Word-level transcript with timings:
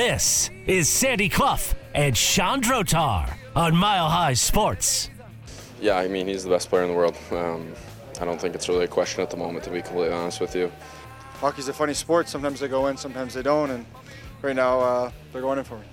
This 0.00 0.48
is 0.66 0.88
Sandy 0.88 1.28
Clough 1.28 1.74
and 1.94 2.14
Chandrotar 2.14 3.36
on 3.54 3.76
Mile 3.76 4.08
High 4.08 4.32
Sports. 4.32 5.10
Yeah, 5.78 5.98
I 5.98 6.08
mean, 6.08 6.26
he's 6.26 6.42
the 6.42 6.48
best 6.48 6.70
player 6.70 6.84
in 6.84 6.88
the 6.88 6.94
world. 6.94 7.18
Um, 7.30 7.74
I 8.18 8.24
don't 8.24 8.40
think 8.40 8.54
it's 8.54 8.66
really 8.66 8.86
a 8.86 8.88
question 8.88 9.20
at 9.20 9.28
the 9.28 9.36
moment, 9.36 9.62
to 9.64 9.70
be 9.70 9.82
completely 9.82 10.14
honest 10.14 10.40
with 10.40 10.56
you. 10.56 10.72
Hockey's 11.34 11.68
a 11.68 11.74
funny 11.74 11.92
sport. 11.92 12.30
Sometimes 12.30 12.60
they 12.60 12.68
go 12.68 12.86
in, 12.86 12.96
sometimes 12.96 13.34
they 13.34 13.42
don't, 13.42 13.68
and 13.68 13.84
right 14.40 14.56
now 14.56 14.80
uh, 14.80 15.10
they're 15.34 15.42
going 15.42 15.58
in 15.58 15.64
for 15.64 15.76
me. 15.76 15.84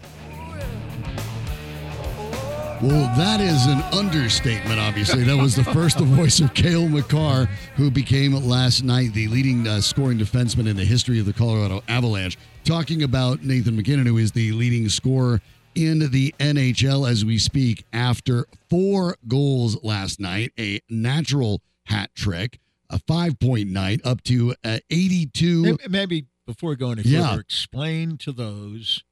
Well, 2.82 3.12
that 3.18 3.42
is 3.42 3.66
an 3.66 3.82
understatement, 3.98 4.80
obviously. 4.80 5.24
That 5.24 5.36
was 5.36 5.56
the 5.56 5.64
first 5.64 5.98
the 5.98 6.04
voice 6.16 6.40
of 6.40 6.54
Cale 6.54 6.88
Makar, 6.88 7.46
who 7.76 7.90
became 7.90 8.34
last 8.34 8.84
night 8.84 9.14
the 9.14 9.28
leading 9.30 9.68
uh, 9.68 9.82
scoring 9.82 10.20
defenseman 10.20 10.68
in 10.70 10.76
the 10.78 10.86
history 10.86 11.20
of 11.20 11.26
the 11.26 11.34
Colorado 11.34 11.82
Avalanche. 11.88 12.38
Talking 12.66 13.02
about 13.02 13.44
Nathan 13.44 13.76
MacKinnon, 13.76 14.06
who 14.06 14.20
is 14.20 14.32
the 14.32 14.52
leading 14.52 14.90
scorer 14.90 15.42
in 15.74 16.12
the 16.12 16.36
NHL 16.40 17.10
as 17.10 17.26
we 17.26 17.40
speak 17.40 17.84
after 17.94 18.46
four 18.70 19.16
goals 19.28 19.84
last 19.84 20.20
night, 20.20 20.54
a 20.60 20.80
natural 20.88 21.62
hat 21.86 22.12
trick, 22.14 22.60
a 22.92 23.00
five 23.08 23.40
point 23.40 23.70
night 23.70 24.02
up 24.06 24.22
to 24.26 24.54
uh, 24.64 24.78
82. 24.92 25.80
Maybe 25.90 26.26
before 26.46 26.76
going 26.76 27.00
any 27.00 27.10
Yeah. 27.10 27.30
further, 27.30 27.42
explain 27.42 28.18
to 28.20 28.32
those 28.32 29.04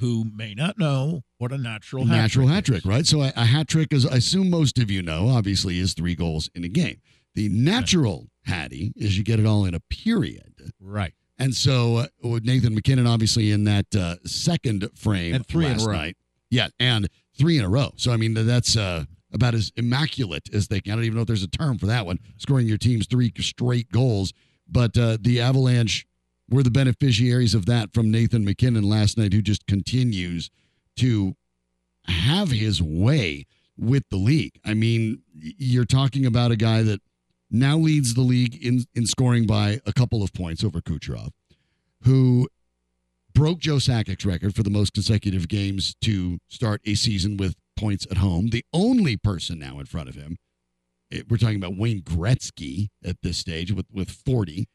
who 0.00 0.24
may 0.34 0.54
not 0.54 0.78
know 0.78 1.22
what 1.38 1.52
a 1.52 1.58
natural 1.58 2.04
hat 2.06 2.16
natural 2.16 2.48
hat 2.48 2.64
trick, 2.64 2.84
right? 2.84 3.06
So 3.06 3.22
a, 3.22 3.32
a 3.36 3.44
hat 3.44 3.68
trick, 3.68 3.92
as 3.92 4.06
I 4.06 4.16
assume 4.16 4.50
most 4.50 4.78
of 4.78 4.90
you 4.90 5.02
know, 5.02 5.28
obviously 5.28 5.78
is 5.78 5.94
three 5.94 6.14
goals 6.14 6.50
in 6.54 6.64
a 6.64 6.68
game. 6.68 7.00
The 7.34 7.48
natural 7.48 8.28
hattie 8.44 8.92
is 8.96 9.16
you 9.16 9.24
get 9.24 9.38
it 9.38 9.46
all 9.46 9.64
in 9.64 9.74
a 9.74 9.80
period. 9.80 10.72
Right. 10.80 11.12
And 11.38 11.54
so 11.54 11.98
uh, 11.98 12.06
with 12.22 12.44
Nathan 12.44 12.74
MacKinnon, 12.74 13.06
obviously 13.06 13.52
in 13.52 13.64
that 13.64 13.94
uh, 13.94 14.16
second 14.24 14.88
frame 14.96 15.34
And 15.34 15.46
three 15.46 15.66
in 15.66 15.72
a 15.72 15.74
last 15.74 15.86
row. 15.86 15.92
night. 15.92 16.16
Yeah, 16.50 16.68
and 16.80 17.08
three 17.38 17.58
in 17.58 17.64
a 17.64 17.68
row. 17.68 17.90
So 17.96 18.10
I 18.12 18.16
mean 18.16 18.34
that's 18.34 18.76
uh, 18.76 19.04
about 19.32 19.54
as 19.54 19.70
immaculate 19.76 20.48
as 20.52 20.66
they 20.66 20.80
can. 20.80 20.94
I 20.94 20.96
don't 20.96 21.04
even 21.04 21.16
know 21.16 21.20
if 21.22 21.28
there's 21.28 21.44
a 21.44 21.48
term 21.48 21.78
for 21.78 21.86
that 21.86 22.06
one. 22.06 22.18
Scoring 22.38 22.66
your 22.66 22.78
team's 22.78 23.06
three 23.06 23.32
straight 23.38 23.92
goals, 23.92 24.32
but 24.68 24.96
uh, 24.98 25.18
the 25.20 25.40
Avalanche 25.40 26.06
were 26.50 26.62
the 26.62 26.70
beneficiaries 26.70 27.54
of 27.54 27.66
that 27.66 27.92
from 27.92 28.10
Nathan 28.10 28.44
MacKinnon 28.44 28.84
last 28.84 29.18
night, 29.18 29.32
who 29.32 29.42
just 29.42 29.66
continues 29.66 30.50
to 30.96 31.34
have 32.06 32.50
his 32.50 32.82
way 32.82 33.46
with 33.76 34.02
the 34.10 34.16
league. 34.16 34.58
I 34.64 34.74
mean, 34.74 35.22
you're 35.34 35.84
talking 35.84 36.26
about 36.26 36.50
a 36.50 36.56
guy 36.56 36.82
that 36.82 37.00
now 37.50 37.76
leads 37.76 38.14
the 38.14 38.22
league 38.22 38.62
in, 38.64 38.84
in 38.94 39.06
scoring 39.06 39.46
by 39.46 39.80
a 39.86 39.92
couple 39.92 40.22
of 40.22 40.32
points 40.32 40.64
over 40.64 40.80
Kucherov, 40.80 41.30
who 42.02 42.48
broke 43.34 43.58
Joe 43.60 43.76
Sakic's 43.76 44.24
record 44.26 44.54
for 44.54 44.62
the 44.62 44.70
most 44.70 44.94
consecutive 44.94 45.48
games 45.48 45.94
to 46.02 46.38
start 46.48 46.80
a 46.84 46.94
season 46.94 47.36
with 47.36 47.54
points 47.76 48.06
at 48.10 48.16
home. 48.16 48.48
The 48.48 48.64
only 48.72 49.16
person 49.16 49.58
now 49.58 49.78
in 49.78 49.86
front 49.86 50.08
of 50.08 50.14
him, 50.14 50.36
it- 51.10 51.30
we're 51.30 51.36
talking 51.36 51.56
about 51.56 51.76
Wayne 51.76 52.02
Gretzky 52.02 52.88
at 53.04 53.16
this 53.22 53.38
stage 53.38 53.70
with, 53.72 53.86
with 53.92 54.10
40. 54.10 54.66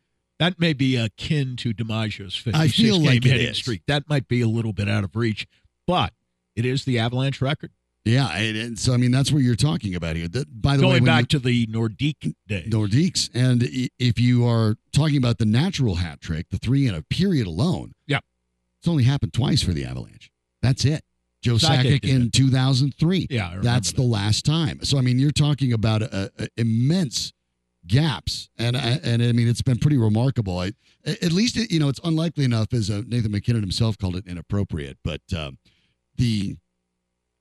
That 0.44 0.60
may 0.60 0.74
be 0.74 0.98
akin 0.98 1.56
to 1.58 1.74
DiMaggio's 1.74 2.36
56 2.36 2.58
I 2.58 2.68
feel 2.68 2.98
game 2.98 3.06
like 3.06 3.26
it 3.26 3.32
hitting 3.32 3.48
is. 3.48 3.58
streak. 3.58 3.82
That 3.88 4.10
might 4.10 4.28
be 4.28 4.42
a 4.42 4.48
little 4.48 4.74
bit 4.74 4.90
out 4.90 5.04
of 5.06 5.16
reach, 5.16 5.48
but 5.88 6.14
it 6.56 6.66
is 6.66 6.84
the 6.86 7.00
Avalanche 7.00 7.42
record. 7.42 7.72
Yeah, 8.06 8.28
and, 8.36 8.58
and 8.58 8.78
so 8.80 8.94
I 8.94 8.98
mean 8.98 9.12
that's 9.12 9.32
what 9.32 9.44
you're 9.44 9.56
talking 9.56 9.96
about 9.96 10.18
here. 10.18 10.28
That, 10.28 10.62
by 10.62 10.76
the 10.76 10.84
way, 10.84 10.94
Going 11.00 11.04
you- 11.04 11.08
back 11.08 11.30
to 11.30 11.40
the 11.40 11.66
Nordique 11.68 12.34
days. 12.48 12.68
Nordiques. 12.68 13.30
And 13.34 13.64
if 13.98 14.20
you 14.20 14.46
are 14.46 14.76
talking 14.92 15.16
about 15.16 15.38
the 15.38 15.46
natural 15.46 15.96
hat 15.96 16.20
trick, 16.20 16.48
the 16.50 16.58
three 16.58 16.86
in 16.88 16.94
a 16.96 17.02
period 17.04 17.48
alone, 17.48 17.94
Yeah. 18.06 18.20
it's 18.80 18.88
only 18.90 19.06
happened 19.06 19.32
twice 19.34 19.62
for 19.64 19.72
the 19.72 19.86
Avalanche. 19.86 20.30
That's 20.62 20.84
it. 20.84 21.06
Joe 21.42 21.54
Sakic 21.56 22.02
Sakic 22.02 22.10
in 22.10 22.22
it. 22.24 22.34
2003. 22.34 23.28
Yeah, 23.30 23.60
That's 23.62 23.92
that. 23.92 23.96
the 23.96 24.04
last 24.08 24.44
time. 24.46 24.80
So 24.84 24.98
I 24.98 25.02
mean, 25.02 25.18
you're 25.20 25.32
talking 25.32 25.72
about 25.72 26.02
a, 26.02 26.30
a 26.38 26.48
immense 26.58 27.32
gaps, 27.88 28.50
and 28.58 28.76
and 28.76 29.22
I 29.22 29.32
mean 29.32 29.48
it's 29.48 29.62
been 29.62 29.78
pretty 29.78 29.98
remarkable. 29.98 30.60
I, 30.60 30.74
at 31.06 31.32
least 31.32 31.58
it, 31.58 31.72
you 31.72 31.80
know 31.80 31.90
it's 31.90 32.00
unlikely 32.04 32.46
enough, 32.46 32.74
as 32.74 32.90
uh, 32.90 33.04
Nathan 33.08 33.32
MacKinnon 33.32 33.62
himself 33.62 33.98
called 33.98 34.16
it, 34.16 34.28
inappropriate. 34.28 34.98
But 35.04 35.22
um, 35.36 35.58
the 36.18 36.58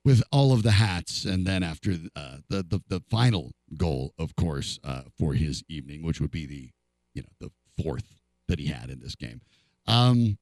with 0.05 0.23
all 0.33 0.53
of 0.53 0.63
the 0.63 0.73
hats, 0.73 1.25
and 1.25 1.47
then 1.47 1.63
after 1.63 1.93
uh, 2.17 2.39
the, 2.49 2.63
the 2.63 2.81
the 2.89 3.01
final 3.11 3.53
goal, 3.77 4.15
of 4.19 4.35
course, 4.37 4.79
uh, 4.85 5.03
for 5.19 5.35
his 5.35 5.63
evening, 5.69 6.03
which 6.03 6.21
would 6.21 6.31
be 6.31 6.47
the 6.47 6.71
you 7.15 7.23
know 7.23 7.29
the 7.41 7.83
fourth 7.83 8.15
that 8.49 8.59
he 8.59 8.67
had 8.67 8.91
in 8.91 9.01
this 9.01 9.15
game. 9.15 9.41
Um, 9.87 10.39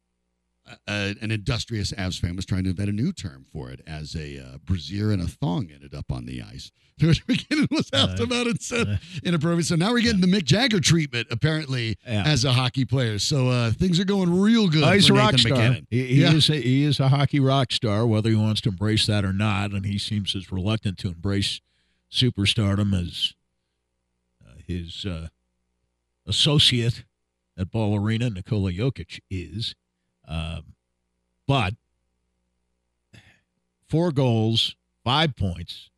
uh, 0.89 1.15
an 1.21 1.31
industrious 1.31 1.93
Avs 1.93 2.21
fan 2.21 2.37
was 2.37 2.45
trying 2.47 2.65
to 2.65 2.71
invent 2.71 2.89
a 2.89 2.93
new 2.93 3.13
term 3.13 3.45
for 3.53 3.71
it 3.71 3.81
as 3.87 4.15
a 4.15 4.39
uh, 4.39 4.59
brassiere 4.65 5.13
and 5.13 5.23
a 5.23 5.27
thong 5.27 5.69
ended 5.73 5.95
up 5.95 6.11
on 6.13 6.27
the 6.27 6.43
ice. 6.43 6.71
Which 7.01 7.27
MacKinnon 7.27 7.67
was 7.71 7.89
asked 7.95 8.21
Uh, 8.21 8.25
about 8.25 8.47
and 8.47 8.61
said 8.61 8.87
uh, 8.87 8.97
inappropriate. 9.25 9.65
So 9.67 9.75
now 9.77 9.91
we're 9.93 10.03
getting 10.03 10.21
the 10.21 10.27
Mick 10.27 10.45
Jagger 10.45 10.81
treatment 10.81 11.29
apparently 11.31 11.97
Yeah. 12.07 12.25
as 12.27 12.45
a 12.45 12.53
hockey 12.53 12.85
player. 12.85 13.19
So 13.19 13.49
uh, 13.49 13.71
things 13.73 13.99
are 13.99 14.05
going 14.05 14.39
real 14.39 14.69
good. 14.69 14.85
Oh, 14.85 14.93
he's 14.93 15.09
a 15.09 15.15
rock 15.15 15.39
star. 15.39 15.57
MacKinnon. 15.57 15.87
He, 15.89 16.07
he 16.07 16.21
Yeah. 16.21 16.35
is 16.35 16.51
a, 16.51 16.57
he 16.61 16.85
is 16.85 17.01
a 17.01 17.09
hockey 17.09 17.41
rock 17.41 17.73
star, 17.73 18.07
whether 18.07 18.29
he 18.29 18.37
wants 18.37 18.61
to 18.63 18.69
embrace 18.69 19.07
that 19.07 19.25
or 19.25 19.33
not, 19.33 19.71
and 19.73 19.87
he 19.87 19.97
seems 19.97 20.37
as 20.37 20.53
reluctant 20.53 20.99
to 20.99 21.09
embrace 21.09 21.63
superstardom 22.13 22.93
as 23.01 23.33
uh, 24.47 24.55
his 24.67 25.07
uh, 25.07 25.29
associate 26.27 27.05
at 27.57 27.71
Ball 27.71 27.97
Arena, 27.99 28.29
Nikola 28.31 28.73
Jokic, 28.73 29.21
is. 29.31 29.75
Um, 30.31 30.75
but 31.47 31.75
four 33.89 34.13
goals, 34.13 34.77
five 35.05 35.35
points, 35.37 35.91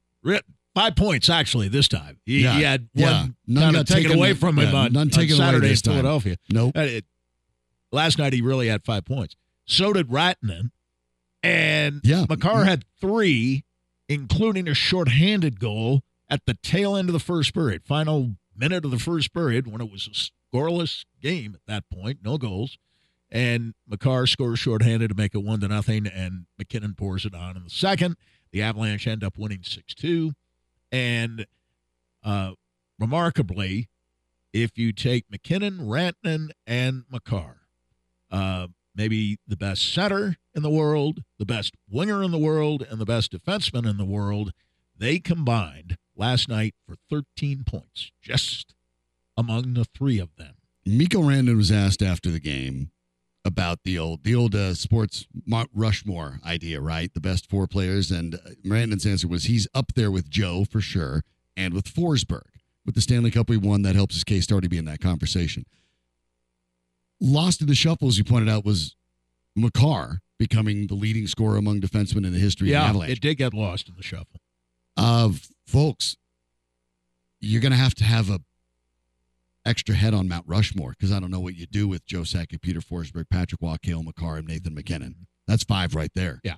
five 0.75 0.97
points 0.97 1.29
actually 1.29 1.69
this 1.69 1.89
time. 1.89 2.19
He, 2.25 2.43
Yeah, 2.43 2.55
he 2.57 2.63
had 2.63 2.89
yeah. 2.95 3.21
one 3.23 3.37
None 3.47 3.63
kind 3.65 3.77
of 3.77 3.87
taken, 3.87 4.03
taken- 4.05 4.19
away 4.19 4.35
from 4.35 4.59
him 4.59 4.73
yeah, 4.73 4.81
on, 4.81 4.93
none 4.93 5.11
taken 5.11 5.37
away 5.37 5.45
Saturday 5.47 5.67
in 5.67 5.73
this 5.73 5.83
time. 5.83 5.93
Philadelphia. 5.95 6.37
Nope. 6.51 6.77
It- 6.77 7.05
last 7.91 8.19
night 8.19 8.33
he 8.33 8.41
really 8.41 8.69
had 8.69 8.85
five 8.85 9.05
points. 9.05 9.37
So 9.67 9.93
did 9.93 10.09
Rantanen. 10.09 10.71
And 11.43 12.01
Yeah. 12.05 12.25
Makar 12.29 12.65
had 12.65 12.85
three, 13.01 13.65
including 14.09 14.69
a 14.69 14.75
shorthanded 14.75 15.59
goal 15.59 16.03
at 16.29 16.47
the 16.47 16.55
tail 16.55 16.97
end 16.97 17.09
of 17.09 17.13
the 17.13 17.19
first 17.21 17.53
period, 17.53 17.83
final 17.85 18.37
minute 18.57 18.85
of 18.85 18.91
the 18.93 18.99
first 18.99 19.35
period 19.35 19.67
when 19.67 19.81
it 19.81 19.91
was 19.91 20.07
a 20.07 20.57
scoreless 20.57 21.05
game 21.21 21.55
at 21.55 21.61
that 21.67 21.85
point, 21.91 22.21
no 22.23 22.39
goals. 22.39 22.79
And 23.33 23.73
Makar 23.89 24.27
scores 24.27 24.59
shorthanded 24.59 25.09
to 25.09 25.15
make 25.17 25.35
it 25.35 25.43
one 25.43 25.61
to 25.61 25.69
nothing, 25.69 26.07
and 26.07 26.45
MacKinnon 26.59 26.95
pours 26.95 27.25
it 27.25 27.35
on 27.35 27.57
in 27.57 27.65
the 27.65 27.71
second. 27.71 28.17
The 28.53 28.61
Avalanche 28.61 29.07
end 29.07 29.25
up 29.25 29.39
winning 29.39 29.63
six 29.63 29.95
two, 29.95 30.35
and 30.93 31.47
uh, 32.23 32.53
remarkably, 32.99 33.89
if 34.53 34.77
you 34.77 34.93
take 34.93 35.25
MacKinnon, 35.31 35.79
Rantanen, 35.79 36.51
and 36.67 37.05
Makar, 37.11 37.63
uh, 38.31 38.67
maybe 38.95 39.39
the 39.49 39.57
best 39.57 39.93
center 39.93 40.37
in 40.55 40.63
the 40.63 40.71
world, 40.71 41.23
the 41.39 41.47
best 41.47 41.75
winger 41.91 42.23
in 42.23 42.31
the 42.31 42.39
world, 42.39 42.87
and 42.89 43.01
the 43.01 43.07
best 43.07 43.33
defenseman 43.33 43.89
in 43.89 43.97
the 43.97 44.05
world, 44.05 44.53
they 44.97 45.19
combined 45.19 45.97
last 46.15 46.49
night 46.49 46.75
for 46.87 46.97
13 47.11 47.65
points, 47.65 48.13
just 48.21 48.75
among 49.37 49.75
the 49.75 49.87
three 49.87 50.19
of 50.19 50.37
them. 50.37 50.57
Mikko 50.85 51.23
Rantanen 51.23 51.57
was 51.57 51.73
asked 51.73 52.03
after 52.03 52.31
the 52.31 52.41
game 52.41 52.91
about 53.45 53.81
the 53.85 53.99
old 53.99 54.25
the 54.25 54.35
old 54.35 54.55
uh, 54.55 54.75
sports 54.75 55.27
Mount 55.47 55.71
Rushmore 55.75 56.39
idea, 56.45 56.81
right? 56.81 57.13
The 57.13 57.21
best 57.21 57.49
four 57.49 57.67
players, 57.67 58.11
and 58.11 58.35
uh, 58.37 58.39
Rantanen's 58.65 59.07
answer 59.07 59.29
was 59.29 59.45
he's 59.45 59.67
up 59.75 59.95
there 59.95 60.11
with 60.11 60.31
Joe 60.31 60.65
for 60.65 60.81
sure, 60.81 61.23
and 61.57 61.75
with 61.75 61.93
Forsberg. 61.93 62.43
With 62.85 62.97
the 62.97 63.01
Stanley 63.01 63.31
Cup 63.31 63.49
we 63.49 63.57
won, 63.57 63.83
that 63.83 63.95
helps 63.95 64.15
his 64.15 64.25
case 64.25 64.47
to 64.49 64.55
already 64.55 64.69
be 64.69 64.79
in 64.79 64.85
that 64.87 65.01
conversation. 65.01 65.65
Lost 67.21 67.61
in 67.61 67.69
the 67.69 67.75
shuffle, 67.77 68.09
as 68.09 68.19
you 68.19 68.25
pointed 68.25 68.49
out, 68.49 68.65
was 68.65 68.97
Makar 69.55 70.19
becoming 70.39 70.89
the 70.89 70.95
leading 70.95 71.29
scorer 71.29 71.57
among 71.57 71.81
defensemen 71.81 72.27
in 72.27 72.33
the 72.33 72.39
history 72.41 72.69
of 72.69 72.71
the 72.71 72.73
yeah, 72.81 72.89
Avalanche. 72.89 73.13
it 73.13 73.21
did 73.21 73.37
get 73.37 73.55
lost 73.55 73.89
in 73.89 73.95
the 73.97 74.03
shuffle. 74.03 74.41
uh, 74.97 75.31
folks, 75.67 76.17
you're 77.41 77.61
going 77.61 77.73
to 77.73 77.79
have 77.79 77.95
to 77.95 78.05
have 78.05 78.29
a 78.31 78.41
extra 79.65 79.95
head 79.95 80.15
on 80.15 80.29
Mount 80.29 80.45
Rushmore 80.47 80.91
because 80.91 81.13
I 81.13 81.21
don't 81.21 81.31
know 81.31 81.41
what 81.41 81.55
you 81.55 81.67
do 81.67 81.89
with 81.89 82.07
Joe 82.07 82.21
Sakic, 82.21 82.61
Peter 82.63 82.81
Forsberg, 82.81 83.27
Patrick 83.31 83.61
Roy, 83.61 83.77
Makar, 84.03 84.37
and 84.39 84.49
Nathan 84.49 84.75
MacKinnon. 84.75 85.27
That's 85.47 85.65
five 85.65 85.95
right 85.95 86.11
there. 86.15 86.41
Yeah. 86.45 86.57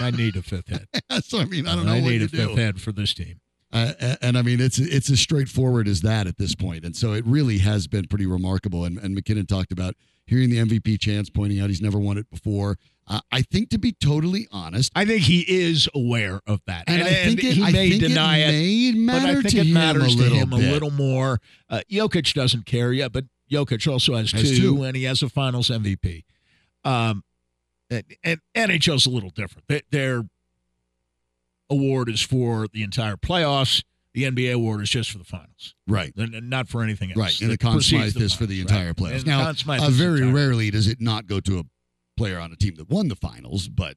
I 0.00 0.10
need 0.10 0.36
a 0.36 0.42
fifth 0.42 0.68
head. 0.68 0.86
so 1.24 1.38
I 1.40 1.44
mean, 1.44 1.66
I 1.66 1.74
don't 1.74 1.86
know 1.86 1.94
I 1.94 2.00
need 2.00 2.22
a 2.22 2.28
fifth 2.28 2.50
do. 2.50 2.56
head 2.56 2.80
for 2.80 2.92
this 2.92 3.14
team. 3.14 3.40
Uh, 3.72 3.92
a- 4.00 4.24
and 4.24 4.38
I 4.38 4.42
mean, 4.42 4.60
it's 4.60 4.78
it's 4.78 5.10
as 5.10 5.20
straightforward 5.20 5.88
as 5.88 6.00
that 6.02 6.26
at 6.26 6.36
this 6.38 6.54
point. 6.54 6.84
And 6.84 6.96
so 6.96 7.12
it 7.12 7.26
really 7.26 7.58
has 7.58 7.86
been 7.86 8.06
pretty 8.06 8.26
remarkable. 8.26 8.84
And, 8.84 8.98
and 8.98 9.14
MacKinnon 9.14 9.46
talked 9.46 9.72
about 9.72 9.94
hearing 10.26 10.50
the 10.50 10.58
MVP 10.58 11.00
chance, 11.00 11.30
pointing 11.30 11.60
out 11.60 11.68
he's 11.68 11.82
never 11.82 11.98
won 11.98 12.18
it 12.18 12.30
before. 12.30 12.76
Uh, 13.10 13.20
I 13.32 13.40
think, 13.42 13.70
to 13.70 13.78
be 13.78 13.92
totally 13.92 14.46
honest, 14.52 14.92
I 14.94 15.06
think 15.06 15.22
he 15.22 15.40
is 15.40 15.88
aware 15.94 16.40
of 16.46 16.60
that, 16.66 16.84
and, 16.86 17.02
I 17.02 17.06
think 17.24 17.42
it, 17.42 17.54
he 17.54 17.62
I 17.64 17.70
may 17.72 17.90
think 17.90 18.02
deny 18.02 18.38
it, 18.38 18.54
it, 18.54 18.94
may 18.98 19.06
but 19.12 19.22
matter 19.22 19.38
I 19.38 19.42
think 19.42 19.48
to 19.48 19.56
it 19.60 19.66
him 19.66 19.72
matters 19.72 20.14
a 20.14 20.16
to 20.18 20.22
little 20.22 20.38
him 20.38 20.50
bit. 20.50 20.58
a 20.58 20.72
little 20.72 20.90
more. 20.90 21.40
Uh, 21.70 21.80
Jokic 21.90 22.34
doesn't 22.34 22.66
care 22.66 22.92
yet, 22.92 23.12
but 23.12 23.24
Jokic 23.50 23.90
also 23.90 24.14
has, 24.14 24.32
Has 24.32 24.42
two, 24.42 24.56
two. 24.76 24.82
and 24.82 24.94
he 24.94 25.04
has 25.04 25.22
a 25.22 25.30
Finals 25.30 25.68
MVP. 25.70 26.24
Um, 26.84 27.24
and, 27.90 28.04
and 28.22 28.40
NHL's 28.54 29.06
a 29.06 29.10
little 29.10 29.30
different. 29.30 29.66
They, 29.68 29.80
their 29.90 30.24
award 31.70 32.08
is 32.08 32.20
for 32.20 32.68
the 32.68 32.82
entire 32.82 33.16
playoffs. 33.16 33.82
The 34.14 34.24
NBA 34.24 34.54
award 34.54 34.82
is 34.82 34.90
just 34.90 35.10
for 35.10 35.18
the 35.18 35.24
finals, 35.24 35.74
Right. 35.86 36.12
and, 36.16 36.34
and 36.34 36.50
not 36.50 36.68
for 36.68 36.82
anything 36.82 37.10
else. 37.10 37.18
Right. 37.18 37.40
And 37.40 37.50
the 37.50 37.54
that 37.54 37.60
Conn 37.60 37.80
Smythe 37.80 38.16
is 38.16 38.34
for 38.34 38.46
the 38.46 38.60
entire 38.60 38.88
right. 38.88 38.96
playoffs. 38.96 39.16
And 39.18 39.26
Now, 39.26 39.84
uh, 39.86 39.90
very 39.90 40.22
rarely 40.30 40.70
does 40.70 40.88
it 40.88 41.00
not 41.00 41.26
go 41.26 41.40
to 41.40 41.58
a 41.60 41.64
player 42.18 42.38
on 42.38 42.52
a 42.52 42.56
team 42.56 42.74
that 42.76 42.90
won 42.90 43.08
the 43.08 43.16
finals, 43.16 43.68
but 43.68 43.96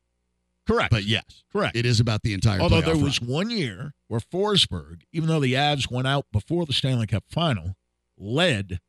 Correct. 0.67 0.91
but 0.91 1.03
yes, 1.03 1.43
correct. 1.51 1.75
it 1.75 1.85
is 1.85 1.99
about 1.99 2.21
the 2.23 2.33
entire. 2.33 2.59
Although 2.61 2.81
there 2.81 2.97
was 2.97 3.21
run. 3.21 3.29
one 3.29 3.49
year 3.49 3.93
where 4.07 4.19
Forsberg, 4.21 5.01
even 5.11 5.27
though 5.27 5.39
the 5.39 5.53
Avs 5.53 5.91
went 5.91 6.07
out 6.07 6.25
before 6.31 6.65
the 6.65 6.73
Stanley 6.73 7.07
Cup 7.07 7.25
final, 7.27 7.75
led 8.17 8.79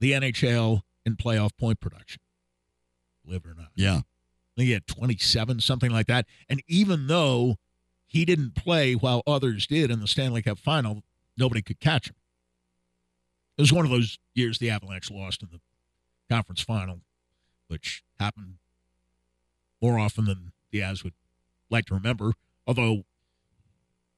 the 0.00 0.12
NHL 0.12 0.82
in 1.04 1.16
playoff 1.16 1.50
point 1.58 1.80
production. 1.80 2.20
Believe 3.24 3.42
it 3.44 3.50
or 3.50 3.54
not. 3.54 3.68
yeah, 3.74 3.96
I 3.98 4.02
think 4.56 4.66
he 4.66 4.72
had 4.72 4.86
27, 4.86 5.60
something 5.60 5.90
like 5.90 6.06
that. 6.06 6.26
And 6.48 6.62
even 6.66 7.06
though 7.06 7.56
he 8.06 8.24
didn't 8.24 8.54
play 8.54 8.94
while 8.94 9.22
others 9.26 9.66
did 9.66 9.90
in 9.90 10.00
the 10.00 10.08
Stanley 10.08 10.42
Cup 10.42 10.58
final, 10.58 11.02
nobody 11.36 11.62
could 11.62 11.80
catch 11.80 12.08
him. 12.08 12.16
It 13.56 13.62
was 13.62 13.72
one 13.72 13.84
of 13.84 13.90
those 13.90 14.18
years 14.34 14.58
the 14.58 14.70
Avalanche 14.70 15.10
lost 15.10 15.42
in 15.42 15.48
the 15.52 15.60
conference 16.28 16.62
final, 16.62 17.00
which 17.72 18.04
happened 18.20 18.56
more 19.80 19.98
often 19.98 20.26
than 20.26 20.52
the 20.70 20.80
Avs 20.80 21.02
would 21.02 21.14
like 21.70 21.86
to 21.86 21.94
remember. 21.94 22.34
Although 22.66 23.02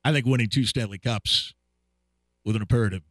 I 0.04 0.12
think 0.12 0.26
winning 0.26 0.48
two 0.48 0.64
Stanley 0.64 0.98
Cups 0.98 1.54
within 2.44 2.60
a 2.60 2.66
period 2.66 2.92
of, 2.92 3.02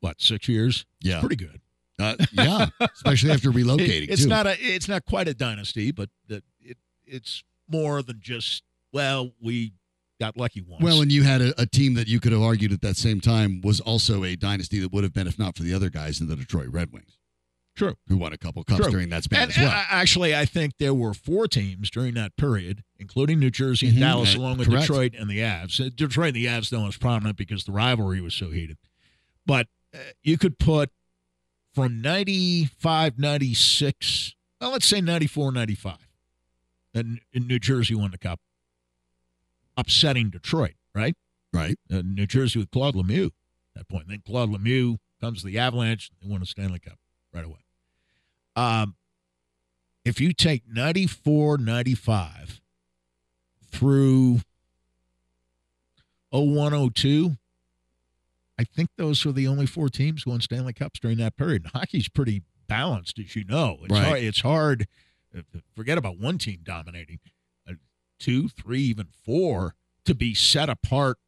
what, 0.00 0.20
six 0.20 0.48
years? 0.48 0.84
yeah, 1.00 1.20
Pretty 1.20 1.36
good. 1.36 1.60
uh, 1.98 2.16
yeah. 2.32 2.66
Especially 2.80 3.30
after 3.30 3.50
relocating. 3.50 4.02
It- 4.02 4.10
it's 4.10 4.22
too. 4.24 4.28
not 4.28 4.46
a 4.46 4.56
it's 4.60 4.88
not 4.88 5.04
quite 5.06 5.28
a 5.28 5.34
dynasty, 5.34 5.92
but 5.92 6.10
that 6.28 6.42
it 6.60 6.76
it's 7.06 7.42
more 7.68 8.02
than 8.02 8.18
just 8.20 8.62
well 8.92 9.30
we 9.40 9.72
got 10.20 10.36
lucky 10.36 10.60
once. 10.60 10.82
Well, 10.82 11.00
and 11.02 11.10
you 11.12 11.22
had 11.22 11.40
a, 11.40 11.60
a 11.60 11.66
team 11.66 11.94
that 11.94 12.08
you 12.08 12.20
could 12.20 12.32
have 12.32 12.42
argued 12.42 12.72
at 12.72 12.80
that 12.82 12.96
same 12.96 13.20
time 13.20 13.60
was 13.62 13.80
also 13.80 14.24
a 14.24 14.34
dynasty 14.36 14.78
that 14.80 14.92
would 14.92 15.04
have 15.04 15.12
been 15.14 15.26
if 15.26 15.38
not 15.38 15.56
for 15.56 15.62
the 15.62 15.72
other 15.72 15.88
guys 15.90 16.20
in 16.20 16.28
the 16.28 16.36
Detroit 16.36 16.68
Red 16.70 16.92
Wings. 16.92 17.15
True. 17.76 17.94
Who 18.08 18.16
won 18.16 18.32
a 18.32 18.38
couple 18.38 18.64
cups 18.64 18.80
True. 18.82 18.90
during 18.90 19.10
that 19.10 19.22
span 19.24 19.42
and, 19.42 19.50
as 19.50 19.56
well. 19.58 19.66
and 19.66 19.74
I- 19.74 19.86
actually, 19.90 20.34
I 20.34 20.46
think 20.46 20.78
there 20.78 20.94
were 20.94 21.12
four 21.14 21.46
teams 21.46 21.90
during 21.90 22.14
that 22.14 22.34
period, 22.36 22.82
including 22.98 23.38
New 23.38 23.50
Jersey 23.50 23.88
and 23.88 23.96
Mhm, 23.98 24.00
Dallas, 24.00 24.34
uh, 24.34 24.38
along 24.38 24.56
with 24.58 24.68
correct. 24.68 24.86
Detroit 24.86 25.14
and 25.18 25.28
the 25.30 25.38
Avs. 25.40 25.78
Uh, 25.84 25.90
Detroit 25.94 26.28
and 26.28 26.36
the 26.36 26.46
Avs 26.46 26.66
still 26.66 26.82
was 26.84 26.96
prominent 26.96 27.36
because 27.36 27.64
the 27.64 27.72
rivalry 27.72 28.20
was 28.22 28.34
so 28.34 28.50
heated. 28.50 28.78
But 29.44 29.68
uh, 29.94 29.98
you 30.22 30.38
could 30.38 30.58
put 30.58 30.90
from 31.74 32.00
95, 32.00 33.18
96, 33.18 34.34
well, 34.60 34.70
let's 34.72 34.86
say 34.86 35.02
94, 35.02 35.52
95, 35.52 35.98
and, 36.94 37.20
and 37.34 37.46
New 37.46 37.58
Jersey 37.58 37.94
won 37.94 38.10
the 38.10 38.16
cup, 38.18 38.40
upsetting 39.76 40.30
Detroit, 40.30 40.74
right? 40.94 41.14
right. 41.52 41.78
uh, 41.92 42.00
New 42.02 42.26
Jersey 42.26 42.58
with 42.58 42.70
Claude 42.70 42.94
Lemieux 42.94 43.26
at 43.26 43.32
that 43.74 43.88
point. 43.88 44.08
then 44.08 44.22
Claude 44.26 44.48
Lemieux 44.50 44.96
comes 45.20 45.40
to 45.42 45.46
the 45.46 45.58
Avalanche. 45.58 46.10
They 46.22 46.28
won 46.28 46.40
a 46.40 46.46
Stanley 46.46 46.78
Cup 46.78 46.98
right 47.34 47.44
away. 47.44 47.58
Um, 48.56 48.96
if 50.04 50.20
you 50.20 50.32
take 50.32 50.62
94, 50.66 51.58
95 51.58 52.60
through 53.70 54.40
01, 56.30 56.90
02, 56.90 57.36
I 58.58 58.64
think 58.64 58.88
those 58.96 59.24
were 59.24 59.32
the 59.32 59.46
only 59.46 59.66
four 59.66 59.88
teams 59.88 60.22
who 60.22 60.30
won 60.30 60.40
Stanley 60.40 60.72
Cups 60.72 60.98
during 61.00 61.18
that 61.18 61.36
period. 61.36 61.64
And 61.64 61.72
hockey's 61.72 62.08
pretty 62.08 62.42
balanced, 62.68 63.18
as 63.18 63.36
you 63.36 63.44
know. 63.44 63.78
It's 63.82 63.92
Right. 63.92 64.04
hard. 64.04 64.22
It's 64.22 64.40
hard. 64.40 64.88
uh, 65.36 65.42
Forget 65.74 65.98
about 65.98 66.18
one 66.18 66.38
team 66.38 66.60
dominating. 66.62 67.20
Uh, 67.68 67.74
two, 68.18 68.48
three, 68.48 68.80
even 68.82 69.08
four 69.24 69.74
to 70.06 70.14
be 70.14 70.32
set 70.34 70.70
apart 70.70 71.18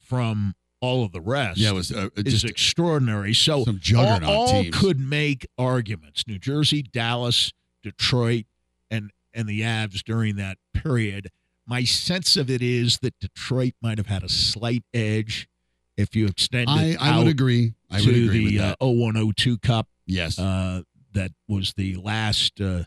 from 0.00 0.56
all 0.80 1.04
of 1.04 1.12
the 1.12 1.20
rest 1.20 1.58
Yeah, 1.58 1.70
it 1.70 1.74
was 1.74 1.90
uh, 1.92 2.08
is 2.16 2.32
just 2.32 2.44
extraordinary. 2.44 3.34
So 3.34 3.64
some 3.64 3.78
juggernaut 3.80 4.22
all, 4.24 4.46
all 4.48 4.62
teams. 4.62 4.76
could 4.78 5.00
make 5.00 5.46
arguments. 5.58 6.24
New 6.26 6.38
Jersey, 6.38 6.82
Dallas, 6.82 7.52
Detroit, 7.82 8.44
and 8.90 9.10
and 9.34 9.48
the 9.48 9.62
Avs 9.62 10.02
during 10.02 10.36
that 10.36 10.58
period. 10.74 11.30
My 11.66 11.84
sense 11.84 12.36
of 12.36 12.48
it 12.48 12.62
is 12.62 12.98
that 12.98 13.18
Detroit 13.18 13.74
might 13.82 13.98
have 13.98 14.06
had 14.06 14.22
a 14.22 14.28
slight 14.28 14.84
edge 14.94 15.48
if 15.96 16.14
you 16.16 16.26
extend 16.26 16.70
I, 16.70 16.96
I 16.98 17.18
would 17.18 17.26
agree. 17.28 17.74
I 17.90 18.00
to 18.00 18.06
would 18.06 18.14
agree 18.14 18.38
the 18.38 18.44
with 18.44 18.62
that. 18.62 18.76
uh, 18.80 18.86
0102 18.86 19.58
Cup. 19.58 19.88
yes. 20.06 20.38
Uh, 20.38 20.82
that 21.12 21.32
was 21.48 21.74
the 21.74 21.96
last 21.96 22.60
uh, 22.60 22.84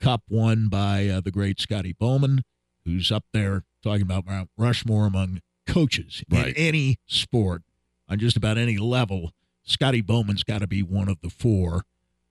cup 0.00 0.22
won 0.28 0.68
by 0.68 1.08
uh, 1.08 1.20
the 1.20 1.30
great 1.30 1.58
Scotty 1.60 1.92
Bowman, 1.92 2.42
who's 2.84 3.10
up 3.10 3.24
there 3.32 3.64
talking 3.82 4.02
about 4.02 4.26
Mount 4.26 4.50
Rushmore 4.56 5.06
among 5.06 5.40
coaches 5.66 6.22
Right. 6.30 6.48
in 6.48 6.54
any 6.56 6.98
sport 7.06 7.62
on 8.08 8.18
just 8.18 8.36
about 8.36 8.58
any 8.58 8.78
level. 8.78 9.32
Scotty 9.64 10.00
Bowman's 10.00 10.44
got 10.44 10.58
to 10.60 10.66
be 10.66 10.82
one 10.82 11.08
of 11.08 11.20
the 11.22 11.30
four 11.30 11.82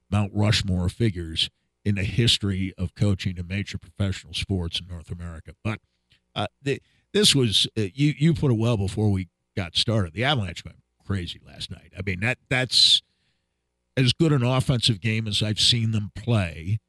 Mount 0.10 0.32
Rushmore 0.34 0.88
figures 0.90 1.50
in 1.84 1.96
the 1.96 2.04
history 2.04 2.74
of 2.78 2.96
coaching 2.96 3.38
in 3.38 3.48
major 3.48 3.78
professional 3.78 4.34
sports 4.34 4.80
in 4.80 4.88
North 4.88 5.12
America. 5.12 5.52
But 5.64 5.80
uh, 6.34 6.48
the, 6.62 6.82
this 7.14 7.36
was 7.36 7.68
uh, 7.78 7.82
you. 7.94 8.14
You 8.18 8.34
put 8.34 8.52
it 8.52 8.58
well 8.58 8.78
before 8.78 9.12
we 9.12 9.28
got 9.56 9.76
started. 9.76 10.14
The 10.14 10.24
Avalanche 10.24 10.64
went 10.66 10.78
crazy 11.06 11.40
last 11.46 11.70
night. 11.72 11.92
I 11.98 12.02
mean 12.06 12.20
that 12.22 12.38
that's 12.50 13.02
as 13.98 14.12
good 14.14 14.32
an 14.34 14.44
offensive 14.44 15.00
game 15.02 15.28
as 15.28 15.42
I've 15.44 15.60
seen 15.60 15.92
them 15.92 16.12
play. 16.16 16.80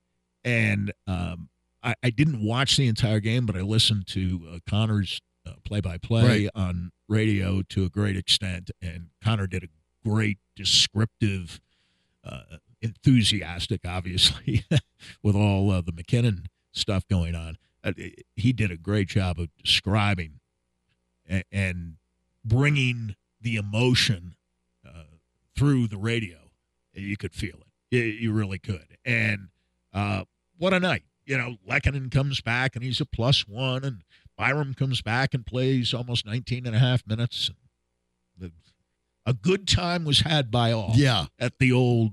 And 0.44 0.92
um, 1.06 1.49
I, 1.82 1.94
I 2.02 2.10
didn't 2.10 2.44
watch 2.44 2.76
the 2.76 2.87
entire 2.88 3.20
game, 3.20 3.46
but 3.46 3.56
I 3.56 3.60
listened 3.60 4.06
to 4.08 4.40
uh, 4.54 4.58
Connor's 4.69 5.20
play 5.64 5.81
by 5.81 5.98
play 5.98 6.48
on 6.54 6.90
radio 7.08 7.62
to 7.70 7.84
a 7.84 7.88
great 7.88 8.16
extent. 8.16 8.70
And 8.82 9.08
Connor 9.22 9.46
did 9.46 9.64
a 9.64 9.69
great 10.08 10.38
descriptive, 10.54 11.61
uh, 12.25 12.59
enthusiastic, 12.80 13.82
obviously, 13.87 14.64
with 15.23 15.37
all 15.37 15.71
uh, 15.71 15.80
the 15.80 15.92
MacKinnon 15.92 16.47
stuff 16.73 17.06
going 17.09 17.35
on. 17.35 17.56
Uh, 17.82 17.92
he 18.35 18.52
did 18.52 18.71
a 18.71 18.76
great 18.76 19.09
job 19.09 19.38
of 19.38 19.49
describing 19.62 20.40
and, 21.26 21.44
and 21.52 21.94
bringing 22.44 23.14
the 23.40 23.56
emotion 23.56 24.35
uh, 24.87 25.04
through 25.56 25.87
the 25.87 25.99
radio 25.99 26.47
you 26.97 27.16
could 27.16 27.35
feel 27.35 27.56
it. 27.56 27.66
You, 27.90 28.02
you 28.02 28.32
really 28.32 28.59
could. 28.59 28.97
And 29.04 29.49
uh, 29.92 30.25
what 30.59 30.73
a 30.73 30.80
night. 30.80 31.04
You 31.25 31.38
know, 31.38 31.56
Lehkonen 31.68 32.11
comes 32.11 32.40
back 32.40 32.76
and 32.76 32.85
he's 32.85 33.00
a 33.00 33.06
plus 33.06 33.49
one, 33.49 33.85
and 33.85 34.02
Byram 34.37 34.75
comes 34.75 35.02
back 35.02 35.35
and 35.35 35.45
plays 35.47 35.95
almost 35.95 36.26
19 36.26 36.66
and 36.66 36.76
a 36.76 36.78
half 36.78 37.07
minutes. 37.07 37.50
The, 38.38 38.52
a 39.25 39.33
good 39.33 39.66
time 39.66 40.05
was 40.05 40.21
had 40.21 40.50
by 40.50 40.73
all 40.73 40.93
yeah. 40.95 41.26
at 41.38 41.59
the 41.59 41.73
old 41.73 42.12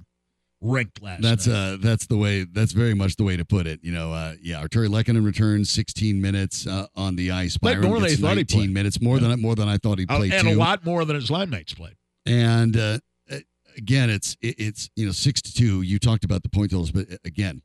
rink 0.62 0.92
last 1.01 1.22
That's 1.22 1.46
night. 1.46 1.53
uh 1.74 1.77
that's 1.82 2.08
the 2.08 2.15
way 2.15 2.46
that's 2.46 2.72
very 2.72 2.94
much 2.94 3.18
the 3.18 3.25
way 3.25 3.36
to 3.36 3.44
put 3.44 3.68
it. 3.68 3.82
You 3.84 3.92
know, 3.92 4.13
uh 4.13 4.36
yeah, 4.42 4.63
Artturi 4.63 4.88
Lehkonen 4.88 5.25
returns 5.25 5.70
16 5.70 6.22
minutes 6.22 6.65
uh, 6.65 6.88
on 6.96 7.18
the 7.18 7.32
ice. 7.32 7.58
Byram 7.58 7.82
more 7.82 8.00
than 8.00 8.08
gets 8.08 8.22
they 8.22 8.22
thought 8.22 8.38
he 8.38 8.44
19 8.44 8.74
minutes, 8.74 9.01
more 9.01 9.20
than 9.20 9.39
more 9.42 9.56
than 9.56 9.68
I 9.68 9.77
thought 9.77 10.00
he 10.00 10.06
Uh, 10.08 10.18
played 10.18 10.34
and 10.34 10.48
too. 10.48 10.53
a 10.53 10.56
lot 10.56 10.86
more 10.86 11.03
than 11.03 11.18
his 11.18 11.30
line 11.30 11.50
mates 11.50 11.74
played. 11.74 11.96
And 12.25 12.77
uh, 12.77 13.00
uh, 13.30 13.39
again, 13.75 14.10
it's 14.10 14.38
it, 14.42 14.56
it's 14.58 14.89
you 14.96 15.06
know 15.06 15.12
six 15.12 15.42
to 15.42 15.53
two. 15.53 15.82
You 15.82 16.00
talked 16.00 16.24
about 16.24 16.44
the 16.44 16.50
point 16.50 16.72
totals, 16.72 16.92
but 16.92 17.12
uh, 17.12 17.18
again, 17.25 17.62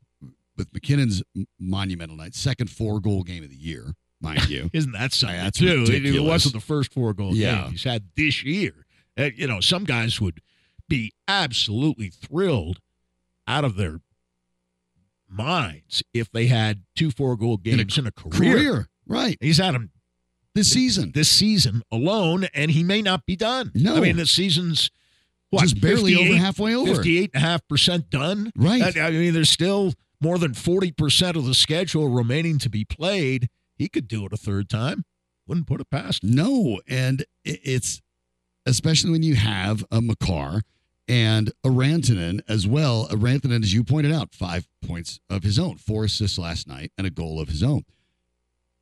with 0.57 0.69
MacKinnon's 0.73 1.23
monumental 1.57 2.17
night, 2.17 2.35
second 2.35 2.69
four 2.69 2.99
goal 2.99 3.23
game 3.23 3.43
of 3.43 3.49
the 3.49 3.55
year, 3.55 3.93
mind 4.21 4.49
you. 4.49 4.69
Isn't 4.73 4.91
that 4.93 5.13
something 5.13 5.37
that's 5.37 5.59
too? 5.59 5.85
It- 5.87 6.05
It 6.05 6.19
wasn't 6.23 6.53
the 6.55 6.59
first 6.61 6.93
four 6.93 7.13
goal 7.13 7.35
Yeah. 7.35 7.63
game 7.63 7.71
he's 7.71 7.83
had 7.83 8.03
this 8.15 8.43
year. 8.43 8.85
Uh, 9.17 9.29
you 9.35 9.47
know, 9.47 9.59
some 9.59 9.83
guys 9.83 10.19
would 10.21 10.41
be 10.87 11.11
absolutely 11.27 12.09
thrilled 12.09 12.79
out 13.47 13.63
of 13.65 13.75
their 13.75 13.99
minds 15.27 16.03
if 16.13 16.31
they 16.31 16.47
had 16.47 16.83
two 16.95 17.11
four 17.11 17.35
goal 17.35 17.57
games 17.57 17.97
in 17.97 18.07
a, 18.07 18.11
career. 18.11 18.53
Career, 18.55 18.89
right? 19.07 19.37
He's 19.41 19.57
had 19.57 19.75
them 19.75 19.91
This 20.55 20.71
season, 20.71 21.11
this 21.13 21.29
season 21.29 21.83
alone, 21.91 22.47
and 22.53 22.71
he 22.71 22.83
may 22.83 23.01
not 23.01 23.25
be 23.25 23.35
done. 23.35 23.71
No. 23.75 23.95
I 23.95 23.99
mean 23.99 24.17
the 24.17 24.25
season's 24.25 24.89
what 25.51 25.61
just 25.61 25.81
barely 25.81 26.15
over 26.15 26.35
halfway 26.37 26.75
over. 26.75 26.95
58 26.95 27.31
and 27.33 27.43
a 27.43 27.45
half 27.45 27.67
percent 27.67 28.09
done. 28.09 28.51
Right. 28.55 28.95
I, 28.97 29.07
I 29.07 29.11
mean, 29.11 29.33
there's 29.33 29.49
still 29.49 29.93
more 30.21 30.37
than 30.37 30.51
40% 30.53 31.35
of 31.35 31.45
the 31.45 31.53
schedule 31.55 32.07
remaining 32.09 32.59
to 32.59 32.69
be 32.69 32.85
played. 32.85 33.49
He 33.79 33.89
could 33.89 34.07
do 34.07 34.25
it 34.27 34.33
a 34.33 34.37
third 34.37 34.69
time. 34.69 35.05
Wouldn't 35.47 35.65
put 35.65 35.81
it 35.81 35.89
past 35.89 36.23
him. 36.23 36.35
No, 36.35 36.79
and 36.87 37.25
it's 37.43 38.01
especially 38.67 39.09
when 39.09 39.23
you 39.23 39.33
have 39.35 39.83
a 39.89 39.99
Makar 40.01 40.61
and 41.07 41.51
a 41.63 41.69
Rantanen 41.69 42.41
as 42.47 42.67
well. 42.67 43.05
A 43.09 43.15
Rantanen, 43.15 43.63
as 43.63 43.73
you 43.73 43.83
pointed 43.83 44.11
out, 44.11 44.35
five 44.35 44.67
points 44.85 45.19
of 45.27 45.41
his 45.41 45.57
own, 45.57 45.77
four 45.77 46.03
assists 46.03 46.37
last 46.37 46.67
night, 46.67 46.91
and 46.99 47.07
a 47.07 47.09
goal 47.09 47.41
of 47.41 47.47
his 47.49 47.63
own. 47.63 47.83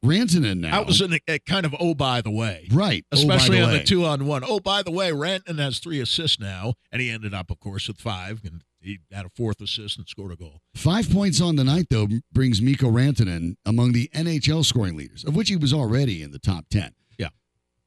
Rantanen 0.05 0.59
now, 0.59 0.71
That 0.79 0.87
was 0.87 1.01
an, 1.01 1.17
a 1.27 1.39
kind 1.39 1.65
of 1.65 1.73
oh 1.79 1.95
by 1.95 2.21
the 2.21 2.29
way, 2.29 2.67
right, 2.71 3.03
Oh, 3.11 3.17
especially 3.17 3.57
the 3.57 3.63
on 3.63 3.71
way. 3.71 3.77
the 3.79 3.83
two 3.83 4.05
on 4.05 4.25
one. 4.25 4.43
Oh 4.45 4.59
by 4.59 4.83
the 4.83 4.91
way, 4.91 5.09
Rantanen 5.11 5.57
has 5.59 5.79
three 5.79 5.99
assists 5.99 6.39
now, 6.39 6.73
and 6.91 7.01
he 7.01 7.09
ended 7.09 7.33
up, 7.33 7.49
of 7.49 7.59
course, 7.59 7.87
with 7.87 7.97
five 7.97 8.41
and 8.43 8.63
He 8.81 8.99
had 9.11 9.25
a 9.25 9.29
fourth 9.29 9.59
assist 9.61 9.97
and 9.97 10.07
scored 10.07 10.31
a 10.31 10.35
goal. 10.35 10.61
Five 10.75 11.09
points 11.09 11.41
on 11.41 11.55
the 11.55 11.63
night, 11.63 11.87
though, 11.89 12.07
brings 12.31 12.61
Mikko 12.61 12.89
Rantanen 12.91 13.55
among 13.65 13.91
the 13.93 14.09
NHL 14.13 14.63
scoring 14.63 14.95
leaders, 14.95 15.23
of 15.23 15.35
which 15.35 15.49
he 15.49 15.55
was 15.55 15.73
already 15.73 16.21
in 16.21 16.31
the 16.31 16.39
top 16.39 16.65
10. 16.69 16.93
Yeah. 17.17 17.29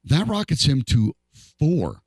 That 0.03 0.27
rockets 0.27 0.65
him 0.65 0.81
to 0.87 1.13
four. 1.57 2.01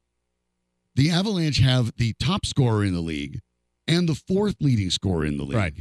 The 0.95 1.11
Avalanche 1.11 1.59
have 1.59 1.93
the 1.97 2.12
top 2.21 2.47
scorer 2.47 2.85
in 2.85 2.95
the 2.95 3.00
league 3.00 3.41
and 3.88 4.09
the 4.09 4.14
fourth 4.14 4.57
leading 4.61 4.91
scorer 4.91 5.25
in 5.25 5.38
the 5.38 5.45
league. 5.45 5.57
Right. 5.57 5.75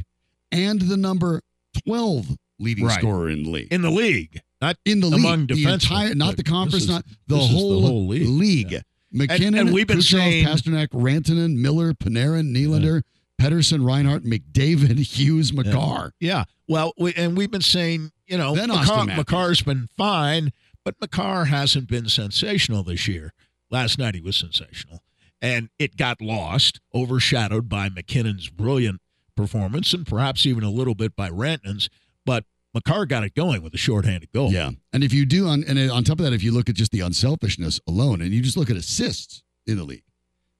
And 0.50 0.80
the 0.80 0.96
number 0.96 1.42
12 1.86 2.36
leading 2.58 2.86
Right. 2.86 2.98
scorer 2.98 3.28
in 3.28 3.44
the 3.44 3.50
league. 3.50 3.68
In 3.72 3.82
the 3.82 3.90
league, 3.90 4.40
not 4.60 4.76
in 4.84 5.00
the 5.00 5.08
among 5.08 5.46
league. 5.46 5.64
The 5.64 5.72
entire, 5.72 6.14
not 6.14 6.36
the 6.36 6.42
conference, 6.42 6.84
is- 6.84 6.88
not 6.90 7.04
the 7.28 7.36
is 7.36 7.48
the 7.48 7.54
whole, 7.54 7.86
whole 7.86 8.06
league. 8.08 8.72
Yeah. 8.72 8.80
MacKinnon, 9.14 9.54
And- 9.54 9.68
and 9.68 9.74
we've 9.74 9.86
been 9.86 9.98
Kucherov, 9.98 10.10
saying- 10.18 10.44
Pastrnak, 10.46 10.88
Rantanen, 10.88 11.56
Miller, 11.56 11.94
Panarin, 11.94 12.54
Nylander, 12.54 13.02
Pedersen, 13.38 13.82
Reinhart, 13.84 14.24
McDavid, 14.24 14.98
Hughes, 15.16 15.52
Makar. 15.52 16.12
Yeah. 16.20 16.44
Well, 16.68 16.92
we, 16.98 17.14
and 17.14 17.36
we've 17.36 17.50
been 17.50 17.60
saying, 17.60 18.10
you 18.26 18.36
know, 18.38 18.54
then 18.54 18.68
Makar, 18.68 19.04
Makar's 19.06 19.62
been 19.62 19.88
fine, 19.96 20.52
but 20.84 20.96
Makar 21.00 21.46
hasn't 21.46 21.88
been 21.88 22.08
sensational 22.08 22.82
this 22.82 23.06
year. 23.08 23.32
Last 23.70 23.98
night 23.98 24.14
he 24.14 24.20
was 24.20 24.36
sensational. 24.36 25.00
And 25.42 25.68
it 25.78 25.96
got 25.96 26.20
lost, 26.20 26.80
overshadowed 26.94 27.68
by 27.68 27.88
MacKinnon's 27.90 28.48
brilliant 28.48 29.00
performance 29.36 29.92
and 29.92 30.06
perhaps 30.06 30.46
even 30.46 30.64
a 30.64 30.70
little 30.70 30.94
bit 30.94 31.14
by 31.16 31.28
Rantanen's. 31.28 31.88
But 32.24 32.44
Makar 32.74 33.06
got 33.06 33.22
it 33.24 33.34
going 33.34 33.62
with 33.62 33.72
a 33.74 33.78
shorthanded 33.78 34.32
goal. 34.32 34.52
Yeah. 34.52 34.70
And 34.92 35.04
if 35.04 35.12
you 35.12 35.24
do, 35.24 35.46
on, 35.46 35.64
and 35.66 35.78
on 35.90 36.02
top 36.04 36.18
of 36.18 36.24
that, 36.24 36.32
if 36.32 36.42
you 36.42 36.52
look 36.52 36.68
at 36.68 36.74
just 36.74 36.90
the 36.92 37.00
unselfishness 37.00 37.80
alone 37.86 38.20
and 38.20 38.32
you 38.32 38.42
just 38.42 38.56
look 38.56 38.68
at 38.70 38.76
assists 38.76 39.42
in 39.66 39.76
the 39.76 39.84
league, 39.84 40.02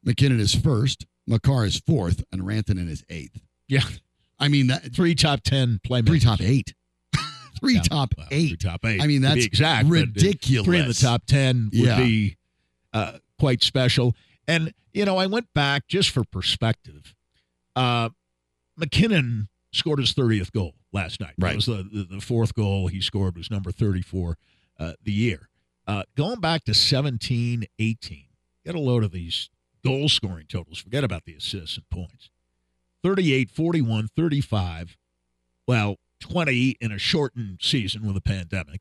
MacKinnon 0.05 0.39
is 0.41 0.55
first, 0.55 1.07
Makar 1.27 1.65
is 1.67 1.81
fourth, 1.81 2.23
and 2.31 2.43
Rantanen 2.43 2.89
is 2.89 3.05
eighth. 3.09 3.41
Yeah. 3.69 3.81
I 4.39 4.49
mean, 4.49 4.67
that 4.69 4.95
Three 4.95 5.15
top 5.15 5.41
10 5.43 5.81
playmakers. 5.87 6.07
three 6.07 6.21
top 6.21 6.41
eight. 6.41 6.75
three 7.61 7.75
Yeah, 7.77 7.83
top 7.83 8.15
well, 8.17 8.27
Three 8.29 8.37
eight. 8.53 8.61
top 8.61 8.85
eight. 8.85 9.01
I 9.03 9.07
mean, 9.07 9.23
that's 9.23 9.45
exact. 9.45 9.87
uh, 9.87 9.91
ridiculous. 9.91 10.67
Three 10.67 10.79
in 10.81 10.87
the 10.89 10.95
top 10.95 11.25
10 11.27 11.71
would 11.73 11.75
Yeah. 11.75 11.97
be 11.99 12.37
uh, 12.93 13.19
quite 13.41 13.63
special. 13.63 14.15
And, 14.47 14.73
you 14.93 15.05
know, 15.05 15.17
I 15.17 15.27
went 15.27 15.47
back 15.55 15.89
just 15.89 16.11
for 16.11 16.23
perspective. 16.25 17.15
Uh, 17.75 18.11
MacKinnon 18.77 19.49
scored 19.73 19.99
his 20.01 20.13
30th 20.15 20.53
goal 20.53 20.75
last 20.95 21.21
night. 21.21 21.35
Right. 21.37 21.51
That 21.51 21.57
was 21.57 21.67
the, 21.67 22.07
the, 22.09 22.21
fourth 22.21 22.55
goal 22.55 22.87
he 22.87 23.01
scored 23.01 23.37
was 23.37 23.51
number 23.51 23.73
34 23.73 24.39
uh, 24.79 24.93
the 25.03 25.13
year. 25.13 25.49
Uh, 25.87 26.05
going 26.17 26.41
back 26.41 26.65
to 26.65 26.73
17 26.73 27.65
18, 27.79 28.25
get 28.65 28.75
a 28.75 28.81
load 28.81 29.05
of 29.05 29.11
these 29.11 29.51
goal 29.85 30.09
scoring 30.09 30.47
totals. 30.49 30.79
Forget 30.79 31.05
about 31.05 31.25
the 31.25 31.35
assists 31.35 31.77
and 31.77 31.91
points. 31.91 32.31
38, 33.03 33.51
41, 33.51 34.09
35. 34.17 34.97
Well, 35.67 35.97
20 36.21 36.77
in 36.81 36.93
a 36.93 36.99
shortened 36.99 37.59
season 37.61 38.07
with 38.07 38.17
a 38.17 38.23
pandemic. 38.23 38.81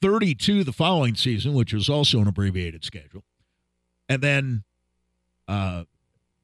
32 0.00 0.62
the 0.62 0.72
following 0.72 1.14
season, 1.16 1.54
which 1.54 1.72
was 1.72 1.88
also 1.88 2.20
an 2.20 2.28
abbreviated 2.28 2.84
schedule. 2.84 3.24
And 4.08 4.22
then, 4.22 4.64
uh, 5.48 5.84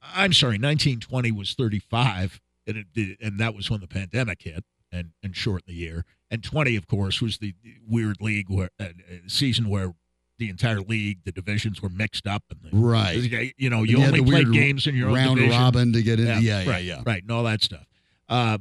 I'm 0.02 0.32
sorry, 0.32 0.54
1920 0.54 1.32
was 1.32 1.54
35, 1.54 2.40
and, 2.66 2.84
it, 2.94 3.18
and 3.20 3.38
that 3.38 3.54
was 3.54 3.70
when 3.70 3.80
the 3.80 3.88
pandemic 3.88 4.42
hit 4.42 4.64
and, 4.92 5.10
and 5.22 5.34
shortened 5.36 5.68
the 5.68 5.78
year. 5.78 6.04
And 6.30 6.42
20, 6.44 6.76
of 6.76 6.86
course, 6.86 7.20
was 7.22 7.38
the 7.38 7.54
weird 7.86 8.20
league 8.20 8.46
where 8.50 8.70
uh, 8.78 8.84
uh, 8.84 8.88
season 9.26 9.68
where 9.68 9.94
the 10.38 10.48
entire 10.50 10.80
league, 10.80 11.18
the 11.24 11.32
divisions 11.32 11.82
were 11.82 11.88
mixed 11.88 12.26
up, 12.26 12.44
and 12.50 12.60
the, 12.62 12.76
Right. 12.76 13.52
you 13.56 13.68
know, 13.70 13.82
you 13.82 14.02
only 14.02 14.22
played 14.22 14.52
games 14.52 14.86
in 14.86 14.94
your 14.94 15.08
own 15.08 15.14
round 15.16 15.36
division. 15.36 15.60
robin 15.60 15.92
to 15.94 16.02
get 16.02 16.20
in. 16.20 16.26
Yeah, 16.26 16.38
yeah, 16.38 16.70
right, 16.70 16.84
yeah. 16.84 17.02
right, 17.04 17.22
and 17.22 17.30
all 17.32 17.42
that 17.44 17.60
stuff. 17.62 17.86
Uh, 18.28 18.58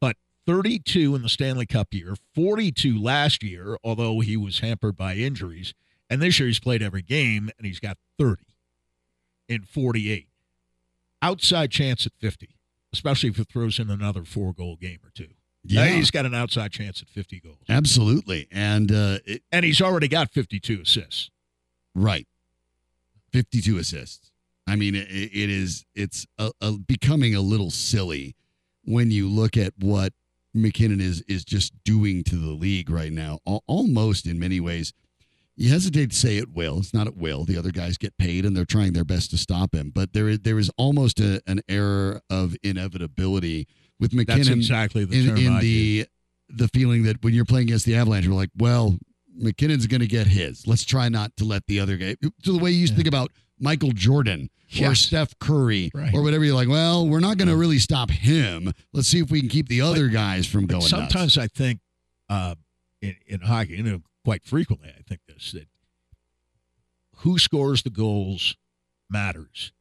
but 0.00 0.16
32 0.46 1.14
in 1.14 1.22
the 1.22 1.28
Stanley 1.28 1.66
Cup 1.66 1.94
year, 1.94 2.16
42 2.34 3.00
last 3.00 3.42
year, 3.44 3.76
although 3.84 4.18
he 4.20 4.36
was 4.36 4.58
hampered 4.58 4.96
by 4.96 5.14
injuries, 5.14 5.72
and 6.08 6.20
this 6.20 6.40
year 6.40 6.48
he's 6.48 6.58
played 6.58 6.82
every 6.82 7.02
game 7.02 7.48
and 7.56 7.64
he's 7.66 7.78
got 7.78 7.96
30 8.18 8.42
in 9.48 9.62
48. 9.62 10.26
Outside 11.22 11.70
chance 11.70 12.06
at 12.06 12.12
50, 12.18 12.56
especially 12.92 13.28
if 13.28 13.38
it 13.38 13.48
throws 13.48 13.78
in 13.78 13.90
another 13.90 14.24
four 14.24 14.52
goal 14.52 14.76
game 14.76 14.98
or 15.04 15.10
two. 15.14 15.28
Yeah. 15.64 15.86
He's 15.88 16.10
got 16.10 16.24
an 16.26 16.34
outside 16.34 16.72
chance 16.72 17.02
at 17.02 17.08
50 17.08 17.40
goals, 17.40 17.58
Absolutely. 17.68 18.48
And 18.50 18.90
uh, 18.90 19.18
it, 19.26 19.42
and 19.52 19.64
he's 19.64 19.80
already 19.80 20.08
got 20.08 20.30
52 20.30 20.80
assists. 20.82 21.30
Right. 21.94 22.26
52 23.32 23.78
assists. 23.78 24.30
I 24.66 24.76
mean, 24.76 24.94
it, 24.94 25.08
it 25.10 25.50
is, 25.50 25.84
it's 25.94 26.26
a, 26.38 26.50
a 26.60 26.72
becoming 26.72 27.34
a 27.34 27.40
little 27.40 27.70
silly 27.70 28.36
when 28.84 29.10
you 29.10 29.28
look 29.28 29.56
at 29.56 29.74
what 29.78 30.12
MacKinnon 30.54 31.00
is, 31.00 31.22
is 31.28 31.44
just 31.44 31.72
doing 31.84 32.24
to 32.24 32.36
the 32.36 32.52
league 32.52 32.88
right 32.90 33.12
now. 33.12 33.38
Al- 33.46 33.62
Almost 33.66 34.26
in 34.26 34.38
many 34.38 34.60
ways, 34.60 34.92
you 35.56 35.68
hesitate 35.68 36.10
to 36.10 36.16
say 36.16 36.38
it 36.38 36.50
will. 36.54 36.78
It's 36.78 36.94
not 36.94 37.06
at 37.06 37.16
will. 37.16 37.44
The 37.44 37.58
other 37.58 37.70
guys 37.70 37.98
get 37.98 38.16
paid 38.16 38.46
and 38.46 38.56
they're 38.56 38.64
trying 38.64 38.94
their 38.94 39.04
best 39.04 39.30
to 39.32 39.36
stop 39.38 39.74
him. 39.74 39.90
But 39.94 40.12
there 40.14 40.28
is, 40.28 40.40
there 40.40 40.58
is 40.58 40.70
almost 40.78 41.20
a, 41.20 41.42
an 41.46 41.60
error 41.68 42.22
of 42.30 42.56
inevitability 42.62 43.66
with 44.00 44.12
MacKinnon 44.12 44.38
That's 44.46 44.56
exactly 44.56 45.04
the 45.04 45.28
in, 45.30 45.36
in 45.36 45.58
the 45.60 46.06
the 46.48 46.66
feeling 46.68 47.04
that 47.04 47.22
when 47.22 47.32
you're 47.32 47.44
playing 47.44 47.68
against 47.68 47.86
the 47.86 47.94
Avalanche, 47.94 48.26
we're 48.26 48.34
like, 48.34 48.50
well, 48.58 48.98
MacKinnon's 49.36 49.86
going 49.86 50.00
to 50.00 50.08
get 50.08 50.26
his. 50.26 50.66
Let's 50.66 50.84
try 50.84 51.08
not 51.08 51.36
to 51.36 51.44
let 51.44 51.64
the 51.66 51.78
other 51.78 51.96
guy. 51.96 52.16
To 52.42 52.52
the 52.52 52.58
way 52.58 52.72
you 52.72 52.78
used 52.78 52.94
to 52.94 52.96
think 52.96 53.06
about 53.06 53.30
Michael 53.60 53.92
Jordan 53.92 54.50
or 54.82 54.94
Steph 54.96 55.38
Curry 55.38 55.90
Right. 55.94 56.12
or 56.14 56.22
whatever. 56.22 56.44
You're 56.44 56.54
like, 56.56 56.68
well, 56.68 57.06
we're 57.06 57.20
not 57.20 57.38
going 57.38 57.48
to 57.48 57.56
really 57.56 57.78
stop 57.78 58.10
him. 58.10 58.72
Let's 58.92 59.06
see 59.08 59.20
if 59.20 59.30
we 59.30 59.40
can 59.40 59.48
keep 59.48 59.68
the 59.68 59.80
other 59.82 60.08
guys 60.08 60.46
from 60.46 60.66
going. 60.66 60.82
sometimes 60.82 61.38
I 61.38 61.46
think 61.46 61.80
uh, 62.28 62.54
in, 63.02 63.16
in 63.26 63.40
hockey, 63.42 63.76
you 63.76 63.82
know, 63.82 64.00
quite 64.24 64.44
frequently, 64.44 64.88
I 64.88 65.02
think 65.02 65.20
this 65.28 65.52
that 65.52 65.68
who 67.18 67.38
scores 67.38 67.82
the 67.82 67.90
goals 67.90 68.56
matters, 69.10 69.72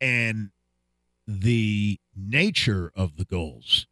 and 0.00 0.50
the 1.26 1.98
nature 2.14 2.90
of 2.94 3.16
the 3.16 3.24
goals 3.24 3.86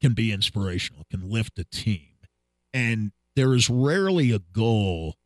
can 0.00 0.12
be 0.12 0.32
inspirational, 0.32 1.04
can 1.10 1.30
lift 1.30 1.58
a 1.58 1.64
team, 1.64 2.18
and 2.72 3.12
there 3.36 3.54
is 3.54 3.70
rarely 3.70 4.30
a 4.32 4.38
goal 4.38 5.16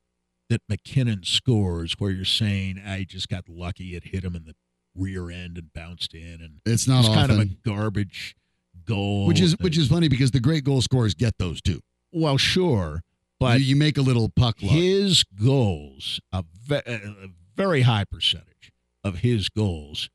that 0.48 0.62
MacKinnon 0.68 1.24
scores 1.24 1.94
where 1.98 2.10
you're 2.10 2.24
saying, 2.24 2.78
"I 2.78 3.04
just 3.04 3.28
got 3.28 3.48
lucky; 3.48 3.94
it 3.96 4.04
hit 4.04 4.24
him 4.24 4.34
in 4.36 4.44
the 4.44 4.54
rear 4.94 5.30
end 5.30 5.58
and 5.58 5.72
bounced 5.72 6.14
in," 6.14 6.40
and 6.40 6.60
It's 6.64 6.86
not 6.86 7.04
it's 7.04 7.08
kind 7.14 7.32
of 7.32 7.38
a 7.38 7.44
garbage 7.46 8.36
goal, 8.84 9.26
which 9.26 9.40
is 9.40 9.56
which 9.58 9.76
is 9.76 9.88
funny 9.88 10.08
because 10.08 10.30
the 10.30 10.40
great 10.40 10.64
goal 10.64 10.80
scorers 10.80 11.14
get 11.14 11.38
those 11.38 11.60
too. 11.60 11.80
well, 12.12 12.38
sure, 12.38 13.02
but 13.40 13.60
you, 13.60 13.66
you 13.66 13.76
make 13.76 13.98
a 13.98 14.02
little 14.02 14.28
puck 14.28 14.62
luck. 14.62 14.72
his 14.72 15.24
goals, 15.24 16.20
a, 16.32 16.44
ve- 16.64 16.82
a 16.86 17.28
very 17.56 17.82
high 17.82 18.04
percentage 18.04 18.72
of 19.04 19.18
his 19.18 19.48
goals 19.48 20.08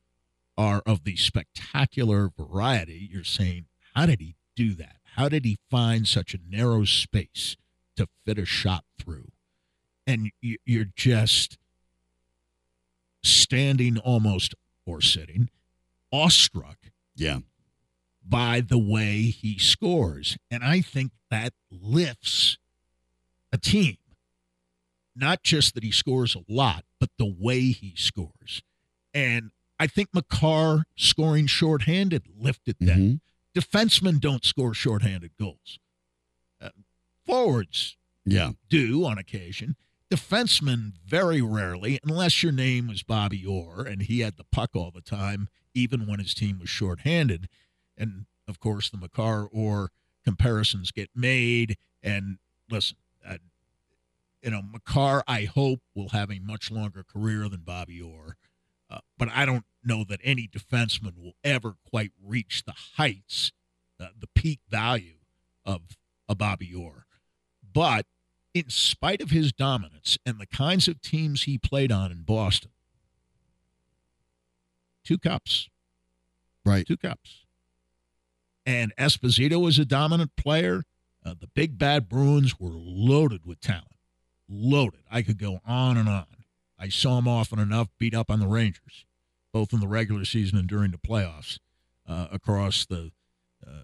are 0.57 0.81
of 0.86 1.03
the 1.03 1.15
spectacular 1.15 2.29
variety. 2.29 3.10
You're 3.12 3.24
saying, 3.24 3.65
how 3.95 4.05
did 4.05 4.22
he 4.22 4.36
do 4.55 4.74
that? 4.75 4.98
How 5.15 5.29
did 5.29 5.45
he 5.45 5.57
find 5.69 6.07
such 6.07 6.33
a 6.33 6.39
narrow 6.48 6.86
space 6.86 7.55
to 7.95 8.07
fit 8.25 8.38
a 8.38 8.45
shot 8.45 8.86
through? 9.00 9.31
And 10.05 10.31
you- 10.41 10.57
you're 10.65 10.91
just 10.95 11.57
standing 13.24 13.98
almost 13.98 14.53
or 14.86 15.01
sitting 15.01 15.50
awestruck 16.12 16.77
yeah, 17.15 17.39
by 18.24 18.62
the 18.62 18.77
way 18.77 19.24
he 19.24 19.57
scores. 19.57 20.38
And 20.51 20.63
I 20.63 20.81
think 20.81 21.12
that 21.29 21.53
lifts 21.72 22.57
a 23.51 23.57
team. 23.57 23.98
Not 25.15 25.43
just 25.43 25.75
that 25.75 25.83
he 25.83 25.91
scores 25.91 26.36
a 26.36 26.43
lot, 26.48 26.86
but 27.00 27.10
the 27.17 27.25
way 27.25 27.72
he 27.72 27.93
scores. 27.95 28.63
And 29.13 29.51
I 29.83 29.87
think 29.87 30.13
Makar 30.13 30.85
scoring 30.95 31.45
shorthanded 31.45 32.23
lifted 32.39 32.77
that. 32.79 32.97
Mhm. 32.97 33.19
Defensemen 33.53 34.21
don't 34.21 34.45
score 34.45 34.73
shorthanded 34.73 35.31
goals. 35.37 35.77
Uh, 36.61 36.69
forwards 37.25 37.97
yeah, 38.23 38.53
do 38.69 39.03
on 39.03 39.17
occasion. 39.17 39.75
Defensemen 40.09 40.93
very 41.05 41.41
rarely, 41.41 41.99
unless 42.01 42.41
your 42.41 42.53
name 42.53 42.87
was 42.87 43.03
Bobby 43.03 43.45
Orr 43.45 43.85
and 43.85 44.03
he 44.03 44.21
had 44.21 44.37
the 44.37 44.45
puck 44.45 44.69
all 44.73 44.89
the 44.89 45.01
time, 45.01 45.49
even 45.73 46.07
when 46.07 46.19
his 46.19 46.33
team 46.33 46.59
was 46.59 46.69
shorthanded. 46.69 47.49
And 47.97 48.25
of 48.47 48.61
course, 48.61 48.89
the 48.89 48.95
Makar 48.95 49.47
Orr 49.47 49.91
comparisons 50.23 50.91
get 50.91 51.09
made. 51.13 51.75
And 52.01 52.37
listen, 52.69 52.95
uh, 53.27 53.39
you 54.41 54.51
know, 54.51 54.61
Makar, 54.61 55.23
I 55.27 55.43
hope, 55.43 55.81
will 55.93 56.09
have 56.09 56.31
a 56.31 56.39
much 56.39 56.71
longer 56.71 57.03
career 57.03 57.49
than 57.49 57.63
Bobby 57.65 57.99
Orr. 57.99 58.37
Uh, 58.93 59.00
but 59.17 59.29
I 59.33 59.45
don't 59.45 59.65
know 59.83 60.03
that 60.07 60.19
any 60.23 60.47
defenseman 60.47 61.17
will 61.17 61.33
ever 61.43 61.75
quite 61.89 62.12
reach 62.23 62.63
the 62.65 62.73
heights, 62.97 63.51
uh, 64.00 64.09
the 64.17 64.27
peak 64.27 64.59
value 64.69 65.17
of 65.65 65.97
a 66.29 66.35
Bobby 66.35 66.73
Orr. 66.73 67.05
But 67.73 68.05
in 68.53 68.69
spite 68.69 69.21
of 69.21 69.31
his 69.31 69.51
dominance 69.51 70.19
and 70.25 70.39
the 70.39 70.45
kinds 70.45 70.88
of 70.88 71.01
teams 71.01 71.43
he 71.43 71.57
played 71.57 71.91
on 71.91 72.12
in 72.12 72.21
Boston, 72.21 72.71
two 75.03 75.17
cups. 75.17 75.69
Right. 76.63 76.85
Two 76.85 76.97
cups. 76.97 77.45
And 78.65 78.95
Esposito 78.95 79.62
was 79.62 79.79
a 79.79 79.85
dominant 79.85 80.35
player. 80.38 80.83
Uh, 81.25 81.33
the 81.39 81.47
big 81.47 81.77
bad 81.77 82.07
Bruins 82.07 82.59
were 82.59 82.71
loaded 82.73 83.45
with 83.45 83.59
talent. 83.59 83.88
Loaded. 84.47 85.01
I 85.12 85.23
could 85.23 85.39
go 85.39 85.59
on 85.65 85.97
and 85.97 86.07
on. 86.07 86.25
I 86.83 86.89
saw 86.89 87.17
him 87.17 87.27
often 87.29 87.59
enough 87.59 87.87
beat 87.97 88.13
up 88.13 88.29
on 88.29 88.39
the 88.41 88.47
Rangers, 88.47 89.05
both 89.53 89.71
in 89.71 89.79
the 89.79 89.87
regular 89.87 90.25
season 90.25 90.57
and 90.57 90.67
during 90.67 90.91
the 90.91 90.97
playoffs 90.97 91.59
uh, 92.07 92.27
across 92.29 92.85
the 92.85 93.11
uh, 93.65 93.83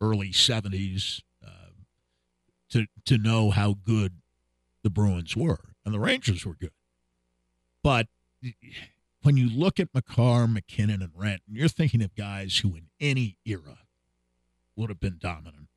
early 0.00 0.28
70s 0.30 1.22
uh, 1.42 1.70
to, 2.70 2.86
to 3.06 3.16
know 3.16 3.48
how 3.50 3.76
good 3.82 4.16
the 4.82 4.90
Bruins 4.90 5.34
were. 5.34 5.60
And 5.86 5.94
the 5.94 5.98
Rangers 6.00 6.44
were 6.44 6.54
good. 6.54 6.72
But 7.82 8.08
when 9.22 9.38
you 9.38 9.48
look 9.48 9.80
at 9.80 9.88
Makar, 9.94 10.46
MacKinnon, 10.46 11.00
and 11.00 11.12
Rent, 11.14 11.40
you're 11.50 11.66
thinking 11.68 12.02
of 12.02 12.14
guys 12.14 12.58
who 12.58 12.76
in 12.76 12.88
any 13.00 13.38
era 13.46 13.78
would 14.76 14.90
have 14.90 15.00
been 15.00 15.16
dominant 15.18 15.68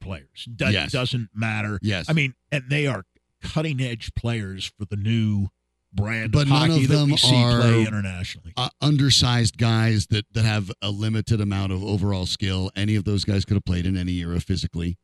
players. 0.00 0.48
Do- 0.56 0.70
Yes. 0.72 0.90
Doesn't 0.90 1.28
matter. 1.32 1.78
Yes. 1.82 2.06
I 2.08 2.14
mean, 2.14 2.34
and 2.50 2.64
they 2.68 2.88
are 2.88 3.04
cutting 3.40 3.80
edge 3.80 4.12
players 4.16 4.72
for 4.76 4.86
the 4.86 4.96
new 4.96 5.48
brand 5.94 6.32
But 6.32 6.42
of 6.42 6.48
none 6.48 6.70
hockey 6.70 6.84
of 6.84 6.90
that 6.90 6.96
them 6.96 7.10
we 7.10 7.16
see 7.16 7.34
are- 7.34 7.60
play 7.60 7.82
internationally. 7.86 8.52
uh, 8.56 8.68
undersized 8.80 9.56
guys 9.58 10.06
that 10.08 10.26
that 10.32 10.44
have 10.44 10.70
a 10.82 10.90
limited 10.90 11.40
amount 11.40 11.72
of 11.72 11.82
overall 11.82 12.26
skill. 12.26 12.70
Any 12.76 12.96
of 12.96 13.04
those 13.04 13.24
guys 13.24 13.44
could 13.44 13.54
have 13.54 13.64
played 13.64 13.86
in 13.86 13.96
any 13.96 14.14
era 14.18 14.40
physically. 14.40 14.96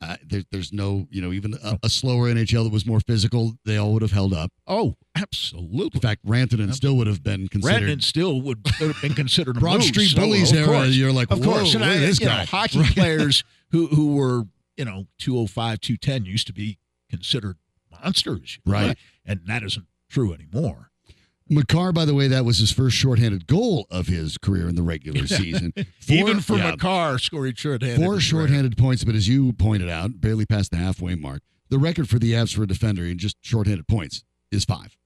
Uh, 0.00 0.16
there, 0.26 0.42
there's 0.50 0.72
no, 0.72 1.06
you 1.12 1.22
know, 1.22 1.30
even 1.32 1.54
a, 1.62 1.78
a 1.84 1.88
slower 1.88 2.28
NHL 2.28 2.64
that 2.64 2.72
was 2.72 2.84
more 2.84 2.98
physical, 2.98 3.52
they 3.64 3.76
all 3.76 3.92
would 3.92 4.02
have 4.02 4.10
held 4.10 4.34
up. 4.34 4.50
Oh, 4.66 4.96
absolutely. 5.14 5.92
In 5.98 6.00
fact, 6.00 6.26
Rantanen 6.26 6.74
still 6.74 6.96
would 6.96 7.06
have 7.06 7.22
been 7.22 7.46
considered. 7.46 7.82
Rantanen 7.88 8.02
still 8.02 8.40
would 8.42 8.66
have 8.80 9.00
been 9.00 9.14
considered 9.14 9.56
a 9.58 9.60
Broad 9.60 9.76
moose. 9.76 9.86
Street 9.86 10.08
So, 10.08 10.16
Bullies 10.20 10.52
era, 10.52 10.66
course. 10.66 10.88
you're 10.96 11.12
like, 11.12 11.30
of 11.30 11.38
whoa, 11.38 11.52
course. 11.52 11.74
And 11.76 11.84
I, 11.84 11.98
this 11.98 12.18
you 12.18 12.26
know, 12.26 12.32
guy. 12.32 12.44
hockey 12.46 12.80
Right. 12.80 12.92
players 12.92 13.44
who 13.70 13.86
who 13.86 14.16
were 14.16 14.42
you 14.76 14.84
know 14.84 15.06
205, 15.18 15.80
210 15.80 16.24
used 16.24 16.48
to 16.48 16.52
be 16.52 16.78
considered 17.08 17.58
monsters, 17.88 18.58
Right. 18.66 18.98
And 19.24 19.42
that 19.46 19.62
isn't 19.62 19.86
true 20.12 20.32
anymore. 20.32 20.90
Makar, 21.50 21.92
by 21.92 22.04
the 22.04 22.14
way, 22.14 22.28
that 22.28 22.44
was 22.44 22.58
his 22.58 22.70
first 22.72 22.96
shorthanded 22.96 23.46
goal 23.46 23.86
of 23.90 24.06
his 24.06 24.38
career 24.38 24.68
in 24.68 24.74
the 24.76 24.82
regular 24.82 25.26
season. 25.26 25.72
Four- 26.00 26.16
Even 26.16 26.40
for 26.40 26.56
yeah, 26.56 26.70
Makar, 26.70 27.18
scoring 27.18 27.54
shorthanded. 27.54 27.98
Four 27.98 28.20
shorthanded 28.20 28.76
points, 28.78 29.04
but 29.04 29.14
as 29.14 29.28
you 29.28 29.52
pointed 29.52 29.88
out, 29.88 30.20
barely 30.20 30.46
past 30.46 30.70
the 30.70 30.76
halfway 30.78 31.14
mark. 31.14 31.42
The 31.68 31.78
record 31.78 32.08
for 32.08 32.18
the 32.18 32.32
Avs 32.32 32.54
for 32.54 32.62
a 32.62 32.66
defender 32.66 33.04
in 33.04 33.18
just 33.18 33.36
shorthanded 33.42 33.88
points 33.88 34.24
is 34.50 34.64
five. 34.64 34.96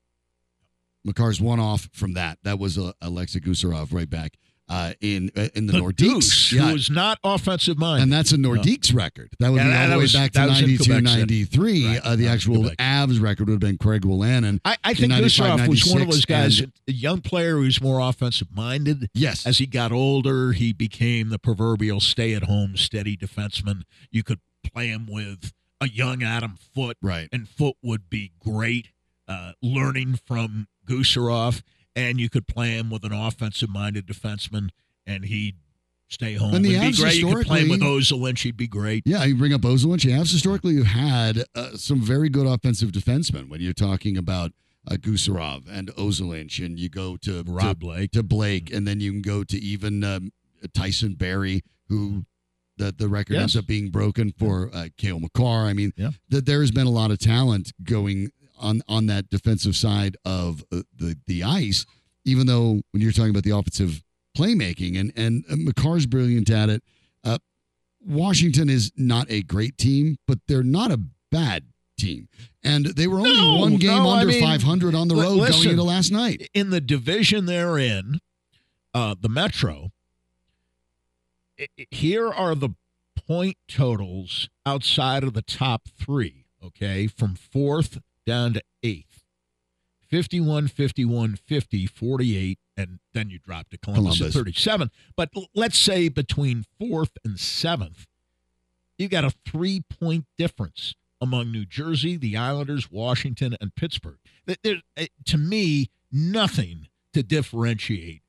Makar's 1.05 1.41
one 1.41 1.61
off 1.61 1.89
from 1.93 2.15
that. 2.15 2.39
That 2.43 2.59
was 2.59 2.77
uh, 2.79 2.93
Alexei 3.01 3.41
Gusarov 3.41 3.93
right 3.93 4.11
back 4.11 4.33
uh, 4.69 4.93
in 5.01 5.31
uh, 5.37 5.49
in 5.55 5.67
the, 5.67 5.75
The 5.75 5.79
Nordiques. 5.81 5.97
Deuce, 5.97 6.53
Yeah, 6.53 6.63
who 6.69 6.73
was 6.73 6.91
not 6.91 7.19
offensive 7.23 7.79
minded. 7.79 8.03
and 8.05 8.13
that's 8.13 8.33
a 8.33 8.37
Nordiques 8.37 8.93
record. 8.95 9.31
That 9.39 9.51
would 9.53 9.59
Yeah, 9.59 9.69
be 9.71 9.77
all 9.77 9.89
the 9.91 9.97
way 9.97 10.03
was- 10.03 10.13
back 10.13 10.33
to 10.33 10.47
92, 10.47 11.01
93. 11.01 11.87
Right, 11.87 12.01
Uh, 12.03 12.17
the 12.17 12.27
actual. 12.29 12.65
Avs 12.79 13.21
record 13.21 13.49
would 13.49 13.55
have 13.55 13.61
been 13.61 13.79
Craig 13.79 14.03
Wolanin. 14.03 14.61
I, 14.65 14.77
I 14.83 14.95
think 14.95 15.11
95, 15.11 15.61
Gusarov 15.61 15.69
was 15.69 15.87
one 15.87 16.03
of 16.03 16.09
those 16.11 16.25
guys, 16.25 16.61
and- 16.61 16.73
a 16.89 16.93
young 16.93 17.21
player 17.21 17.57
who's 17.59 17.81
more 17.81 18.01
offensive 18.01 18.49
minded. 18.55 19.09
Yes. 19.15 19.47
As 19.47 19.59
he 19.59 19.67
got 19.67 19.93
older, 19.93 20.53
he 20.53 20.73
became 20.73 21.29
the 21.29 21.39
proverbial 21.39 22.01
stay 22.01 22.35
at 22.35 22.45
home, 22.45 22.77
steady 22.77 23.17
defenseman. 23.17 23.83
You 24.11 24.23
could 24.23 24.41
play 24.73 24.89
him 24.89 25.07
with 25.09 25.53
a 25.81 25.89
young 25.89 26.23
Adam 26.23 26.57
Foote, 26.75 26.97
Right. 27.03 27.29
and 27.33 27.49
Foote 27.49 27.77
would 27.83 28.09
be 28.11 28.33
great, 28.41 28.89
uh, 29.29 29.53
learning 29.63 30.19
from 30.27 30.67
Gusarov, 30.87 31.63
and 31.97 32.21
you 32.21 32.29
could 32.31 32.47
play 32.47 32.71
him 32.71 32.91
with 32.91 33.05
an 33.05 33.13
offensive 33.13 33.69
minded 33.71 34.07
defenseman, 34.07 34.69
and 35.05 35.25
he'd 35.25 35.57
stay 36.09 36.35
home 36.35 36.55
And 36.55 36.57
and, 36.57 36.65
the 36.65 36.69
be 36.71 36.77
Avs 36.77 37.01
great. 37.01 37.17
You 37.17 37.35
could 37.35 37.47
play 37.47 37.63
him 37.63 37.71
with 37.71 37.81
Ozil, 37.81 38.39
he'd 38.39 38.57
be 38.57 38.69
great. 38.69 39.03
Yeah, 39.05 39.25
you 39.25 39.35
bring 39.35 39.53
up 39.53 39.63
Ozil, 39.63 40.05
you 40.05 40.13
have 40.13 40.29
historically 40.31 40.75
you 40.75 40.85
had 40.85 41.43
uh, 41.57 41.71
some 41.77 42.01
very 42.01 42.29
good 42.29 42.47
offensive 42.47 42.93
defensemen 42.93 43.49
when 43.49 43.61
you're 43.61 43.73
talking 43.73 44.17
about 44.17 44.53
uh, 44.89 44.95
Gusarov 44.95 45.65
and 45.69 45.89
Ozolinsh, 45.97 46.65
and 46.65 46.79
you 46.79 46.89
go 46.89 47.17
to 47.17 47.43
Rob 47.45 47.81
to, 47.81 47.87
Blake. 47.87 48.11
to 48.13 48.23
Blake, 48.23 48.73
and 48.73 48.87
then 48.87 49.01
you 49.01 49.11
can 49.11 49.23
go 49.23 49.43
to 49.43 49.57
even 49.59 50.05
um, 50.05 50.31
Tyson 50.75 51.15
Barrie, 51.15 51.63
who 51.89 52.25
the 52.77 52.93
the 52.97 53.09
record 53.09 53.33
Yes. 53.35 53.43
ends 53.43 53.57
up 53.57 53.67
being 53.67 53.89
broken 53.91 54.31
for 54.39 54.71
uh, 54.73 54.89
Cale 54.97 55.19
Makar. 55.19 55.65
I 55.67 55.73
mean, 55.73 55.93
Yeah. 55.97 56.11
that 56.29 56.47
there 56.47 56.61
has 56.61 56.71
been 56.71 56.87
a 56.87 56.91
lot 56.91 57.11
of 57.11 57.19
talent 57.19 57.73
going 57.83 58.31
on 58.59 58.83
on 58.89 59.07
that 59.07 59.29
defensive 59.31 59.77
side 59.77 60.17
of 60.25 60.65
uh, 60.73 60.83
the 60.97 61.17
the 61.27 61.43
ice. 61.43 61.87
Even 62.25 62.47
though 62.47 62.81
when 62.91 63.03
you're 63.03 63.13
talking 63.13 63.31
about 63.31 63.45
the 63.45 63.57
offensive 63.57 64.03
playmaking, 64.37 64.99
and 64.99 65.13
and 65.17 65.45
Makar's 65.67 66.07
brilliant 66.07 66.51
at 66.51 66.69
it. 66.69 66.83
Uh, 67.25 67.39
Washington 68.05 68.69
is 68.69 68.93
not 68.97 69.27
a 69.31 69.43
great 69.43 69.77
team, 69.79 70.17
but 70.29 70.39
they're 70.47 70.63
not 70.63 70.91
a 70.93 71.01
bad 71.33 71.65
team. 71.99 72.29
And 72.63 72.87
they 72.87 73.07
were 73.09 73.19
only 73.19 73.35
No, 73.37 73.57
one 73.57 73.77
game 73.77 74.03
no, 74.03 74.11
I 74.11 74.21
under 74.21 74.33
mean, 74.33 74.43
500 74.43 74.95
on 74.95 75.09
the 75.09 75.17
road 75.17 75.39
listen. 75.39 75.57
going 75.63 75.71
into 75.71 75.83
last 75.83 76.13
night. 76.13 76.49
in 76.55 76.71
the 76.71 76.81
division 76.81 77.47
they're 77.47 77.79
in, 77.79 78.21
uh, 78.95 79.15
the 79.21 79.29
Metro, 79.29 79.91
i- 81.59 81.67
i- 81.79 81.87
here 81.91 82.29
are 82.29 82.55
the 82.55 82.71
point 83.27 83.57
totals 83.67 84.49
outside 84.65 85.25
of 85.25 85.33
the 85.33 85.43
top 85.43 85.89
three, 85.99 86.45
okay, 86.63 87.07
from 87.07 87.35
fourth 87.35 87.99
down 88.27 88.53
to 88.55 88.63
eighth 88.83 89.23
51, 90.09 90.69
51, 90.69 91.37
50, 91.37 91.87
48, 91.87 92.59
and 92.77 92.99
then 93.13 93.29
you 93.31 93.39
drop 93.39 93.69
to 93.71 93.79
Columbus, 93.79 94.19
Columbus. 94.19 94.35
37. 94.37 94.91
But 95.17 95.31
l- 95.37 95.49
let's 95.55 95.79
say 95.79 96.09
between 96.09 96.65
fourth 96.79 97.17
and 97.25 97.41
seventh, 97.41 98.07
you 98.99 99.09
got 99.09 99.25
a 99.25 99.33
three 99.45 99.83
point 99.89 100.27
difference 100.39 100.95
among 101.21 101.51
New 101.51 101.65
Jersey, 101.65 102.17
the 102.17 102.37
Islanders, 102.37 102.91
Washington, 102.91 103.57
and 103.61 103.75
Pittsburgh. 103.75 104.19
There, 104.47 104.83
eh, 104.97 105.07
to 105.27 105.39
me, 105.39 105.91
nothing 106.13 106.89
to 107.13 107.23
differentiate 107.23 108.23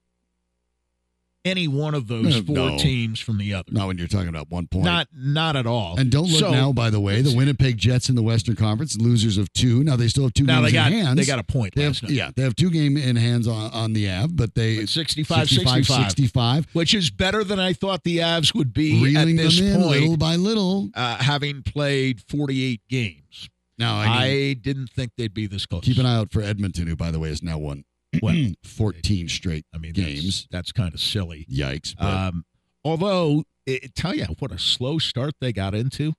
any 1.47 1.67
one 1.67 1.95
of 1.95 2.07
those 2.07 2.37
four 2.41 2.55
no. 2.55 2.77
teams 2.77 3.19
from 3.19 3.37
the 3.37 3.53
other. 3.53 3.71
Not 3.71 3.87
when 3.87 3.97
you're 3.97 4.07
talking 4.07 4.27
about 4.29 4.49
one 4.49 4.67
point. 4.67 4.85
Not 4.85 5.07
not 5.15 5.55
at 5.55 5.65
all. 5.65 5.97
and 5.99 6.11
don't 6.11 6.27
look 6.29 6.39
So, 6.39 6.51
now, 6.51 6.71
by 6.73 6.89
the 6.89 6.99
way, 6.99 7.21
the 7.21 7.35
Winnipeg 7.35 7.77
Jets 7.77 8.09
in 8.09 8.15
the 8.15 8.21
Western 8.23 8.55
Conference, 8.55 8.97
losers 8.97 9.37
of 9.37 9.51
two. 9.53 9.83
Now 9.83 9.95
they 9.95 10.07
still 10.07 10.23
have 10.23 10.33
two 10.33 10.43
Now 10.45 10.61
games 10.61 10.71
they 10.71 10.77
got 10.77 10.91
in 10.91 11.05
hands. 11.05 11.15
they 11.17 11.25
got 11.25 11.39
a 11.39 11.43
point 11.43 11.75
They 11.75 11.85
last 11.87 12.01
have, 12.01 12.09
night. 12.09 12.15
yeah, 12.17 12.31
they 12.35 12.43
have 12.43 12.55
two 12.55 12.69
game 12.69 12.97
in 12.97 13.15
hands 13.15 13.47
on, 13.47 13.71
on 13.71 13.93
the 13.93 14.09
Av, 14.09 14.35
but 14.35 14.53
they 14.55 14.81
But 14.81 14.89
65, 14.89 15.49
65, 15.49 15.85
65, 15.85 16.05
65, 16.11 16.67
which 16.73 16.93
is 16.93 17.09
better 17.09 17.43
than 17.43 17.59
I 17.59 17.73
thought 17.73 18.03
the 18.03 18.17
Avs 18.19 18.53
would 18.53 18.73
be 18.73 19.01
reeling 19.03 19.39
at 19.39 19.43
this 19.45 19.57
them 19.59 19.67
in 19.67 19.81
point, 19.81 19.89
little 20.01 20.17
by 20.17 20.35
little. 20.35 20.89
uh, 20.95 21.17
having 21.17 21.63
played 21.63 22.21
48 22.27 22.81
games. 22.89 23.49
Now 23.79 23.97
I, 23.99 24.05
I, 24.23 24.53
didn't 24.53 24.89
think 24.89 25.11
they'd 25.17 25.33
be 25.33 25.45
this 25.45 25.65
close. 25.67 25.83
keep 25.83 25.97
an 25.99 26.05
eye 26.07 26.15
out 26.15 26.31
for 26.31 26.41
Edmonton, 26.41 26.87
who 26.87 26.95
by 26.95 27.11
the 27.11 27.19
way 27.19 27.29
is 27.29 27.43
now 27.43 27.57
won 27.59 27.83
Well, 28.21 28.51
14 28.63 29.27
straight 29.29 29.65
I 29.73 29.77
mean, 29.77 29.93
games. 29.93 30.43
That's, 30.43 30.47
that's 30.51 30.71
kind 30.71 30.93
of 30.93 30.99
silly. 30.99 31.45
Yikes! 31.51 31.95
But 31.97 32.05
Um, 32.13 32.45
although, 32.83 33.43
it, 33.65 33.95
tell 33.95 34.15
you 34.15 34.25
what 34.39 34.51
a 34.51 34.59
slow 34.59 34.97
start 34.99 35.33
they 35.41 35.51
got 35.53 35.73
into 35.75 36.13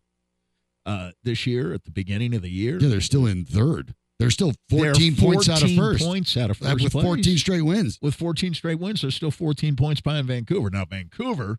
uh, 0.87 1.11
this 1.23 1.47
year 1.47 1.73
at 1.73 1.85
the 1.85 1.91
beginning 1.91 2.35
of 2.35 2.43
the 2.43 2.51
year. 2.51 2.79
yeah, 2.81 2.89
they're 2.89 3.01
still 3.01 3.27
in 3.27 3.45
third. 3.45 3.95
They're 4.19 4.31
still 4.31 4.53
They're 4.69 4.95
14 4.95 5.17
points 5.17 5.49
out 5.49 5.63
of 5.63 5.71
first. 5.77 6.05
Points 6.05 6.37
out 6.37 6.51
of 6.51 6.57
first 6.57 6.83
with 6.83 6.93
place. 6.93 7.05
14 7.05 7.39
straight 7.39 7.63
wins. 7.63 7.99
with 8.03 8.15
14 8.17 8.53
straight 8.55 8.81
wins, 8.81 9.03
they're 9.03 9.11
still 9.13 9.31
14 9.31 9.77
points 9.77 10.01
behind 10.01 10.27
Vancouver. 10.27 10.71
Now, 10.71 10.85
Vancouver 10.85 11.59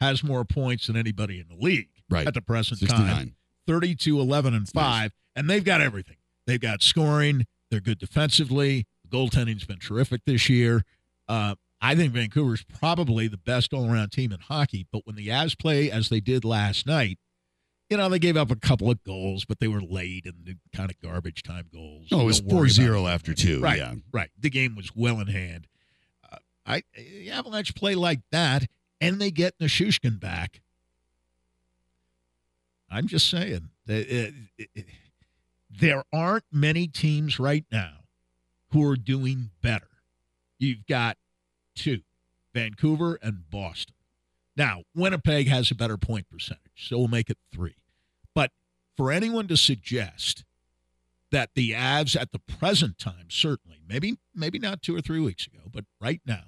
has 0.00 0.24
more 0.24 0.44
points 0.44 0.88
than 0.88 0.96
anybody 0.96 1.38
in 1.38 1.46
the 1.48 1.54
league 1.62 1.88
Right. 2.08 2.26
at 2.26 2.34
the 2.34 2.40
present 2.42 2.80
69. 2.80 3.06
time 3.06 3.34
32, 3.68 4.18
11, 4.18 4.54
and 4.54 4.68
5. 4.68 5.12
And 5.36 5.48
they've 5.48 5.62
got 5.62 5.80
everything. 5.80 6.16
They've 6.46 6.60
got 6.60 6.82
scoring. 6.82 7.46
They're 7.70 7.78
good 7.80 7.98
defensively. 8.00 8.86
Goaltending's 9.10 9.64
been 9.64 9.78
terrific 9.78 10.22
this 10.24 10.48
year. 10.48 10.84
Uh, 11.28 11.54
I 11.80 11.94
think 11.94 12.12
Vancouver's 12.12 12.62
probably 12.64 13.26
the 13.28 13.36
best 13.38 13.72
all 13.72 13.90
around 13.90 14.10
team 14.12 14.32
in 14.32 14.40
hockey. 14.40 14.86
But 14.92 15.02
when 15.06 15.16
the 15.16 15.28
Avs 15.28 15.58
play 15.58 15.90
as 15.90 16.08
they 16.08 16.20
did 16.20 16.44
last 16.44 16.86
night, 16.86 17.18
you 17.88 17.96
know, 17.96 18.08
they 18.08 18.18
gave 18.18 18.36
up 18.36 18.50
a 18.50 18.56
couple 18.56 18.90
of 18.90 19.02
goals, 19.02 19.44
but 19.44 19.58
they 19.60 19.66
were 19.66 19.80
late 19.80 20.24
and 20.26 20.44
the 20.44 20.56
kind 20.76 20.90
of 20.90 21.00
garbage 21.00 21.42
time 21.42 21.66
goals. 21.72 22.08
Oh, 22.12 22.20
it 22.20 22.24
was 22.24 22.40
Don't 22.40 22.50
4 22.50 22.68
0 22.68 23.06
after 23.06 23.34
two. 23.34 23.60
Right, 23.60 23.78
Yeah. 23.78 23.94
right. 24.12 24.30
The 24.38 24.50
game 24.50 24.76
was 24.76 24.94
well 24.94 25.18
in 25.20 25.26
hand. 25.28 25.66
Uh, 26.30 26.36
I 26.66 26.82
the 26.94 27.30
Avalanche 27.30 27.74
play 27.74 27.94
like 27.96 28.20
that, 28.30 28.66
and 29.00 29.20
they 29.20 29.30
get 29.30 29.58
Nichushkin 29.58 30.20
back. 30.20 30.60
I'm 32.90 33.06
just 33.06 33.28
saying 33.30 33.70
that 33.86 34.06
it- 34.12 34.34
it- 34.58 34.70
it- 34.74 34.86
there 35.70 36.04
aren't 36.12 36.44
many 36.52 36.88
teams 36.88 37.38
right 37.38 37.64
now 37.70 37.99
who 38.72 38.88
are 38.88 38.96
doing 38.96 39.50
better. 39.62 39.88
You've 40.58 40.86
got 40.86 41.16
two, 41.74 42.00
Vancouver 42.54 43.18
and 43.22 43.48
Boston. 43.50 43.94
Now, 44.56 44.82
Winnipeg 44.94 45.48
has 45.48 45.70
a 45.70 45.74
better 45.74 45.96
point 45.96 46.28
percentage, 46.28 46.88
so 46.88 46.98
we'll 46.98 47.08
make 47.08 47.30
it 47.30 47.38
three. 47.52 47.76
But 48.34 48.50
for 48.96 49.10
anyone 49.10 49.48
to 49.48 49.56
suggest 49.56 50.44
that 51.30 51.50
the 51.54 51.70
Avs 51.72 52.20
at 52.20 52.32
the 52.32 52.40
present 52.40 52.98
time, 52.98 53.26
certainly, 53.30 53.78
maybe 53.88 54.18
maybe 54.34 54.58
not 54.58 54.82
two 54.82 54.94
or 54.94 55.00
three 55.00 55.20
weeks 55.20 55.46
ago, 55.46 55.60
but 55.72 55.84
right 56.00 56.20
now, 56.26 56.42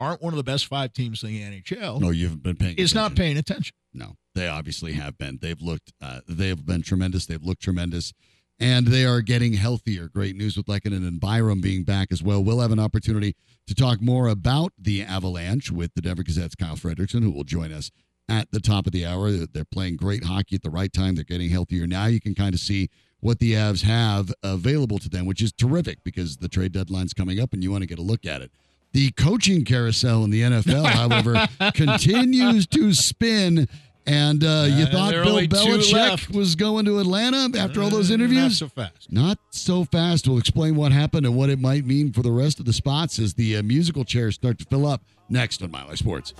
aren't 0.00 0.22
one 0.22 0.32
of 0.32 0.36
the 0.36 0.44
best 0.44 0.66
five 0.66 0.92
teams 0.92 1.22
in 1.24 1.28
the 1.30 1.42
NHL, 1.42 2.00
No, 2.00 2.10
you 2.10 2.26
haven't 2.26 2.42
been 2.44 2.56
paying. 2.56 2.76
is 2.76 2.94
not 2.94 3.06
attention. 3.12 3.16
paying 3.24 3.36
attention. 3.36 3.74
No, 3.92 4.14
they 4.34 4.46
obviously 4.46 4.92
have 4.92 5.18
been. 5.18 5.38
They've 5.42 5.60
looked. 5.60 5.92
Uh, 6.00 6.20
they 6.28 6.48
have 6.48 6.64
been 6.64 6.82
tremendous. 6.82 7.26
They've 7.26 7.42
looked 7.42 7.62
tremendous, 7.62 8.14
and 8.60 8.86
they 8.88 9.04
are 9.04 9.20
getting 9.20 9.54
healthier. 9.54 10.08
Great 10.08 10.36
news 10.36 10.56
with 10.56 10.66
Lehkonen 10.66 11.06
and 11.06 11.20
Byram 11.20 11.60
being 11.60 11.84
back 11.84 12.08
as 12.10 12.22
well. 12.22 12.42
We'll 12.42 12.60
have 12.60 12.72
an 12.72 12.78
opportunity 12.80 13.36
to 13.66 13.74
talk 13.74 14.00
more 14.00 14.28
about 14.28 14.72
the 14.78 15.02
Avalanche 15.02 15.70
with 15.70 15.94
the 15.94 16.00
Denver 16.02 16.22
Gazette's 16.22 16.54
Kyle 16.54 16.76
Fredrickson, 16.76 17.22
who 17.22 17.30
will 17.30 17.44
join 17.44 17.72
us 17.72 17.90
at 18.28 18.50
the 18.50 18.60
top 18.60 18.86
of 18.86 18.92
the 18.92 19.06
hour. 19.06 19.30
They're- 19.30 19.46
They're 19.52 19.64
playing 19.64 19.96
great 19.96 20.24
hockey 20.24 20.56
at 20.56 20.62
the 20.62 20.70
right 20.70 20.92
time. 20.92 21.14
They're 21.14 21.24
getting 21.24 21.50
healthier 21.50 21.86
now. 21.86 22.06
You 22.06 22.20
can 22.20 22.34
kind 22.34 22.54
of 22.54 22.60
see 22.60 22.90
what 23.20 23.38
the 23.40 23.52
Avs 23.52 23.82
have 23.82 24.32
available 24.42 24.98
to 24.98 25.08
them, 25.08 25.26
which 25.26 25.42
is 25.42 25.52
terrific 25.52 26.04
because 26.04 26.36
the 26.36 26.48
trade 26.48 26.72
deadline's 26.72 27.12
coming 27.14 27.40
up, 27.40 27.52
and 27.52 27.62
you 27.62 27.70
want 27.70 27.82
to 27.82 27.86
get 27.88 27.98
a 27.98 28.02
look 28.02 28.24
at 28.24 28.42
it. 28.42 28.52
The 28.92 29.10
coaching 29.10 29.64
carousel 29.64 30.24
in 30.24 30.30
the 30.30 30.40
NFL, 30.42 30.86
however, 30.86 31.46
continues 31.74 32.66
to 32.68 32.94
spin. 32.94 33.68
And 34.08 34.42
uh, 34.42 34.66
you 34.68 34.84
Uh, 34.84 34.90
thought 34.90 35.10
there 35.10 35.22
Bill 35.24 35.36
Belichick 35.46 36.34
was 36.34 36.54
going 36.56 36.86
to 36.86 36.98
Atlanta 36.98 37.56
after 37.58 37.82
all 37.82 37.90
those 37.90 38.10
Uh, 38.10 38.14
interviews? 38.14 38.42
Not 38.42 38.52
so 38.52 38.68
fast. 38.68 39.12
Not 39.12 39.38
so 39.50 39.84
fast. 39.84 40.26
We'll 40.26 40.38
explain 40.38 40.76
what 40.76 40.92
happened 40.92 41.26
and 41.26 41.36
what 41.36 41.50
it 41.50 41.60
might 41.60 41.84
mean 41.84 42.12
for 42.12 42.22
the 42.22 42.32
rest 42.32 42.58
of 42.58 42.64
the 42.66 42.72
spots 42.72 43.18
as 43.18 43.34
the 43.34 43.56
uh, 43.56 43.62
musical 43.62 44.04
chairs 44.04 44.36
start 44.36 44.58
to 44.60 44.64
fill 44.64 44.86
up 44.86 45.02
next 45.28 45.62
on 45.62 45.70
Mile 45.70 45.88
High 45.88 45.94
Sports. 45.96 46.32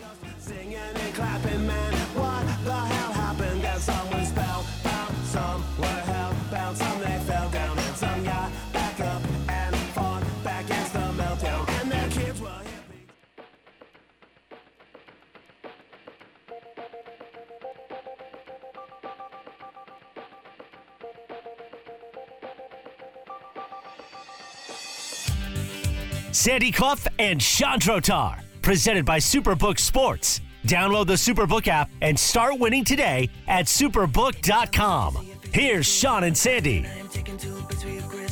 Sandy 26.38 26.70
Clough 26.70 26.98
and 27.18 27.40
Chandrotar, 27.40 28.40
presented 28.62 29.04
by 29.04 29.18
Superbook 29.18 29.76
Sports. 29.76 30.40
Download 30.68 31.04
the 31.04 31.14
Superbook 31.14 31.66
app 31.66 31.90
and 32.00 32.16
start 32.16 32.60
winning 32.60 32.84
today 32.84 33.28
at 33.48 33.64
superbook.com. 33.64 35.26
Here's 35.52 35.86
Sean 35.88 36.22
and 36.22 36.38
Sandy. 36.38 36.86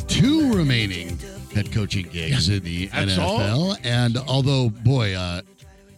Two 0.07 0.53
remaining 0.53 1.19
head 1.53 1.73
coaching 1.73 2.07
gigs 2.07 2.49
in 2.49 2.63
the 2.63 2.87
That's 2.87 3.15
NFL. 3.15 3.81
And 3.83 4.17
although, 4.19 4.71
boy, 4.71 5.15
uh, 5.15 5.43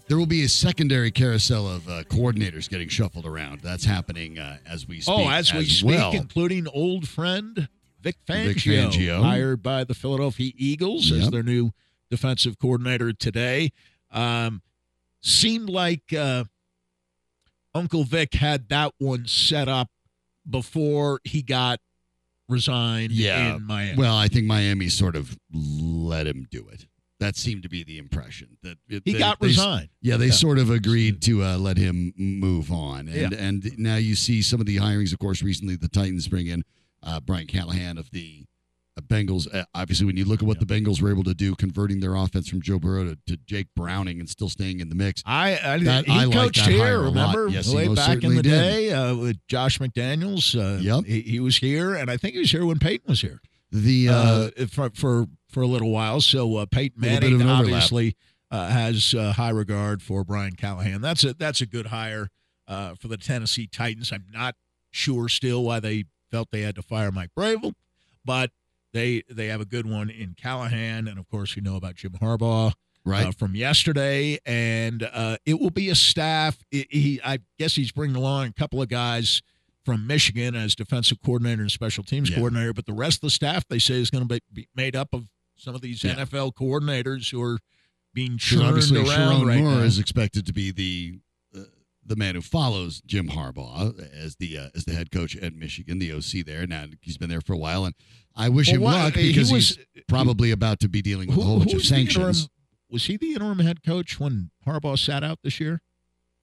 there 0.07 0.17
will 0.17 0.25
be 0.25 0.45
a 0.45 0.49
secondary 0.49 1.11
carousel 1.11 1.69
of 1.69 1.87
uh, 1.91 2.05
coordinators 2.05 2.71
getting 2.71 2.89
shuffled 2.89 3.27
around. 3.27 3.61
That's 3.61 3.85
happening 3.85 4.39
uh, 4.39 4.57
as 4.67 4.89
we 4.89 5.03
speak. 5.03 5.15
Oh, 5.15 5.29
as 5.29 5.53
we 5.53 5.67
speak, 5.67 5.91
well. 5.91 6.13
including 6.13 6.69
old 6.69 7.07
friend 7.07 7.69
Vic 8.01 8.17
Fangio, 8.27 8.45
Vic 8.47 8.57
Fangio. 8.57 9.23
hired 9.23 9.63
by 9.63 9.85
the 9.85 9.93
Philadelphia 9.93 10.53
Eagles 10.57 11.13
as 11.13 11.29
their 11.29 11.43
new 11.43 11.73
defensive 12.11 12.59
coordinator 12.59 13.13
today. 13.13 13.71
Um, 14.11 14.63
seemed 15.21 15.69
like 15.69 16.13
uh, 16.13 16.45
Uncle 17.75 18.05
Vic 18.05 18.35
had 18.35 18.69
that 18.71 18.95
one 18.99 19.27
set 19.27 19.69
up 19.69 19.91
before 20.49 21.21
he 21.25 21.43
got 21.43 21.81
resigned 22.49 23.13
Yeah. 23.13 23.57
in 23.57 23.65
Miami. 23.67 23.99
Well, 23.99 24.17
I 24.17 24.29
think 24.29 24.47
Miami 24.47 24.89
sort 24.89 25.17
of 25.17 25.37
let 25.53 26.27
him 26.27 26.47
do 26.51 26.67
it. 26.69 26.87
That 27.21 27.37
seemed 27.37 27.65
to 27.65 27.69
be 27.69 27.83
the 27.83 27.99
impression 27.99 28.57
that 28.63 28.79
it, 28.89 29.03
he 29.05 29.13
they- 29.13 29.19
got 29.19 29.41
they- 29.41 29.49
resigned. 29.49 29.89
Yeah, 30.01 30.17
they 30.17 30.27
Yeah. 30.27 30.33
sort 30.33 30.59
of 30.59 30.71
agreed 30.71 31.21
to 31.23 31.43
uh, 31.45 31.59
let 31.59 31.77
him 31.77 32.15
move 32.17 32.71
on, 32.71 33.09
and 33.09 33.33
and 33.35 33.77
now 33.77 33.97
you 33.97 34.15
see 34.15 34.41
some 34.41 34.61
of 34.61 34.67
the 34.67 34.77
hirings. 34.77 35.13
Of 35.13 35.19
course, 35.19 35.43
recently 35.43 35.75
the 35.77 35.89
Titans 35.89 36.29
bring 36.29 36.47
in 36.47 36.65
uh, 37.03 37.19
Brian 37.21 37.49
Callahan 37.49 37.99
of 37.99 38.11
the 38.13 38.45
Bengals. 39.03 39.53
Uh, 39.55 39.65
obviously, 39.75 40.07
when 40.07 40.17
you 40.17 40.25
look 40.25 40.43
at 40.43 40.47
what 40.49 40.61
the 40.61 40.67
Bengals 40.67 41.01
were 41.03 41.11
able 41.11 41.25
to 41.25 41.35
do, 41.35 41.55
converting 41.55 42.01
their 42.01 42.15
offense 42.15 42.49
from 42.49 42.61
Joe 42.63 42.79
Burrow 42.79 43.05
to, 43.05 43.19
to 43.27 43.37
Jake 43.47 43.69
Browning 43.77 44.21
and 44.21 44.29
still 44.29 44.49
staying 44.49 44.81
in 44.81 44.89
the 44.89 44.95
mix. 44.95 45.23
I, 45.27 45.59
I 45.63 45.79
That- 45.79 46.07
he 46.07 46.13
I 46.13 46.25
like 46.25 46.35
coached 46.37 46.61
hire 46.61 46.73
here. 46.75 47.03
Remember, 47.03 47.49
Yes, 47.49 47.73
way 47.73 47.93
back 47.95 48.23
in 48.23 48.35
the 48.35 48.43
did. 48.43 48.51
day 48.51 48.93
uh, 48.93 49.15
with 49.17 49.39
Josh 49.49 49.79
McDaniels. 49.79 50.55
Uh, 50.59 50.79
Yep. 50.81 51.05
he, 51.05 51.21
he 51.23 51.41
was 51.41 51.59
here, 51.59 51.95
and 51.95 52.11
I 52.11 52.17
think 52.17 52.35
he 52.35 52.41
was 52.41 52.51
here 52.51 52.65
when 52.67 52.79
Peyton 52.79 53.09
was 53.09 53.21
here. 53.21 53.41
The 53.71 54.09
uh, 54.09 54.15
uh, 54.15 54.51
for, 54.71 54.91
for 54.95 55.27
for 55.51 55.63
a 55.63 55.67
little 55.67 55.91
while. 55.91 56.21
So 56.21 56.57
uh, 56.57 56.67
Peyton 56.67 57.01
Manning 57.01 57.35
of 57.35 57.41
an 57.43 57.47
overlap. 57.49 57.61
obviously 57.67 58.17
uh, 58.51 58.69
has 58.69 59.15
uh, 59.15 59.33
high 59.33 59.51
regard 59.51 60.03
for 60.03 60.25
Brian 60.25 60.55
Callahan. 60.57 61.01
That's 61.03 61.23
a 61.25 61.35
that's 61.35 61.61
a 61.61 61.67
good 61.67 61.87
hire 61.89 62.29
uh, 62.67 62.95
for 62.95 63.09
the 63.09 63.19
Tennessee 63.19 63.67
Titans. 63.67 64.11
I'm 64.11 64.25
not 64.33 64.55
sure 64.91 65.29
still 65.29 65.63
why 65.65 65.81
they 65.81 66.05
felt 66.31 66.49
they 66.51 66.63
had 66.63 66.77
to 66.77 66.83
fire 66.83 67.13
Mike 67.13 67.31
Vrabel, 67.39 67.73
but 68.25 68.51
they 68.93 69.23
they 69.31 69.47
have 69.49 69.61
a 69.61 69.65
good 69.67 69.87
one 69.89 70.11
in 70.11 70.35
Callahan, 70.41 71.09
and 71.09 71.19
of 71.19 71.29
course 71.29 71.57
you 71.57 71.63
know 71.63 71.77
about 71.77 71.97
Jim 71.97 72.13
Harbaugh 72.21 72.73
right, 73.05 73.27
uh, 73.27 73.33
from 73.33 73.55
yesterday, 73.55 74.39
and 74.47 75.03
uh, 75.13 75.37
it 75.47 75.61
will 75.61 75.71
be 75.71 75.89
a 75.91 75.95
staff. 75.95 76.59
i 76.73 76.87
he, 76.91 77.21
I 77.25 77.39
guess, 77.59 77.75
he's 77.75 77.93
bringing 77.93 78.17
along 78.17 78.47
a 78.49 78.53
couple 78.53 78.81
of 78.83 78.89
guys 78.89 79.43
from 79.85 80.07
Michigan 80.07 80.55
as 80.55 80.75
defensive 80.75 81.19
coordinator 81.25 81.63
and 81.63 81.71
special 81.71 82.05
teams 82.05 82.29
Yeah. 82.31 82.37
coordinator, 82.37 82.75
but 82.75 82.85
the 82.87 82.93
rest 82.93 83.17
of 83.19 83.21
the 83.23 83.31
staff 83.31 83.67
they 83.69 83.79
say 83.79 83.95
is 83.95 84.11
going 84.11 84.27
to 84.27 84.35
be, 84.35 84.41
be 84.53 84.69
made 84.75 84.95
up 84.95 85.09
of 85.15 85.29
some 85.57 85.75
of 85.75 85.81
these 85.81 86.05
Yeah. 86.05 86.15
NFL 86.17 86.53
coordinators 86.53 87.31
who 87.31 87.41
are 87.43 87.59
being 88.13 88.37
churned 88.37 88.65
obviously 88.65 88.99
around 89.01 89.09
Sherrone 89.09 89.47
right 89.47 89.61
Moore 89.63 89.73
now. 89.77 89.79
is 89.81 89.99
expected 89.99 90.45
to 90.47 90.53
be 90.53 90.71
the 90.73 91.21
uh, 91.57 91.65
the 92.05 92.17
man 92.17 92.35
who 92.35 92.41
follows 92.43 93.01
Jim 93.07 93.29
Harbaugh 93.29 93.99
as 94.13 94.37
the 94.37 94.59
uh, 94.59 94.69
as 94.75 94.85
the 94.85 94.93
head 94.93 95.11
coach 95.11 95.37
at 95.37 95.55
Michigan, 95.55 95.99
the 95.99 96.13
OC 96.13 96.45
there. 96.45 96.67
Now 96.67 96.85
he's 97.01 97.17
been 97.17 97.31
there 97.31 97.41
for 97.41 97.53
a 97.55 97.59
while, 97.59 97.85
and 97.87 97.95
I 98.39 98.49
wish 98.49 98.69
Well, 98.69 98.77
him 98.77 98.81
what- 98.83 98.95
luck 98.95 99.15
he 99.17 99.29
because 99.29 99.53
was- 99.53 99.77
he's 99.95 100.05
probably 100.07 100.51
about 100.53 100.81
to 100.81 100.89
be 100.89 101.03
dealing 101.03 101.27
with 101.29 101.35
who, 101.37 101.43
a 101.43 101.45
whole 101.45 101.59
bunch 101.59 101.73
of 101.73 101.79
was 101.79 101.89
the 101.91 101.97
interim- 101.97 102.33
sanctions. 102.35 102.49
was 102.89 103.05
he 103.07 103.17
the 103.19 103.33
interim 103.35 103.59
head 103.59 103.83
coach 103.83 104.19
when 104.21 104.51
Harbaugh 104.67 104.99
sat 104.99 105.23
out 105.25 105.41
this 105.43 105.61
year? 105.61 105.83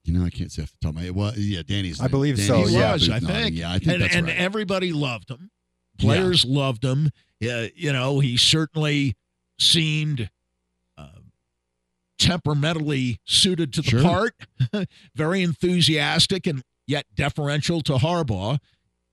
You 0.04 0.14
know, 0.14 0.24
I 0.26 0.30
can't 0.30 0.52
say 0.52 0.62
off 0.62 0.72
the 0.72 0.78
top 0.82 0.90
of 0.90 0.96
my 0.96 1.02
head. 1.04 1.16
Well, 1.16 1.34
yeah, 1.36 1.64
Danny's. 1.66 2.00
I 2.00 2.08
believe 2.08 2.36
Danny's 2.36 2.48
so, 2.48 2.66
he 2.68 2.76
yeah. 2.76 2.94
was, 2.94 3.10
I 3.10 3.14
nodding. 3.20 3.28
think. 3.28 3.56
Yeah, 3.56 3.72
I 3.72 3.80
think 3.80 3.92
and, 3.94 4.02
that's 4.04 4.16
and 4.16 4.28
right. 4.28 4.36
everybody 4.38 4.94
loved 4.94 5.32
him. 5.32 5.50
Players 5.98 6.46
loved 6.46 6.84
him. 6.84 7.10
Uh, 7.44 7.68
you 7.76 7.92
know, 7.94 8.20
he 8.20 8.38
certainly 8.38 9.16
seemed 9.58 10.30
uh, 10.98 11.08
temperamentally 12.20 13.20
suited 13.26 13.74
to 13.74 13.82
the 13.82 13.90
Sure. 13.90 14.02
part, 14.02 14.34
very 15.16 15.42
enthusiastic 15.42 16.48
and 16.48 16.62
yet 16.88 17.06
deferential 17.16 17.82
to 17.82 17.94
Harbaugh. 17.94 18.60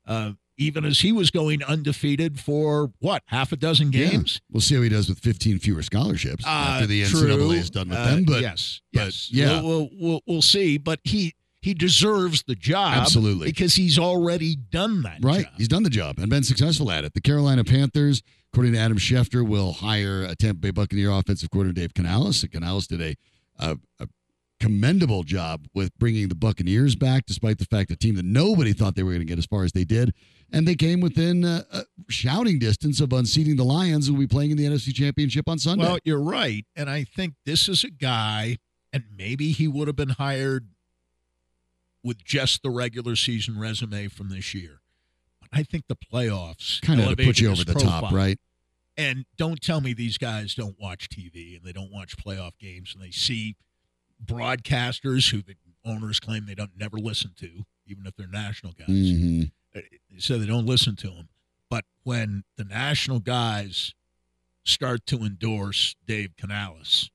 Uh, 0.07 0.33
even 0.59 0.85
as 0.85 1.01
he 1.01 1.13
was 1.13 1.31
going 1.31 1.63
undefeated 1.63 2.39
for 2.41 2.93
what 2.99 3.23
half 3.27 3.53
a 3.53 3.57
dozen 3.57 3.93
Yeah. 3.93 4.09
games. 4.11 4.41
We'll 4.51 4.61
see 4.61 4.75
how 4.75 4.83
he 4.83 4.89
does 4.89 5.09
with 5.09 5.19
15 5.21 5.59
fewer 5.59 5.83
scholarships 5.83 6.45
after 6.47 6.85
Uh, 6.85 6.87
the 6.87 7.05
true. 7.05 7.21
NCAA 7.29 7.57
is 7.59 7.71
done 7.71 7.89
with 7.89 7.99
Uh, 7.99 8.05
them. 8.15 8.25
But 8.25 8.43
yes, 8.43 8.81
but, 8.93 9.05
yes, 9.05 9.29
yeah. 9.33 9.61
we'll, 9.63 9.63
we'll 9.63 9.91
we'll 9.99 10.21
we'll 10.27 10.43
see. 10.43 10.77
But 10.79 11.01
he 11.05 11.35
he 11.61 11.75
deserves 11.75 12.43
the 12.49 12.57
job 12.57 12.95
Absolutely. 12.97 13.47
because 13.47 13.77
he's 13.77 13.97
already 13.99 14.57
done 14.57 15.03
that. 15.03 15.19
Right. 15.23 15.45
job. 15.45 15.53
He's 15.59 15.69
done 15.69 15.85
the 15.85 15.91
job 15.91 16.19
and 16.19 16.29
been 16.29 16.43
successful 16.43 16.91
at 16.91 17.05
it. 17.05 17.15
The 17.15 17.21
Carolina 17.21 17.63
Panthers, 17.63 18.21
according 18.53 18.73
to 18.73 18.81
Adam 18.81 18.99
Schefter, 18.99 19.47
will 19.47 19.73
hire 19.75 20.25
a 20.25 20.35
Tampa 20.35 20.59
Bay 20.61 20.71
Buccaneer 20.73 21.11
offensive 21.13 21.51
coordinator 21.51 21.81
Dave 21.83 21.95
Canales. 21.95 22.43
And 22.43 22.51
Canales 22.51 22.89
did 22.89 23.01
a, 23.01 23.15
a, 23.61 23.79
a 24.01 24.09
commendable 24.59 25.23
job 25.23 25.67
with 25.75 25.97
bringing 25.99 26.29
the 26.29 26.35
Buccaneers 26.35 26.95
back, 26.97 27.27
despite 27.27 27.59
the 27.59 27.65
fact 27.65 27.91
a 27.91 27.97
team 27.97 28.15
that 28.17 28.25
nobody 28.25 28.73
thought 28.73 28.95
they 28.95 29.03
were 29.03 29.11
going 29.13 29.21
to 29.21 29.25
get 29.27 29.39
as 29.39 29.47
far 29.47 29.65
as 29.65 29.73
they 29.73 29.85
did. 29.85 30.13
And 30.55 30.69
they 30.69 30.75
came 30.75 31.01
within 31.01 31.45
uh, 31.45 31.63
uh, 31.73 31.83
shouting 32.09 32.59
distance 32.59 33.01
of 33.01 33.13
unseating 33.13 33.57
the 33.57 33.65
Lions, 33.65 34.07
who 34.07 34.13
will 34.13 34.21
be 34.21 34.27
playing 34.27 34.51
in 34.51 34.59
the 34.59 34.65
NFC 34.65 34.93
Championship 34.93 35.49
on 35.49 35.59
Sunday. 35.59 35.85
Well, 35.85 35.99
you're 36.05 36.23
right, 36.23 36.67
and 36.77 36.91
I 36.91 37.05
think 37.05 37.35
this 37.47 37.69
is 37.71 37.85
a 37.85 37.91
guy, 37.91 38.59
and 38.93 39.05
maybe 39.17 39.53
he 39.53 39.67
would 39.67 39.89
have 39.89 39.97
been 39.97 40.11
hired 40.11 40.69
with 42.05 42.23
just 42.23 42.63
the 42.63 42.71
regular 42.71 43.17
season 43.17 43.59
resume 43.59 44.09
from 44.09 44.29
this 44.29 44.53
year. 44.53 44.81
But 45.41 45.49
I 45.53 45.63
think 45.63 45.85
the 45.89 45.97
playoffs 45.97 46.83
kind 46.83 47.01
of 47.01 47.17
put 47.17 47.39
you 47.41 47.51
over 47.51 47.65
the 47.65 47.75
top, 47.75 48.13
right? 48.13 48.39
And 48.99 49.25
don't 49.39 49.63
tell 49.63 49.81
me 49.81 49.95
these 49.95 50.19
guys 50.19 50.55
don't 50.55 50.79
watch 50.79 51.09
TV 51.09 51.57
and 51.57 51.65
they 51.65 51.73
don't 51.73 51.91
watch 51.91 52.17
playoff 52.19 52.59
games 52.59 52.95
and 52.95 53.03
they 53.03 53.11
see 53.11 53.57
broadcasters 54.23 55.31
who 55.31 55.41
the 55.41 55.55
owners 55.85 56.21
claim 56.21 56.45
they 56.45 56.55
don't 56.55 56.77
never 56.77 56.99
listen 56.99 57.31
to, 57.39 57.65
even 57.87 58.07
if 58.07 58.15
they're 58.17 58.27
national 58.29 58.73
guys. 58.73 58.87
hmm 58.89 59.43
So 60.19 60.39
they 60.39 60.47
don't 60.47 60.67
listen 60.67 60.97
to 60.97 61.09
him. 61.09 61.29
But 61.71 61.85
when 62.03 62.45
the 62.57 62.65
national 62.65 63.21
guys 63.21 63.95
start 64.65 65.07
to 65.07 65.19
endorse 65.19 65.97
Dave 66.07 66.37
Canales 66.37 67.11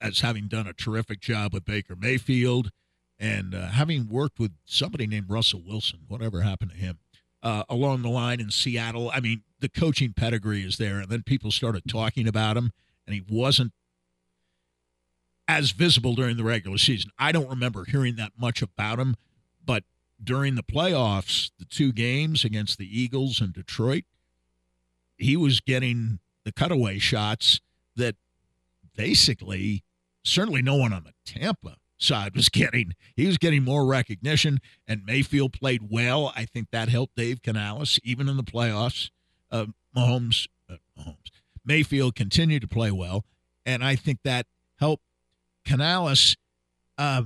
as 0.00 0.20
having 0.20 0.48
done 0.48 0.66
a 0.66 0.72
terrific 0.72 1.20
job 1.20 1.52
with 1.52 1.64
Baker 1.64 1.96
Mayfield 1.96 2.70
and 3.18 3.54
uh, 3.54 3.68
having 3.68 4.08
worked 4.08 4.38
with 4.38 4.52
somebody 4.64 5.06
named 5.06 5.28
Russell 5.28 5.62
Wilson, 5.66 6.00
whatever 6.08 6.42
happened 6.42 6.72
to 6.72 6.76
him, 6.76 6.98
uh, 7.42 7.64
along 7.68 8.02
the 8.02 8.08
line 8.08 8.40
in 8.40 8.50
Seattle. 8.50 9.10
I 9.12 9.20
mean, 9.20 9.42
the 9.60 9.68
coaching 9.68 10.12
pedigree 10.12 10.62
is 10.62 10.78
there. 10.78 11.00
And 11.00 11.08
then 11.08 11.22
people 11.22 11.50
started 11.50 11.82
talking 11.88 12.26
about 12.26 12.56
him, 12.56 12.70
and 13.06 13.14
he 13.14 13.22
wasn't 13.28 13.72
as 15.46 15.72
visible 15.72 16.14
during 16.14 16.36
the 16.36 16.44
regular 16.44 16.78
season. 16.78 17.10
I 17.18 17.32
don't 17.32 17.48
remember 17.48 17.84
hearing 17.84 18.16
that 18.16 18.32
much 18.38 18.62
about 18.62 18.98
him, 18.98 19.16
during 20.22 20.54
the 20.54 20.62
playoffs, 20.62 21.50
the 21.58 21.64
two 21.64 21.92
games 21.92 22.44
against 22.44 22.78
the 22.78 23.00
Eagles 23.00 23.40
and 23.40 23.52
Detroit, 23.52 24.04
he 25.16 25.36
was 25.36 25.60
getting 25.60 26.18
the 26.44 26.52
cutaway 26.52 26.98
shots 26.98 27.60
that 27.96 28.16
basically 28.96 29.82
certainly 30.24 30.62
no 30.62 30.76
one 30.76 30.92
on 30.92 31.04
the 31.04 31.12
Tampa 31.24 31.76
side 31.98 32.34
was 32.34 32.48
getting. 32.50 32.94
He 33.16 33.26
was 33.26 33.38
getting 33.38 33.62
more 33.62 33.86
recognition, 33.86 34.60
and 34.86 35.04
Mayfield 35.04 35.52
played 35.52 35.90
well. 35.90 36.32
I 36.36 36.44
think 36.44 36.68
that 36.70 36.88
helped 36.88 37.16
Dave 37.16 37.42
Canales 37.42 37.98
even 38.02 38.28
in 38.28 38.36
the 38.36 38.42
playoffs. 38.42 39.10
Uh, 39.50 39.66
Mahomes, 39.96 40.48
uh, 40.68 40.76
Mahomes, 40.98 41.30
Mayfield 41.64 42.14
continued 42.14 42.62
to 42.62 42.68
play 42.68 42.90
well, 42.90 43.24
and 43.64 43.84
I 43.84 43.96
think 43.96 44.20
that 44.24 44.46
helped 44.78 45.04
Canales. 45.64 46.36
Uh, 46.98 47.22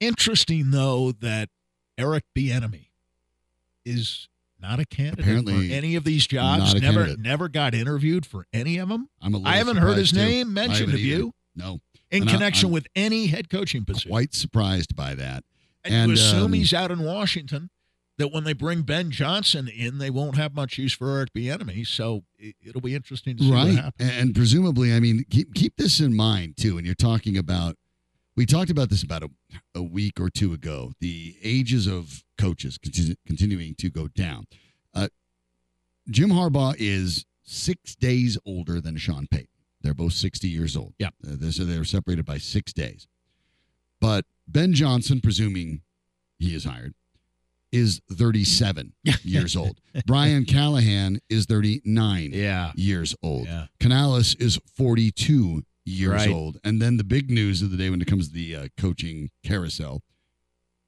interesting 0.00 0.70
though 0.70 1.12
that 1.12 1.48
Eric 1.96 2.24
Bieniemy 2.36 2.86
is 3.84 4.28
not 4.60 4.80
a 4.80 4.84
candidate 4.86 5.20
Apparently 5.24 5.68
for 5.68 5.74
any 5.74 5.94
of 5.96 6.04
these 6.04 6.26
jobs. 6.26 6.74
never, 6.74 7.00
candidate. 7.04 7.18
never 7.20 7.48
got 7.48 7.74
interviewed 7.74 8.26
for 8.26 8.46
any 8.52 8.78
of 8.78 8.88
them 8.88 9.08
I'm 9.22 9.34
a 9.34 9.42
I 9.42 9.56
haven't 9.56 9.76
heard 9.78 9.96
his 9.98 10.10
too. 10.12 10.18
name 10.18 10.52
mentioned. 10.52 10.90
either. 10.90 10.98
you? 10.98 11.32
No. 11.56 11.80
in 12.10 12.22
And 12.22 12.30
connection 12.30 12.70
with 12.70 12.86
any 12.96 13.26
head 13.28 13.48
coaching 13.50 13.84
position. 13.84 14.10
Quite 14.10 14.34
surprised 14.34 14.94
by 14.96 15.14
that. 15.14 15.44
and, 15.84 15.94
and, 15.94 16.08
you 16.08 16.14
assume 16.14 16.44
um, 16.46 16.52
he's 16.52 16.72
out 16.74 16.90
in 16.90 17.02
Washington. 17.04 17.70
That 18.18 18.32
when 18.32 18.42
they 18.42 18.52
bring 18.52 18.82
Ben 18.82 19.12
Johnson 19.12 19.68
in, 19.68 19.98
they 19.98 20.10
won't 20.10 20.36
have 20.36 20.52
much 20.52 20.76
use 20.76 20.92
for 20.92 21.08
Eric 21.08 21.32
Bieniemy. 21.34 21.86
So 21.86 22.24
it, 22.36 22.56
it'll 22.66 22.80
be 22.80 22.96
interesting 22.96 23.36
to 23.36 23.44
see 23.44 23.50
what 23.52 23.68
happens. 23.68 24.10
and 24.12 24.34
presumably 24.34 24.92
i 24.92 24.98
mean 24.98 25.24
keep 25.30 25.54
keep 25.54 25.76
this 25.76 26.00
in 26.00 26.16
mind 26.16 26.56
too 26.56 26.74
when 26.74 26.84
you're 26.84 26.96
talking 26.96 27.36
about 27.38 27.76
we 28.38 28.46
talked 28.46 28.70
about 28.70 28.88
this 28.88 29.02
about 29.02 29.22
a, 29.24 29.28
a 29.74 29.82
week 29.82 30.20
or 30.20 30.30
two 30.30 30.52
ago 30.52 30.92
the 31.00 31.36
ages 31.42 31.86
of 31.86 32.22
coaches 32.38 32.78
continu- 32.78 33.16
continuing 33.26 33.74
to 33.74 33.90
go 33.90 34.06
down 34.08 34.46
uh, 34.94 35.08
jim 36.08 36.30
harbaugh 36.30 36.74
is 36.78 37.26
six 37.42 37.94
days 37.96 38.38
older 38.46 38.80
than 38.80 38.96
sean 38.96 39.26
payton 39.30 39.48
they're 39.82 39.92
both 39.94 40.12
60 40.12 40.48
years 40.48 40.76
old 40.76 40.94
Yeah. 40.98 41.08
uh, 41.26 41.34
they're, 41.40 41.52
so 41.52 41.64
they're 41.64 41.84
separated 41.84 42.24
by 42.24 42.38
six 42.38 42.72
days 42.72 43.06
but 44.00 44.24
ben 44.46 44.72
johnson 44.72 45.20
presuming 45.20 45.82
he 46.38 46.54
is 46.54 46.64
hired 46.64 46.94
is 47.72 48.00
37 48.10 48.92
years 49.24 49.56
old 49.56 49.80
brian 50.06 50.44
callahan 50.44 51.18
is 51.28 51.44
39 51.46 52.30
Yeah. 52.32 52.72
years 52.76 53.14
old. 53.22 53.46
Yeah. 53.46 53.66
Canales 53.80 54.34
is 54.36 54.58
42 54.76 55.64
years 55.88 56.12
Right. 56.12 56.30
old. 56.30 56.58
And 56.64 56.80
then 56.80 56.96
the 56.96 57.04
big 57.04 57.30
news 57.30 57.62
of 57.62 57.70
the 57.70 57.76
day 57.76 57.90
when 57.90 58.00
it 58.00 58.06
comes 58.06 58.28
to 58.28 58.34
the 58.34 58.54
uh, 58.56 58.68
coaching 58.76 59.30
carousel, 59.44 60.02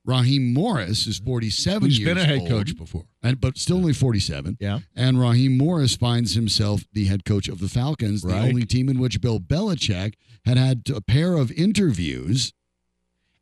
Raheem 0.04 0.54
Morris 0.54 1.06
is 1.06 1.18
47 1.18 1.82
Who's 1.82 1.98
years 1.98 2.08
been 2.08 2.18
a 2.18 2.24
head 2.24 2.40
old, 2.40 2.48
coach 2.48 2.76
before? 2.76 3.04
and, 3.22 3.38
but 3.40 3.58
still 3.58 3.76
only 3.76 3.92
47. 3.92 4.56
Yeah. 4.58 4.80
And 4.96 5.20
Raheem 5.20 5.58
Morris 5.58 5.94
finds 5.94 6.34
himself 6.34 6.84
the 6.92 7.04
head 7.04 7.24
coach 7.24 7.48
of 7.48 7.58
the 7.60 7.68
Falcons, 7.68 8.22
the 8.22 8.34
only 8.36 8.64
team 8.64 8.88
in 8.88 8.98
which 8.98 9.20
Bill 9.20 9.38
Belichick 9.38 10.14
had 10.46 10.56
had 10.56 10.82
a 10.94 11.02
pair 11.02 11.34
of 11.36 11.52
interviews. 11.52 12.52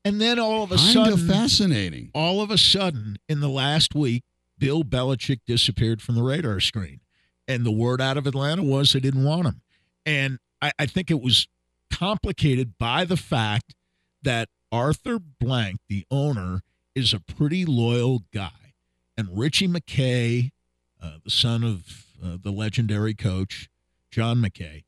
And 0.05 0.21
then 0.21 0.39
all 0.39 0.65
of 0.65 0.73
a 0.73 0.77
Kind 0.77 0.93
sudden, 0.93 1.13
of 1.13 1.27
fascinating. 1.27 2.11
all 2.15 2.41
of 2.41 2.51
a 2.51 2.59
sudden, 2.59 3.19
in 3.29 3.41
the 3.41 3.49
last 3.49 3.95
week, 3.95 4.25
Bill 4.59 4.83
Belichick 4.83 5.41
disappeared 5.47 6.03
from 6.03 6.17
the 6.17 6.23
radar 6.23 6.59
screen. 6.61 7.01
And 7.47 7.65
the 7.65 7.71
word 7.73 8.01
out 8.01 8.17
of 8.17 8.27
Atlanta 8.27 8.63
was 8.65 8.93
they 8.93 9.01
didn't 9.01 9.25
want 9.25 9.47
him. 9.47 9.61
And 10.05 10.39
I, 10.61 10.73
I 10.79 10.87
think 10.87 11.11
it 11.11 11.21
was 11.21 11.49
complicated 11.93 12.79
by 12.79 13.05
the 13.05 13.17
fact 13.17 13.75
that 14.23 14.49
Arthur 14.71 15.19
Blank, 15.19 15.81
the 15.89 16.05
owner, 16.11 16.63
is 16.95 17.13
a 17.13 17.21
pretty 17.21 17.65
loyal 17.65 18.25
guy. 18.33 18.75
And 19.17 19.29
Richie 19.37 19.69
McKay, 19.69 20.51
uh, 21.03 21.19
the 21.25 21.31
son 21.31 21.65
of 21.65 22.05
uh, 22.25 22.37
the 22.43 22.51
legendary 22.51 23.15
coach, 23.15 23.69
John 24.11 24.39
McKay, 24.43 24.85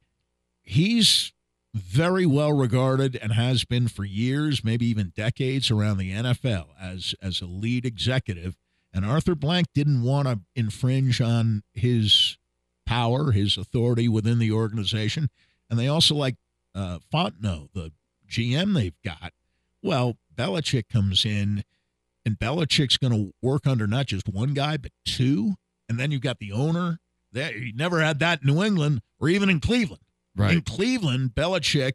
he's 0.62 1.32
very 1.74 2.26
well 2.26 2.52
regarded 2.52 3.16
and 3.16 3.32
has 3.32 3.64
been 3.64 3.88
for 3.88 4.04
years, 4.04 4.64
maybe 4.64 4.86
even 4.86 5.12
decades 5.14 5.70
around 5.70 5.98
the 5.98 6.12
NFL 6.12 6.68
as 6.80 7.14
as 7.22 7.40
a 7.40 7.46
lead 7.46 7.84
executive. 7.84 8.56
And 8.92 9.04
Arthur 9.04 9.36
Blank 9.36 9.68
didn't 9.72 10.02
want 10.02 10.26
to 10.26 10.40
infringe 10.56 11.20
on 11.20 11.62
his 11.72 12.38
power, 12.86 13.30
his 13.30 13.56
authority 13.56 14.08
within 14.08 14.40
the 14.40 14.50
organization. 14.50 15.30
And 15.70 15.78
they 15.78 15.88
also 15.88 16.14
like 16.14 16.36
uh, 16.74 16.98
Fontenot, 17.12 17.68
the 17.72 17.92
GM 18.28 18.74
they've 18.74 19.00
got. 19.04 19.32
Well, 19.82 20.18
Belichick 20.34 20.88
comes 20.88 21.24
in, 21.24 21.64
and 22.26 22.38
Belichick's 22.38 22.96
going 22.96 23.12
to 23.12 23.32
work 23.40 23.66
under 23.66 23.86
not 23.86 24.06
just 24.06 24.28
one 24.28 24.52
guy, 24.52 24.76
but 24.76 24.92
two. 25.04 25.54
And 25.88 25.98
then 25.98 26.10
you've 26.10 26.20
got 26.20 26.38
the 26.38 26.52
owner. 26.52 26.98
That 27.32 27.54
he 27.54 27.72
never 27.72 28.00
had 28.00 28.18
that 28.18 28.40
in 28.42 28.48
New 28.48 28.60
England 28.60 29.02
or 29.20 29.28
even 29.28 29.48
in 29.48 29.60
Cleveland. 29.60 30.02
Right. 30.34 30.54
In. 30.54 30.62
Cleveland, 30.62 31.30
Belichick 31.34 31.92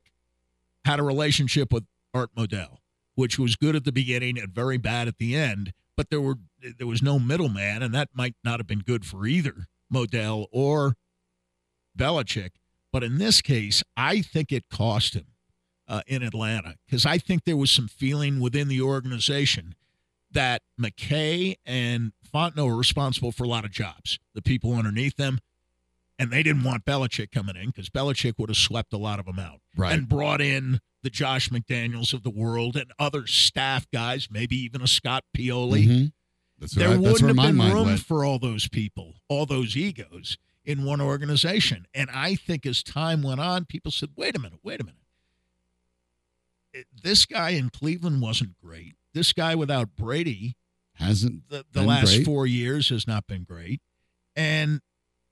had 0.86 1.00
a 1.00 1.04
relationship 1.04 1.74
with 1.74 1.84
Art 2.14 2.30
Modell, 2.38 2.78
which 3.16 3.38
was 3.38 3.58
good 3.58 3.76
at 3.76 3.84
the 3.84 3.92
beginning 3.92 4.40
and 4.40 4.54
very 4.54 4.78
bad 4.78 5.10
at 5.10 5.18
the 5.18 5.36
end. 5.36 5.74
But 5.98 6.10
there 6.10 6.22
were 6.22 6.36
there 6.78 6.88
was 6.88 7.02
no 7.02 7.20
middleman, 7.20 7.84
and 7.84 7.94
that 7.94 8.10
might 8.14 8.36
not 8.46 8.60
have 8.62 8.68
been 8.68 8.80
good 8.80 9.06
for 9.06 9.26
either 9.26 9.68
Modell 9.94 10.48
or 10.52 10.96
Belichick. 11.98 12.52
But 12.96 13.04
in 13.04 13.18
this 13.18 13.42
case, 13.42 13.84
I 13.98 14.22
think 14.22 14.54
it 14.54 14.70
cost 14.70 15.16
him 15.16 15.26
uh, 15.86 16.00
in 16.08 16.24
Atlanta 16.24 16.76
because 16.86 17.06
I 17.06 17.18
think 17.18 17.44
there 17.44 17.58
was 17.58 17.70
some 17.70 17.90
feeling 17.90 18.40
within 18.40 18.70
the 18.70 18.80
organization 18.80 19.76
that 20.32 20.62
McKay 20.80 21.56
and 21.66 22.14
Fontenot 22.34 22.68
were 22.68 22.78
responsible 22.78 23.34
for 23.34 23.44
a 23.44 23.50
lot 23.50 23.66
of 23.66 23.72
jobs, 23.72 24.18
the 24.34 24.42
people 24.42 24.74
underneath 24.76 25.18
them, 25.18 25.40
and 26.18 26.32
they 26.32 26.42
didn't 26.42 26.64
want 26.64 26.86
Belichick 26.86 27.34
coming 27.34 27.58
in 27.58 27.66
because 27.68 27.90
Belichick 27.90 28.36
would 28.38 28.48
have 28.48 28.56
swept 28.56 28.94
a 28.94 28.98
lot 28.98 29.20
of 29.20 29.26
them 29.26 29.40
out 29.40 29.60
Right. 29.76 29.92
and 29.92 30.08
brought 30.08 30.40
in 30.40 30.80
the 31.04 31.10
Josh 31.10 31.50
McDaniels 31.50 32.14
of 32.14 32.24
the 32.24 32.30
world 32.30 32.78
and 32.78 32.94
other 32.98 33.28
staff 33.28 33.92
guys, 33.92 34.30
maybe 34.32 34.56
even 34.56 34.82
a 34.82 34.88
Scott 34.88 35.26
Pioli. 35.38 35.86
Mhm. 35.86 36.12
That's 36.60 36.72
There 36.76 36.92
I- 36.92 36.96
wouldn't 36.96 37.28
have 37.28 37.36
my 37.36 37.48
been 37.52 37.58
room 37.60 37.88
went. 37.88 38.00
for 38.00 38.24
all 38.24 38.40
those 38.40 38.70
people, 38.70 39.16
all 39.28 39.46
those 39.46 39.76
egos 39.76 40.38
in 40.66 40.84
one 40.84 41.00
organization. 41.00 41.86
And 41.94 42.10
I 42.12 42.36
think 42.36 42.66
as 42.66 42.84
time 42.84 43.22
went 43.22 43.40
on, 43.40 43.66
people 43.66 43.92
said, 43.92 44.10
wait 44.16 44.36
a 44.36 44.40
minute, 44.40 44.60
wait 44.64 44.82
a 44.82 44.84
minute. 44.84 45.00
This 47.04 47.26
guy 47.26 47.52
in 47.52 47.70
Cleveland 47.70 48.22
wasn't 48.22 48.58
great. 48.62 48.96
This 49.14 49.32
guy 49.32 49.56
without 49.56 49.96
Brady 49.96 50.56
Hasn't 50.96 51.50
the, 51.50 51.66
the 51.72 51.84
last 51.84 52.16
great. 52.16 52.26
four 52.26 52.48
years 52.48 52.90
has 52.90 53.08
not 53.08 53.28
been 53.28 53.44
great. 53.44 53.82
And, 54.36 54.82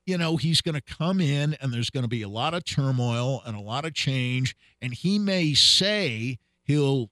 you 0.06 0.18
know, 0.18 0.38
he's 0.38 0.62
going 0.62 0.76
to 0.76 0.82
come 0.82 1.20
in 1.20 1.56
and 1.56 1.74
there's 1.74 1.90
going 1.90 2.04
to 2.04 2.10
be 2.10 2.22
a 2.22 2.30
lot 2.30 2.54
of 2.54 2.64
turmoil 2.66 3.42
and 3.46 3.56
a 3.56 3.62
lot 3.62 3.86
of 3.86 3.94
change. 3.94 4.56
And 4.82 4.94
he 4.94 5.20
may 5.20 5.54
say 5.54 6.38
he'll 6.64 7.10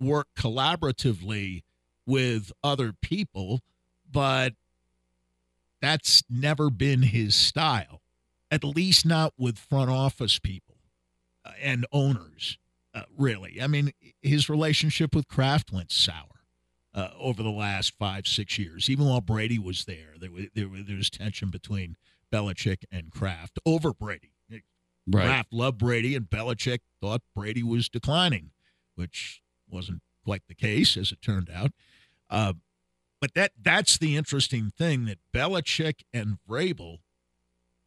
work 0.00 0.28
collaboratively 0.36 1.62
with 2.06 2.52
other 2.62 2.92
people, 2.92 3.60
but 4.10 4.54
that's 5.80 6.22
never 6.30 6.70
been 6.70 7.02
his 7.02 7.34
style, 7.34 8.02
at 8.50 8.64
least 8.64 9.04
not 9.06 9.34
with 9.38 9.58
front 9.58 9.90
office 9.90 10.38
people 10.38 10.76
uh, 11.44 11.52
and 11.62 11.86
owners, 11.92 12.58
uh, 12.94 13.02
really. 13.16 13.60
I 13.60 13.66
mean, 13.66 13.92
his 14.22 14.48
relationship 14.48 15.14
with 15.14 15.28
Kraft 15.28 15.72
went 15.72 15.92
sour 15.92 16.44
uh, 16.94 17.10
over 17.18 17.42
the 17.42 17.50
last 17.50 17.94
five, 17.98 18.26
six 18.26 18.58
years. 18.58 18.88
Even 18.88 19.06
while 19.06 19.20
Brady 19.20 19.58
was 19.58 19.84
there, 19.84 20.14
there 20.18 20.30
was, 20.30 20.46
there 20.54 20.68
was, 20.68 20.84
there 20.86 20.96
was 20.96 21.10
tension 21.10 21.50
between 21.50 21.96
Belichick 22.32 22.84
and 22.90 23.10
Kraft 23.10 23.58
over 23.66 23.92
Brady. 23.92 24.32
right. 24.50 25.26
Kraft 25.26 25.52
loved 25.52 25.78
Brady, 25.78 26.14
and 26.16 26.28
Belichick 26.28 26.80
thought 27.00 27.22
Brady 27.34 27.62
was 27.62 27.88
declining, 27.88 28.50
which 28.94 29.42
wasn't 29.68 30.00
quite 30.24 30.42
the 30.48 30.54
case, 30.54 30.96
as 30.96 31.12
it 31.12 31.20
turned 31.22 31.50
out. 31.50 31.72
Uh, 32.28 32.54
but 33.20 33.34
that 33.34 33.52
that's 33.60 33.98
the 33.98 34.16
interesting 34.16 34.72
thing 34.76 35.04
that 35.06 35.18
Belichick 35.34 36.02
and 36.12 36.38
Vrabel 36.48 36.98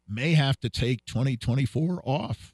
may 0.08 0.32
have 0.34 0.58
to 0.60 0.68
take 0.68 1.04
2024 1.04 2.02
off, 2.04 2.52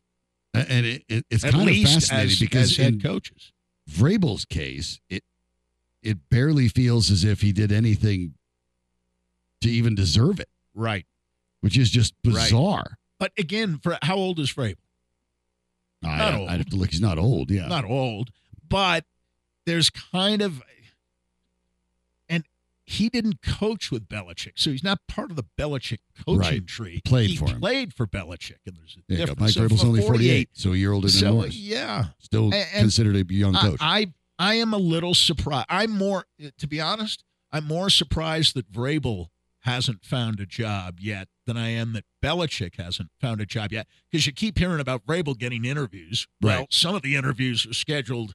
And 0.52 0.84
it, 0.86 1.04
it, 1.08 1.24
it's 1.30 1.44
at 1.44 1.52
kind 1.52 1.68
of 1.70 1.76
fascinating 1.76 2.30
as, 2.32 2.38
because 2.40 2.70
as 2.72 2.76
head 2.76 2.92
in 2.94 3.00
coaches. 3.00 3.52
Vrabel's 3.90 4.44
case, 4.44 5.00
it 5.08 5.22
it 6.02 6.18
barely 6.30 6.68
feels 6.68 7.10
as 7.10 7.24
if 7.24 7.40
he 7.40 7.52
did 7.52 7.72
anything 7.72 8.34
to 9.62 9.68
even 9.70 9.94
deserve 9.94 10.38
it, 10.38 10.48
Right. 10.74 11.06
which 11.62 11.76
is 11.78 11.90
just 11.90 12.14
Right. 12.24 12.34
bizarre. 12.34 12.98
But 13.18 13.32
again, 13.38 13.78
for 13.78 13.98
how 14.02 14.16
old 14.16 14.38
is 14.38 14.52
Vrabel? 14.52 14.76
I, 16.04 16.18
Not 16.18 16.20
I'd 16.20 16.34
old. 16.38 16.50
have 16.50 16.66
to 16.66 16.76
look. 16.76 16.90
He's 16.90 17.00
not 17.00 17.18
old. 17.18 17.50
Yeah. 17.50 17.66
not 17.68 17.84
old, 17.84 18.30
but 18.68 19.04
there's 19.64 19.88
kind 19.90 20.42
of 20.42 20.62
he 22.86 23.08
didn't 23.08 23.42
coach 23.42 23.90
with 23.90 24.08
Belichick, 24.08 24.52
so 24.56 24.70
he's 24.70 24.84
not 24.84 25.00
part 25.08 25.30
of 25.30 25.36
the 25.36 25.44
Belichick 25.58 25.98
coaching 26.24 26.38
Right. 26.38 26.66
tree. 26.66 27.00
Played 27.04 27.30
he 27.30 27.36
for 27.36 27.48
him. 27.50 27.58
Played 27.60 27.92
for 27.92 28.06
Belichick, 28.06 28.58
and 28.64 28.76
there's 28.76 28.96
a 28.96 29.02
There 29.08 29.26
difference. 29.26 29.56
Mike 29.56 29.70
Vrabel's 29.70 29.84
only 29.84 30.00
48, 30.02 30.50
so 30.52 30.72
a 30.72 30.76
year 30.76 30.92
older 30.92 31.08
than 31.08 31.20
So 31.20 31.32
Morris. 31.34 31.56
yeah, 31.56 32.06
Still 32.20 32.54
And- 32.54 32.68
considered 32.72 33.16
a 33.16 33.34
young 33.34 33.54
coach. 33.54 33.78
I, 33.80 33.98
I 33.98 34.12
I 34.38 34.54
am 34.56 34.74
a 34.74 34.78
little 34.78 35.14
surprised. 35.14 35.64
I'm 35.70 35.90
more, 35.92 36.26
to 36.58 36.66
be 36.66 36.78
honest, 36.78 37.24
I'm 37.50 37.64
more 37.64 37.88
surprised 37.88 38.54
that 38.54 38.70
Vrabel 38.70 39.28
hasn't 39.60 40.04
found 40.04 40.40
a 40.40 40.46
job 40.46 41.00
yet 41.00 41.28
than 41.46 41.56
I 41.56 41.70
am 41.70 41.94
that 41.94 42.04
Belichick 42.22 42.76
hasn't 42.76 43.08
found 43.18 43.40
a 43.40 43.46
job 43.46 43.72
yet. 43.72 43.88
Because 44.10 44.26
you 44.26 44.32
keep 44.34 44.58
hearing 44.58 44.78
about 44.78 45.06
Vrabel 45.06 45.38
getting 45.38 45.64
interviews. 45.64 46.28
Well, 46.42 46.66
some 46.70 46.94
of 46.94 47.00
the 47.00 47.16
interviews 47.16 47.64
are 47.66 47.72
scheduled 47.72 48.34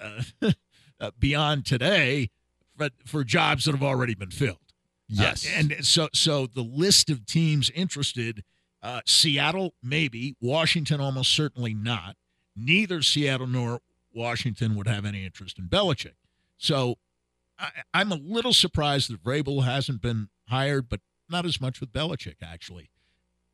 uh, 0.00 0.22
uh, 1.00 1.10
beyond 1.18 1.66
today, 1.66 2.30
but 2.76 2.92
for 3.04 3.24
jobs 3.24 3.64
that 3.64 3.72
have 3.72 3.82
already 3.82 4.14
been 4.14 4.30
filled. 4.30 4.58
yes. 5.08 5.46
Uh, 5.46 5.50
and 5.58 5.76
so 5.86 6.08
so 6.12 6.46
the 6.46 6.62
list 6.62 7.10
of 7.10 7.26
teams 7.26 7.70
interested, 7.70 8.42
uh, 8.82 9.00
Seattle 9.06 9.74
maybe, 9.82 10.36
Washington 10.40 11.00
almost 11.00 11.32
certainly 11.32 11.74
not. 11.74 12.16
Neither 12.56 13.02
Seattle 13.02 13.46
nor 13.46 13.80
Washington 14.12 14.74
would 14.76 14.88
have 14.88 15.04
any 15.04 15.24
interest 15.24 15.58
in 15.58 15.68
Belichick. 15.68 16.14
So 16.56 16.96
I, 17.58 17.68
I'm 17.92 18.12
a 18.12 18.16
little 18.16 18.52
surprised 18.52 19.10
that 19.10 19.22
Vrabel 19.22 19.64
hasn't 19.64 20.00
been 20.00 20.28
hired, 20.48 20.88
but 20.88 21.00
not 21.28 21.44
as 21.44 21.60
much 21.60 21.80
with 21.80 21.92
Belichick 21.92 22.36
actually. 22.42 22.90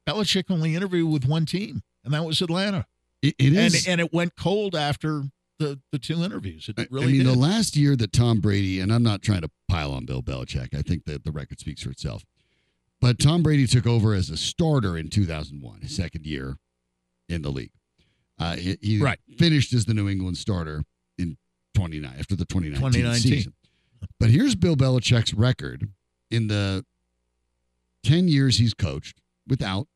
Belichick 0.07 0.45
only 0.51 0.75
interviewed 0.75 1.13
with 1.13 1.27
one 1.27 1.47
team, 1.47 1.83
and 2.05 2.13
that 2.13 2.25
was 2.25 2.41
Atlanta, 2.43 2.87
it, 3.23 3.35
it 3.39 3.55
and 3.55 3.75
and 3.87 4.01
it 4.01 4.13
went 4.13 4.37
cold 4.37 4.75
after 4.75 5.23
the 5.63 5.81
the 5.93 5.99
two 5.99 6.23
interviews. 6.23 6.69
It 6.69 6.79
I- 6.79 6.87
really 6.91 7.05
I 7.07 7.09
mean, 7.13 7.19
did. 7.25 7.27
the 7.29 7.39
last 7.39 7.77
year 7.77 7.97
that 7.97 8.13
Tom 8.13 8.41
Brady, 8.41 8.81
and 8.81 8.93
I'm 8.93 9.03
not 9.03 9.23
trying 9.23 9.43
to 9.43 9.51
pile 9.69 9.93
on 9.93 10.05
Bill 10.05 10.23
Belichick, 10.23 10.75
I 10.75 10.83
think 10.83 11.05
that 11.05 11.25
the 11.25 11.33
record 11.33 11.61
speaks 11.61 11.83
for 11.83 11.91
itself. 11.91 12.25
But 13.01 13.19
Tom 13.19 13.43
Brady 13.43 13.67
took 13.67 13.87
over 13.87 14.15
as 14.15 14.31
a 14.31 14.37
starter 14.37 14.97
in 14.97 15.09
2001, 15.11 15.81
his 15.81 15.95
second 15.97 16.25
year 16.27 16.59
in 17.29 17.43
the 17.43 17.51
league. 17.51 17.73
Uh, 18.39 18.57
he 18.57 18.77
he 18.81 18.99
Right. 18.99 19.19
finished 19.39 19.73
as 19.73 19.85
the 19.87 19.95
New 19.95 20.09
England 20.09 20.39
starter 20.39 20.85
in 21.19 21.37
29 21.75 22.15
after 22.19 22.37
the 22.37 22.45
2019 22.45 22.93
2019. 22.93 23.33
season. 23.33 23.53
But 24.21 24.31
here's 24.31 24.55
Bill 24.55 24.77
Belichick's 24.77 25.33
record 25.35 25.89
in 26.31 26.49
the 26.49 26.85
10 28.03 28.29
years 28.29 28.59
he's 28.59 28.75
coached 28.75 29.21
without 29.47 29.87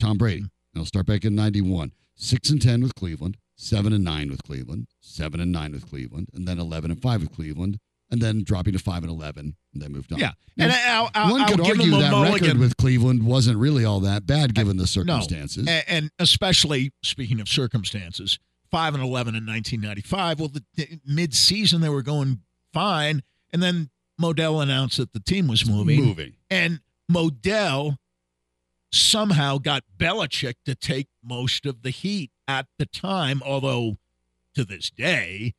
Tom 0.00 0.16
Brady. 0.18 0.40
And 0.42 0.50
I'll 0.76 0.84
start 0.86 1.06
back 1.06 1.24
in 1.24 1.34
91. 1.34 1.92
6 2.16 2.48
and 2.50 2.60
10 2.62 2.82
with 2.82 2.94
Cleveland, 2.94 3.36
7 3.56 3.92
and 3.92 4.04
9 4.04 4.30
with 4.30 4.42
Cleveland, 4.42 4.86
7 5.00 5.40
and 5.40 5.50
9 5.52 5.72
with 5.72 5.88
Cleveland, 5.88 6.28
and 6.34 6.46
then 6.46 6.58
11 6.58 6.90
and 6.90 7.00
5 7.00 7.20
with 7.22 7.32
Cleveland, 7.34 7.78
and 8.10 8.20
then 8.20 8.44
dropping 8.44 8.74
to 8.74 8.78
5 8.78 9.02
and 9.02 9.10
11, 9.10 9.56
and 9.72 9.82
then 9.82 9.92
moved 9.92 10.12
on. 10.12 10.18
yeah, 10.18 10.32
Now, 10.56 10.64
and 10.64 10.72
I'll, 10.72 11.10
I'll, 11.14 11.32
one 11.32 11.40
I'll 11.42 11.48
could 11.48 11.60
argue 11.60 11.90
that 11.92 12.32
record 12.32 12.58
with 12.58 12.76
Cleveland 12.76 13.24
wasn't 13.26 13.58
really 13.58 13.84
all 13.84 14.00
that 14.00 14.26
bad 14.26 14.50
uh, 14.50 14.52
given 14.52 14.76
the 14.76 14.86
circumstances. 14.86 15.66
And, 15.66 15.84
and 15.88 16.10
especially 16.18 16.92
speaking 17.02 17.40
of 17.40 17.48
circumstances, 17.48 18.38
five 18.70 18.94
and 18.94 19.02
eleven 19.02 19.34
in 19.34 19.46
1995. 19.46 20.40
Well, 20.40 20.48
the, 20.48 20.64
the 20.74 21.00
mid-season 21.06 21.80
they 21.80 21.88
were 21.88 22.02
going 22.02 22.40
fine, 22.72 23.22
and 23.52 23.62
then 23.62 23.90
Modell 24.20 24.62
announced 24.62 24.98
that 24.98 25.12
the 25.12 25.20
team 25.20 25.48
was 25.48 25.68
moving, 25.68 26.04
Moving. 26.04 26.34
and 26.50 26.80
Modell 27.10 27.96
somehow 28.92 29.58
got 29.58 29.82
Belichick 29.98 30.54
to 30.64 30.74
take 30.74 31.08
most 31.26 31.66
of 31.66 31.82
the 31.82 31.90
heat 31.90 32.30
at 32.46 32.66
the 32.78 32.86
time. 32.86 33.42
Although 33.44 33.98
to 34.54 34.64
this 34.64 34.90
day, 34.90 35.54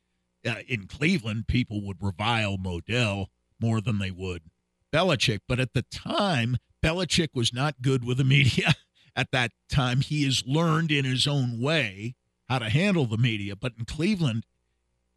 uh, 0.46 0.56
in 0.68 0.88
Cleveland, 0.88 1.48
people 1.48 1.82
would 1.86 1.98
revile 2.02 2.58
Modell 2.58 3.28
more 3.60 3.82
than 3.82 4.00
they 4.00 4.12
would 4.12 4.44
Belichick. 4.92 5.40
But 5.48 5.60
at 5.60 5.74
the 5.74 5.84
time, 5.84 6.58
Belichick 6.84 7.30
was 7.34 7.54
not 7.54 7.82
good 7.82 8.04
with 8.04 8.18
the 8.18 8.24
media. 8.24 8.74
At 9.16 9.32
that 9.32 9.52
time, 9.68 10.02
he 10.02 10.26
has 10.26 10.44
learned 10.46 10.92
in 10.92 11.04
his 11.04 11.26
own 11.26 11.60
way 11.60 12.14
how 12.48 12.60
to 12.60 12.70
handle 12.70 13.08
the 13.08 13.18
media. 13.18 13.56
But 13.56 13.74
in 13.78 13.86
Cleveland, 13.86 14.46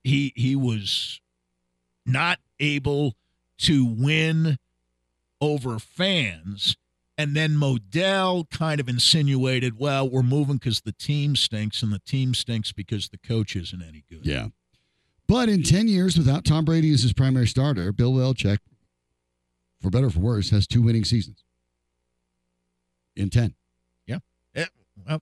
he 0.03 0.33
he 0.35 0.57
was 0.57 1.21
not 2.07 2.39
able 2.59 3.15
to 3.59 3.85
win 3.85 4.59
over 5.39 5.79
fans. 5.79 6.77
And 7.21 7.37
then 7.37 7.51
Modell 7.51 8.49
kind 8.49 8.81
of 8.81 8.89
insinuated, 8.89 9.79
well, 9.79 10.09
we're 10.09 10.23
moving 10.23 10.57
because 10.57 10.81
the 10.81 10.93
team 10.93 11.37
stinks, 11.37 11.83
and 11.83 11.93
the 11.93 11.99
team 11.99 12.33
stinks 12.33 12.73
because 12.73 13.11
the 13.11 13.19
coach 13.19 13.55
isn't 13.55 13.83
any 13.83 14.05
good. 14.09 14.25
Yeah. 14.25 14.47
But 15.29 15.51
in 15.51 15.63
10 15.63 15.87
years 15.87 16.17
without 16.17 16.47
Tom 16.47 16.65
Brady 16.65 16.91
as 16.95 17.03
his 17.03 17.13
primary 17.13 17.47
starter, 17.47 17.93
Bill 17.93 18.13
Belichick, 18.15 18.61
for 19.83 19.91
better 19.91 20.07
or 20.07 20.11
for 20.11 20.21
worse, 20.21 20.49
has 20.49 20.67
two 20.67 20.81
winning 20.81 21.05
seasons. 21.05 21.45
In 23.15 23.29
10. 23.29 23.55
Yeah. 24.07 24.21
well, 25.07 25.21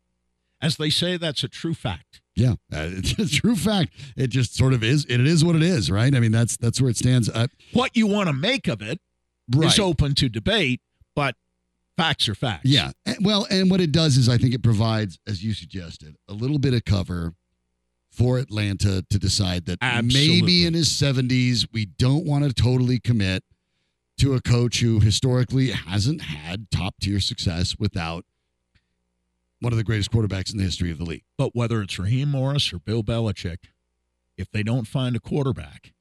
as 0.63 0.77
they 0.77 0.91
say, 0.91 1.17
that's 1.17 1.43
a 1.43 1.49
true 1.49 1.75
fact. 1.75 2.21
Yeah, 2.37 2.53
uh, 2.53 2.55
it's 2.93 3.19
a 3.19 3.29
true 3.29 3.57
fact. 3.57 3.93
It 4.17 4.29
just 4.29 4.55
sort 4.55 4.73
of 4.73 4.85
is. 4.85 5.05
It 5.09 5.21
is 5.21 5.45
what 5.45 5.57
it 5.57 5.63
is, 5.63 5.91
right? 5.91 6.15
I 6.15 6.21
mean, 6.21 6.31
that's 6.31 6.57
that's 6.57 6.81
where 6.81 6.91
it 6.91 6.97
stands. 6.97 7.29
Uh, 7.29 7.49
What 7.73 7.97
you 7.97 8.07
want 8.07 8.29
to 8.29 8.33
make 8.33 8.69
of 8.69 8.81
it 8.83 9.01
is 9.53 9.59
right. 9.59 9.81
open 9.81 10.15
to 10.15 10.29
debate, 10.29 10.81
but 11.17 11.35
facts 11.99 12.29
are 12.29 12.35
facts. 12.35 12.65
Yeah. 12.65 12.93
Well, 13.21 13.47
and 13.51 13.71
what 13.71 13.81
it 13.81 13.93
does 13.93 14.17
is 14.17 14.29
I 14.29 14.39
think 14.39 14.55
it 14.55 14.63
provides, 14.63 15.19
as 15.27 15.45
you 15.45 15.53
suggested, 15.53 16.17
a 16.29 16.33
little 16.33 16.59
bit 16.59 16.73
of 16.73 16.85
cover 16.85 17.35
for 18.11 18.39
Atlanta 18.39 19.05
to 19.11 19.19
decide 19.19 19.67
that 19.67 19.79
Absolutely. 19.83 20.41
maybe 20.41 20.67
in 20.67 20.75
his 20.75 20.89
70s, 20.89 21.67
we 21.73 21.85
don't 21.87 22.25
want 22.25 22.45
to 22.45 22.53
totally 22.53 22.99
commit 22.99 23.45
to 24.19 24.35
a 24.35 24.41
coach 24.41 24.81
who 24.81 25.01
historically 25.01 25.71
hasn't 25.71 26.23
had 26.23 26.71
top 26.71 26.95
tier 27.01 27.21
success 27.21 27.77
without 27.79 28.25
one 29.61 29.73
of 29.73 29.77
the 29.77 29.85
greatest 29.85 30.11
quarterbacks 30.11 30.53
in 30.53 30.59
the 30.59 30.65
history 30.65 30.91
of 30.91 30.99
the 30.99 31.05
league. 31.05 31.25
But 31.37 31.55
whether 31.55 31.83
it's 31.83 31.99
Raheem 31.99 32.31
Morris 32.31 32.73
or 32.73 32.79
Bill 32.79 33.03
Belichick, 33.03 33.59
if 34.37 34.51
they 34.51 34.63
don't 34.63 34.87
find 34.87 35.17
a 35.17 35.21
quarterback, 35.21 35.93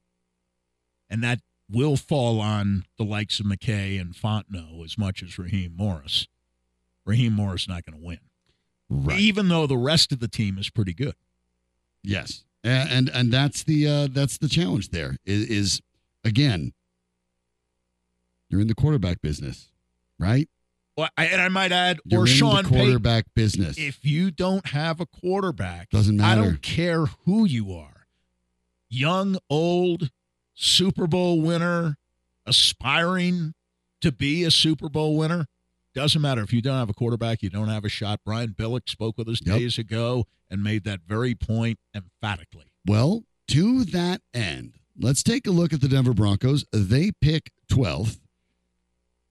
and 1.10 1.22
that 1.24 1.40
will 1.70 1.96
fall 1.96 2.40
on 2.40 2.84
the 2.96 3.04
likes 3.04 3.40
of 3.40 3.46
McKay 3.46 4.00
and 4.00 4.14
Fontenot 4.14 4.84
as 4.84 4.96
much 4.96 5.22
as 5.22 5.38
Raheem 5.38 5.74
Morris, 5.76 6.26
Raheem 7.04 7.32
Morris 7.34 7.68
not 7.68 7.84
going 7.84 7.98
to 8.00 8.04
win. 8.04 8.18
Even 9.18 9.48
though 9.48 9.66
the 9.66 9.76
rest 9.76 10.12
of 10.12 10.20
the 10.20 10.28
team 10.28 10.56
is 10.58 10.70
pretty 10.70 10.94
good. 10.94 11.14
Yes, 12.02 12.44
A- 12.64 12.68
and 12.68 13.10
and 13.10 13.30
that's 13.30 13.62
the 13.64 13.86
uh, 13.86 14.08
that's 14.10 14.38
the 14.38 14.48
challenge. 14.48 14.90
There 14.90 15.16
is, 15.26 15.46
is 15.50 15.82
again, 16.24 16.72
you're 18.48 18.60
in 18.62 18.66
the 18.68 18.74
quarterback 18.74 19.20
business, 19.20 19.68
right? 20.18 20.48
Well, 20.96 21.08
I, 21.16 21.26
and 21.26 21.40
I 21.40 21.48
might 21.48 21.70
add, 21.70 22.00
You're 22.04 22.22
or 22.22 22.26
Sean 22.26 22.64
Payton, 22.64 22.70
quarterback 22.78 23.26
business. 23.34 23.78
if 23.78 24.04
you 24.04 24.30
don't 24.32 24.66
have 24.68 25.00
a 25.00 25.06
quarterback, 25.06 25.90
Doesn't 25.90 26.16
matter. 26.16 26.40
I 26.40 26.44
don't 26.44 26.62
care 26.62 27.06
who 27.24 27.44
you 27.44 27.72
are. 27.72 28.06
Young, 28.88 29.36
old, 29.48 30.10
Super 30.60 31.06
Bowl 31.06 31.40
winner, 31.40 31.96
aspiring 32.44 33.54
to 34.00 34.10
be 34.10 34.42
a 34.42 34.50
Super 34.50 34.88
Bowl 34.88 35.16
winner. 35.16 35.46
Doesn't 35.94 36.20
matter. 36.20 36.42
If 36.42 36.52
you 36.52 36.60
don't 36.60 36.76
have 36.78 36.90
a 36.90 36.94
quarterback, 36.94 37.42
you 37.42 37.48
don't 37.48 37.68
have 37.68 37.84
a 37.84 37.88
shot. 37.88 38.20
Brian 38.24 38.54
Billick 38.58 38.88
spoke 38.88 39.16
with 39.16 39.28
us 39.28 39.40
Yep. 39.44 39.56
days 39.58 39.78
ago 39.78 40.26
and 40.50 40.62
made 40.62 40.82
that 40.84 41.00
very 41.06 41.34
point 41.34 41.78
emphatically. 41.94 42.66
Well, 42.84 43.22
to 43.48 43.84
that 43.84 44.20
end, 44.34 44.74
let's 44.98 45.22
take 45.22 45.46
a 45.46 45.50
look 45.50 45.72
at 45.72 45.80
the 45.80 45.88
Denver 45.88 46.12
Broncos. 46.12 46.64
They 46.72 47.12
pick 47.20 47.52
12th. 47.70 48.18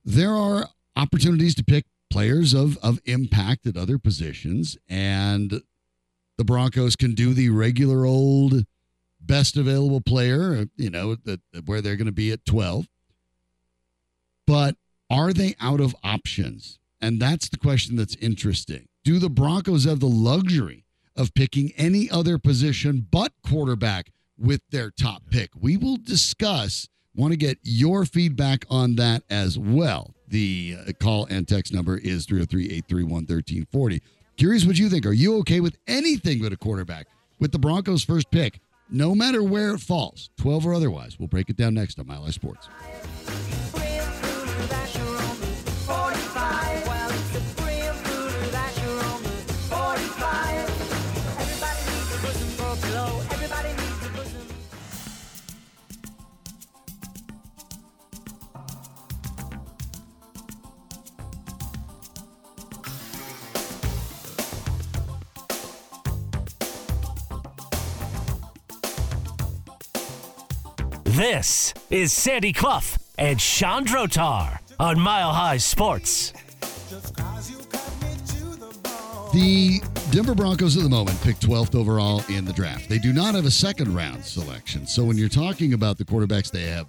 There 0.04 0.34
are 0.34 0.68
opportunities 0.96 1.54
to 1.56 1.64
pick 1.64 1.84
players 2.10 2.54
of, 2.54 2.78
of 2.78 3.00
impact 3.04 3.66
at 3.66 3.76
other 3.76 3.98
positions, 3.98 4.78
and 4.88 5.60
the 6.38 6.44
Broncos 6.44 6.96
can 6.96 7.14
do 7.14 7.34
the 7.34 7.50
regular 7.50 8.06
old 8.06 8.64
best 9.28 9.56
available 9.56 10.00
player, 10.00 10.66
you 10.76 10.90
know, 10.90 11.14
that 11.14 11.40
where 11.66 11.80
they're 11.80 11.96
going 11.96 12.06
to 12.06 12.12
be 12.12 12.32
at 12.32 12.44
12. 12.44 12.88
But 14.46 14.76
are 15.08 15.32
they 15.32 15.54
out 15.60 15.80
of 15.80 15.94
options? 16.02 16.78
And 17.00 17.20
that's 17.20 17.48
the 17.48 17.58
question 17.58 17.94
that's 17.94 18.16
interesting. 18.16 18.88
Do 19.04 19.20
the 19.20 19.30
Broncos 19.30 19.84
have 19.84 20.00
the 20.00 20.06
luxury 20.06 20.84
of 21.14 21.34
picking 21.34 21.72
any 21.76 22.10
other 22.10 22.38
position 22.38 23.06
but 23.10 23.32
quarterback 23.46 24.10
with 24.36 24.62
their 24.70 24.90
top 24.90 25.22
pick? 25.30 25.50
We 25.54 25.76
will 25.76 25.96
discuss. 25.96 26.88
Want 27.14 27.32
to 27.32 27.36
get 27.36 27.58
your 27.62 28.04
feedback 28.04 28.64
on 28.70 28.96
that 28.96 29.22
as 29.30 29.58
well. 29.58 30.14
The 30.26 30.76
uh, 30.86 30.92
call 31.00 31.26
and 31.26 31.46
text 31.46 31.72
number 31.72 31.96
is 31.96 32.26
303 32.26 32.64
831 32.64 33.12
1340. 33.12 34.02
Curious 34.36 34.64
what 34.64 34.78
you 34.78 34.88
think. 34.88 35.06
Are 35.06 35.12
you 35.12 35.36
okay 35.38 35.60
with 35.60 35.76
anything 35.86 36.40
but 36.40 36.52
a 36.52 36.56
quarterback 36.56 37.06
with 37.38 37.52
the 37.52 37.58
Broncos' 37.58 38.04
first 38.04 38.30
pick, 38.30 38.60
no 38.90 39.14
matter 39.14 39.42
where 39.42 39.74
it 39.74 39.80
falls, 39.80 40.30
12 40.38 40.66
or 40.66 40.74
otherwise? 40.74 41.18
We'll 41.18 41.28
break 41.28 41.50
it 41.50 41.56
down 41.56 41.74
next 41.74 41.98
on 41.98 42.06
Mile 42.06 42.24
High 42.24 42.30
Sports. 42.30 42.68
This 71.18 71.74
is 71.90 72.12
Sandy 72.12 72.52
Clough 72.52 72.94
and 73.18 73.40
Chandrotar 73.40 74.60
on 74.78 75.00
Mile 75.00 75.32
High 75.32 75.56
Sports. 75.56 76.32
The 79.32 79.80
Denver 80.12 80.36
Broncos 80.36 80.76
at 80.76 80.84
the 80.84 80.88
moment 80.88 81.20
pick 81.22 81.34
12th 81.40 81.74
overall 81.74 82.22
in 82.28 82.44
the 82.44 82.52
draft. 82.52 82.88
They 82.88 83.00
do 83.00 83.12
not 83.12 83.34
have 83.34 83.46
a 83.46 83.50
second 83.50 83.96
round 83.96 84.24
selection. 84.24 84.86
So 84.86 85.02
when 85.02 85.16
you're 85.16 85.28
talking 85.28 85.72
about 85.72 85.98
the 85.98 86.04
quarterbacks 86.04 86.52
they 86.52 86.66
have 86.66 86.86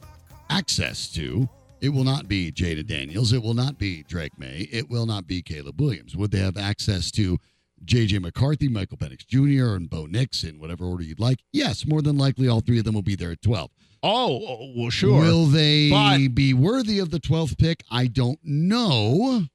access 0.52 1.12
to, 1.14 1.50
it 1.82 1.90
will 1.90 2.04
not 2.04 2.28
be 2.28 2.52
Jayden 2.52 2.86
Daniels. 2.86 3.34
It 3.34 3.42
will 3.42 3.56
not 3.56 3.80
be 3.80 4.04
Drake 4.04 4.38
Maye. 4.38 4.70
It 4.72 4.92
will 4.92 5.08
not 5.08 5.26
be 5.26 5.42
Caleb 5.42 5.82
Williams. 5.82 6.16
Would 6.16 6.30
they 6.30 6.38
have 6.38 6.56
access 6.56 7.10
to 7.14 7.40
J.J. 7.84 8.20
McCarthy, 8.20 8.68
Michael 8.68 8.98
Penix 8.98 9.26
Jr., 9.26 9.76
and 9.76 9.90
Bo 9.90 10.06
Nix 10.06 10.44
in 10.44 10.60
whatever 10.60 10.86
order 10.86 11.04
you'd 11.04 11.20
like? 11.20 11.40
Yes, 11.52 11.88
more 11.88 12.04
than 12.04 12.20
likely 12.20 12.48
all 12.48 12.62
three 12.62 12.78
of 12.78 12.86
them 12.86 12.94
will 12.94 13.02
be 13.02 13.16
there 13.16 13.32
at 13.32 13.42
12. 13.42 13.72
Oh, 14.02 14.72
well, 14.76 14.90
sure. 14.90 15.22
Will 15.22 15.46
they 15.46 15.90
But- 15.90 16.34
be 16.36 16.54
worthy 16.54 17.00
of 17.00 17.10
the 17.10 17.20
12th 17.20 17.58
pick? 17.58 17.84
I 17.92 18.08
don't 18.08 18.40
know. 18.44 19.46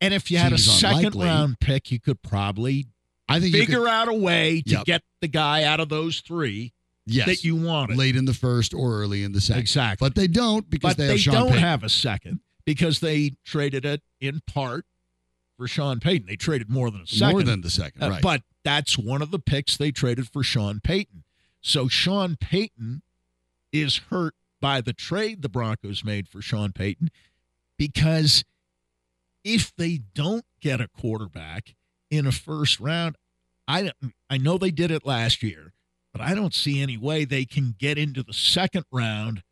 and 0.00 0.12
if 0.14 0.30
you 0.30 0.36
had 0.38 0.52
a 0.52 0.58
second 0.58 0.98
unlikely. 1.14 1.24
round 1.24 1.58
pick, 1.60 1.90
you 1.90 1.98
could 1.98 2.20
probably 2.22 2.86
I 3.28 3.40
think 3.40 3.54
figure 3.54 3.80
could, 3.80 3.88
out 3.88 4.08
a 4.08 4.12
way 4.14 4.60
to 4.66 4.70
Yep. 4.76 4.84
get 4.84 5.02
the 5.22 5.28
guy 5.28 5.64
out 5.64 5.80
of 5.80 5.88
those 5.88 6.20
three 6.20 6.72
yes, 7.06 7.26
that 7.26 7.44
you 7.44 7.56
wanted. 7.56 7.96
late 7.96 8.14
in 8.14 8.26
the 8.26 8.34
first 8.34 8.74
or 8.74 9.00
early 9.00 9.22
in 9.24 9.32
the 9.32 9.40
second. 9.40 9.60
Exactly. 9.62 10.06
But 10.06 10.14
they 10.14 10.28
don't 10.28 10.68
because 10.68 10.90
but 10.92 10.96
they 10.98 11.06
they, 11.06 11.12
have 11.12 11.20
Sean 11.20 11.34
don't 11.34 11.46
Payton. 11.48 11.62
have 11.62 11.82
a 11.82 11.88
second 11.88 12.40
because 12.66 13.00
they 13.00 13.32
traded 13.44 13.84
it 13.86 14.02
in 14.20 14.42
part 14.46 14.84
for 15.56 15.66
Sean 15.66 15.98
Payton. 15.98 16.26
They 16.28 16.36
traded 16.36 16.68
more 16.68 16.90
than 16.90 17.00
a 17.00 17.06
second. 17.06 17.32
more 17.32 17.42
than 17.42 17.62
the 17.62 17.70
second, 17.70 18.02
Uh. 18.02 18.18
But 18.22 18.42
that's 18.64 18.98
one 18.98 19.22
of 19.22 19.30
the 19.30 19.38
picks 19.38 19.76
they 19.78 19.90
traded 19.92 20.28
for 20.28 20.42
Sean 20.42 20.80
Payton. 20.80 21.24
So 21.62 21.88
Sean 21.88 22.36
Payton 22.36 23.00
is 23.80 23.98
hurt 24.10 24.34
by 24.60 24.80
the 24.80 24.92
trade 24.92 25.42
the 25.42 25.48
Broncos 25.48 26.04
made 26.04 26.28
for 26.28 26.40
Sean 26.40 26.72
Payton 26.72 27.10
because 27.78 28.44
if 29.44 29.72
they 29.76 30.00
don't 30.14 30.44
get 30.60 30.80
a 30.80 30.88
quarterback 30.88 31.74
in 32.10 32.26
a 32.26 32.32
first 32.32 32.80
round, 32.80 33.16
I 33.68 33.92
I 34.28 34.38
know 34.38 34.58
they 34.58 34.70
did 34.70 34.90
it 34.90 35.06
last 35.06 35.42
year, 35.42 35.72
but 36.12 36.20
I 36.20 36.34
don't 36.34 36.54
see 36.54 36.80
any 36.80 36.96
way 36.96 37.24
they 37.24 37.44
can 37.44 37.74
get 37.78 37.98
into 37.98 38.22
the 38.22 38.32
second 38.32 38.84
round 38.90 39.42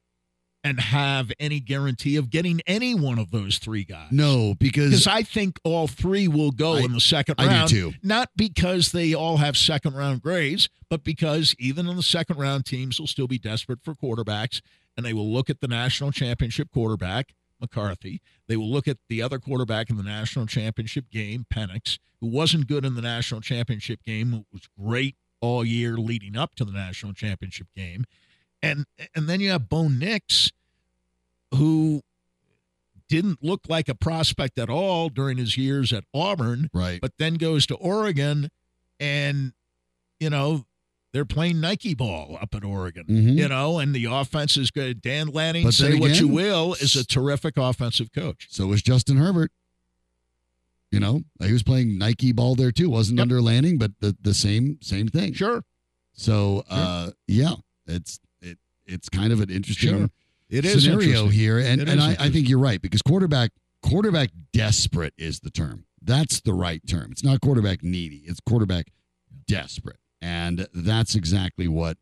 and 0.64 0.80
have 0.80 1.30
any 1.38 1.60
guarantee 1.60 2.16
of 2.16 2.30
getting 2.30 2.60
any 2.66 2.94
one 2.94 3.18
of 3.18 3.30
those 3.30 3.58
three 3.58 3.84
guys. 3.84 4.08
no, 4.10 4.54
because 4.58 5.06
I 5.06 5.22
think 5.22 5.60
all 5.62 5.86
three 5.86 6.26
will 6.26 6.50
go 6.50 6.76
I- 6.76 6.80
in 6.80 6.92
the 6.92 7.00
second 7.00 7.36
I 7.38 7.44
do 7.44 7.50
round. 7.50 7.68
too. 7.70 7.92
Not 8.02 8.30
because 8.34 8.90
they 8.92 9.12
all 9.14 9.36
have 9.36 9.56
second 9.58 9.94
round 9.94 10.22
grades, 10.22 10.68
but 10.88 11.04
because 11.04 11.54
even 11.58 11.86
in 11.86 11.96
the 11.96 12.02
second 12.02 12.38
round, 12.38 12.64
teams 12.64 12.98
will 12.98 13.06
still 13.06 13.28
be 13.28 13.38
desperate 13.38 13.80
for 13.84 13.94
quarterbacks, 13.94 14.62
and 14.96 15.04
they 15.04 15.12
will 15.12 15.30
look 15.30 15.50
at 15.50 15.60
the 15.60 15.68
national 15.68 16.10
championship 16.12 16.70
quarterback, 16.72 17.34
McCarthy. 17.60 18.20
They 18.48 18.56
will 18.56 18.70
look 18.70 18.88
at 18.88 18.96
the 19.08 19.20
other 19.22 19.38
quarterback 19.38 19.90
in 19.90 19.96
the 19.96 20.02
national 20.02 20.46
championship 20.46 21.10
game, 21.10 21.44
Penix, 21.52 21.98
who 22.20 22.26
wasn't 22.28 22.66
good 22.68 22.84
in 22.86 22.94
the 22.94 23.02
national 23.02 23.42
championship 23.42 24.02
game, 24.02 24.30
who 24.32 24.46
was 24.52 24.62
great 24.80 25.16
all 25.40 25.62
year 25.64 25.98
leading 25.98 26.36
up 26.38 26.54
to 26.54 26.64
the 26.64 26.72
national 26.72 27.12
championship 27.12 27.66
game. 27.76 28.04
And 28.64 28.86
and 29.14 29.28
then 29.28 29.40
you 29.40 29.50
have 29.50 29.68
Bo 29.68 29.88
Nix, 29.88 30.50
who 31.52 32.02
didn't 33.08 33.42
look 33.42 33.62
like 33.68 33.88
a 33.88 33.94
prospect 33.94 34.58
at 34.58 34.70
all 34.70 35.08
during 35.08 35.36
his 35.38 35.56
years 35.56 35.92
at 35.92 36.04
Auburn, 36.14 36.70
right. 36.72 37.00
but 37.00 37.12
then 37.18 37.34
goes 37.34 37.66
to 37.66 37.74
Oregon 37.76 38.50
and 38.98 39.52
you 40.18 40.30
know 40.30 40.64
they're 41.12 41.24
playing 41.24 41.60
Nike 41.60 41.94
ball 41.94 42.36
up 42.40 42.54
at 42.54 42.64
Oregon. 42.64 43.04
Mhm. 43.06 43.36
You 43.36 43.48
know, 43.48 43.78
and 43.78 43.94
the 43.94 44.06
offense 44.06 44.56
is 44.56 44.70
good. 44.72 45.00
Dan 45.00 45.28
Lanning, 45.28 45.70
say 45.70 45.96
what 45.98 46.18
you 46.18 46.26
will, 46.28 46.74
is 46.74 46.96
a 46.96 47.04
terrific 47.06 47.56
offensive 47.56 48.10
coach. 48.12 48.48
So 48.50 48.66
was 48.66 48.82
Justin 48.82 49.16
Herbert. 49.18 49.52
You 50.90 51.00
know, 51.00 51.22
he 51.42 51.52
was 51.52 51.62
playing 51.64 51.98
Nike 51.98 52.32
ball 52.32 52.54
there 52.54 52.70
too. 52.72 52.88
wasn't 52.88 53.18
Yep. 53.18 53.24
under 53.24 53.42
Lanning, 53.42 53.78
but 53.78 53.92
the, 54.00 54.16
the 54.22 54.34
same 54.34 54.78
same 54.80 55.08
thing. 55.08 55.34
Sure. 55.34 55.64
So 56.14 56.64
uh, 56.68 57.10
yeah, 57.28 57.54
it's 57.86 58.16
it 58.16 58.23
it's 58.86 59.08
kind 59.08 59.32
of 59.32 59.40
an 59.40 59.50
interesting 59.50 59.98
Sure. 59.98 60.10
It 60.50 60.64
is 60.64 60.84
scenario 60.84 61.06
interesting. 61.08 61.30
here, 61.30 61.58
and 61.58 61.80
It 61.80 61.88
and 61.88 62.00
I, 62.00 62.16
I 62.20 62.30
think 62.30 62.48
you're 62.48 62.58
right 62.58 62.80
because 62.80 63.02
quarterback 63.02 63.50
quarterback 63.82 64.30
desperate 64.52 65.14
is 65.18 65.40
the 65.40 65.50
term. 65.50 65.84
That's 66.02 66.40
the 66.40 66.52
right 66.52 66.82
term. 66.86 67.10
It's 67.12 67.24
not 67.24 67.40
quarterback 67.40 67.82
needy. 67.82 68.22
It's 68.26 68.40
quarterback 68.40 68.88
desperate, 69.46 69.98
and 70.20 70.68
that's 70.74 71.14
exactly 71.14 71.66
what 71.66 71.96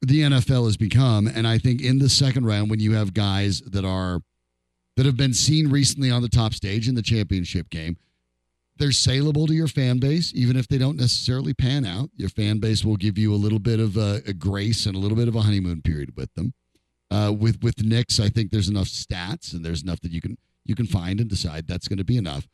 the 0.00 0.20
NFL 0.20 0.64
has 0.66 0.76
become. 0.76 1.26
And 1.26 1.46
I 1.46 1.58
think 1.58 1.82
in 1.82 1.98
the 1.98 2.08
second 2.08 2.46
round, 2.46 2.70
when 2.70 2.80
you 2.80 2.94
have 2.94 3.12
guys 3.12 3.60
that 3.62 3.84
are 3.84 4.20
that 4.96 5.06
have 5.06 5.16
been 5.16 5.34
seen 5.34 5.68
recently 5.70 6.10
on 6.10 6.22
the 6.22 6.28
top 6.28 6.54
stage 6.54 6.88
in 6.88 6.94
the 6.94 7.02
championship 7.02 7.68
game, 7.70 7.96
they're 8.80 8.90
saleable 8.90 9.46
to 9.46 9.54
your 9.54 9.68
fan 9.68 9.98
base, 9.98 10.32
even 10.34 10.56
if 10.56 10.66
they 10.66 10.78
don't 10.78 10.96
necessarily 10.96 11.54
pan 11.54 11.84
out. 11.84 12.10
Your 12.16 12.28
fan 12.30 12.58
base 12.58 12.84
will 12.84 12.96
give 12.96 13.16
you 13.16 13.32
a 13.32 13.36
little 13.36 13.60
bit 13.60 13.78
of 13.78 13.96
a, 13.96 14.20
a 14.26 14.32
grace 14.32 14.86
and 14.86 14.96
a 14.96 14.98
little 14.98 15.16
bit 15.16 15.28
of 15.28 15.36
a 15.36 15.42
honeymoon 15.42 15.82
period 15.82 16.16
with 16.16 16.34
them. 16.34 16.52
Uh, 17.12 17.32
with 17.38 17.62
with 17.62 17.82
Nix, 17.84 18.18
I 18.18 18.28
think 18.28 18.50
there's 18.50 18.68
enough 18.68 18.86
stats 18.88 19.52
and 19.52 19.64
there's 19.64 19.82
enough 19.84 20.00
that 20.00 20.10
you 20.10 20.20
can 20.20 20.36
you 20.64 20.74
can 20.74 20.86
find 20.86 21.20
and 21.20 21.30
decide 21.30 21.66
that's 21.68 21.86
going 21.86 21.98
to 21.98 22.04
be 22.04 22.16
enough. 22.16 22.48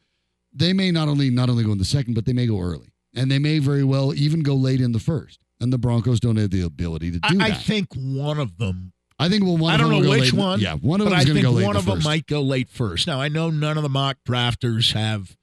They 0.53 0.73
may 0.75 0.91
not 0.91 1.09
only 1.09 1.31
not 1.31 1.49
only 1.49 1.65
go 1.65 1.73
in 1.73 1.79
the 1.79 1.85
second, 1.85 2.15
but 2.15 2.25
they 2.27 2.33
may 2.35 2.47
go 2.47 2.61
early, 2.61 2.93
and 3.15 3.31
they 3.31 3.39
may 3.39 3.59
very 3.59 3.85
well 3.85 4.15
even 4.15 4.43
go 4.43 4.55
late 4.55 4.81
in 4.83 4.93
the 4.93 4.99
first. 5.01 5.41
And 5.61 5.73
the 5.73 5.79
Broncos 5.79 6.21
don't 6.21 6.37
have 6.37 6.51
the 6.51 6.61
ability 6.63 7.13
to 7.13 7.19
do 7.19 7.41
I, 7.41 7.47
I 7.47 7.51
that. 7.51 7.63
think 7.63 7.89
one 7.95 8.39
of 8.39 8.59
them 8.59 8.93
I 9.19 9.29
think 9.31 9.45
well, 9.45 9.57
one 9.57 9.73
I 9.73 9.75
of 9.77 9.81
don't 9.81 9.91
them 9.91 10.03
know 10.03 10.11
which 10.11 10.33
late 10.33 10.33
one, 10.35 10.61
Yeah, 10.61 10.75
one 10.75 11.01
of 11.01 11.07
them 11.07 11.15
I 11.15 11.21
is 11.21 11.25
going 11.25 11.37
to 11.37 11.43
think 11.43 11.47
go 11.55 11.57
late. 11.59 11.67
one 11.67 11.77
of 11.77 11.85
the 11.85 11.91
them 11.93 11.99
first. 12.01 12.07
might 12.07 12.27
go 12.27 12.41
late 12.43 12.69
first. 12.69 13.07
Now 13.07 13.21
I 13.21 13.29
know 13.29 13.49
none 13.51 13.77
of 13.79 13.83
the 13.83 13.89
mock 13.89 14.19
drafters 14.27 14.93
have, 14.93 15.37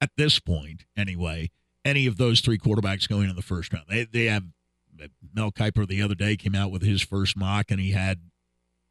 at 0.00 0.10
this 0.16 0.38
point 0.40 0.84
anyway, 0.96 1.50
any 1.84 2.06
of 2.06 2.16
those 2.16 2.40
three 2.40 2.58
quarterbacks 2.58 3.08
going 3.08 3.28
in 3.30 3.36
the 3.36 3.42
first 3.42 3.72
round. 3.72 3.86
They 3.88 4.04
they 4.04 4.24
have 4.26 4.44
Mel 5.34 5.52
Kiper 5.52 5.86
the 5.86 6.00
other 6.02 6.14
day 6.14 6.36
came 6.36 6.54
out 6.54 6.70
with 6.70 6.82
his 6.82 7.02
first 7.02 7.36
mock 7.36 7.70
and 7.70 7.78
he 7.80 7.90
had 7.92 8.20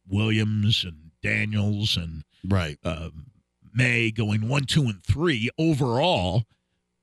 Williams 0.08 0.84
and 0.84 1.10
Daniels 1.22 1.96
and 1.96 2.22
Right. 2.44 2.78
um, 2.84 3.26
Maye 3.74 4.10
going 4.10 4.48
one, 4.48 4.64
two, 4.64 4.82
and 4.84 5.02
three 5.02 5.50
overall, 5.58 6.44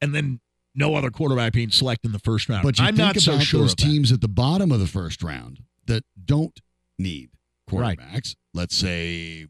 and 0.02 0.16
then 0.16 0.40
no 0.74 0.96
other 0.96 1.12
quarterback 1.12 1.54
being 1.54 1.70
selected 1.70 2.08
in 2.08 2.12
the 2.14 2.20
first 2.20 2.48
round. 2.50 2.64
But 2.64 2.80
you 2.80 2.86
I'm 2.86 2.96
not 2.96 3.20
so 3.20 3.38
sure 3.40 3.62
those 3.62 3.76
teams 3.76 4.12
at 4.12 4.22
the 4.22 4.28
bottom 4.30 4.72
of 4.72 4.80
the 4.80 4.88
first 4.88 5.22
round 5.22 5.60
that 5.86 6.04
don't 6.26 6.60
need 6.98 7.30
Right. 7.72 8.00
quarterbacks. 8.00 8.36
Let's 8.54 8.76
say 8.76 9.48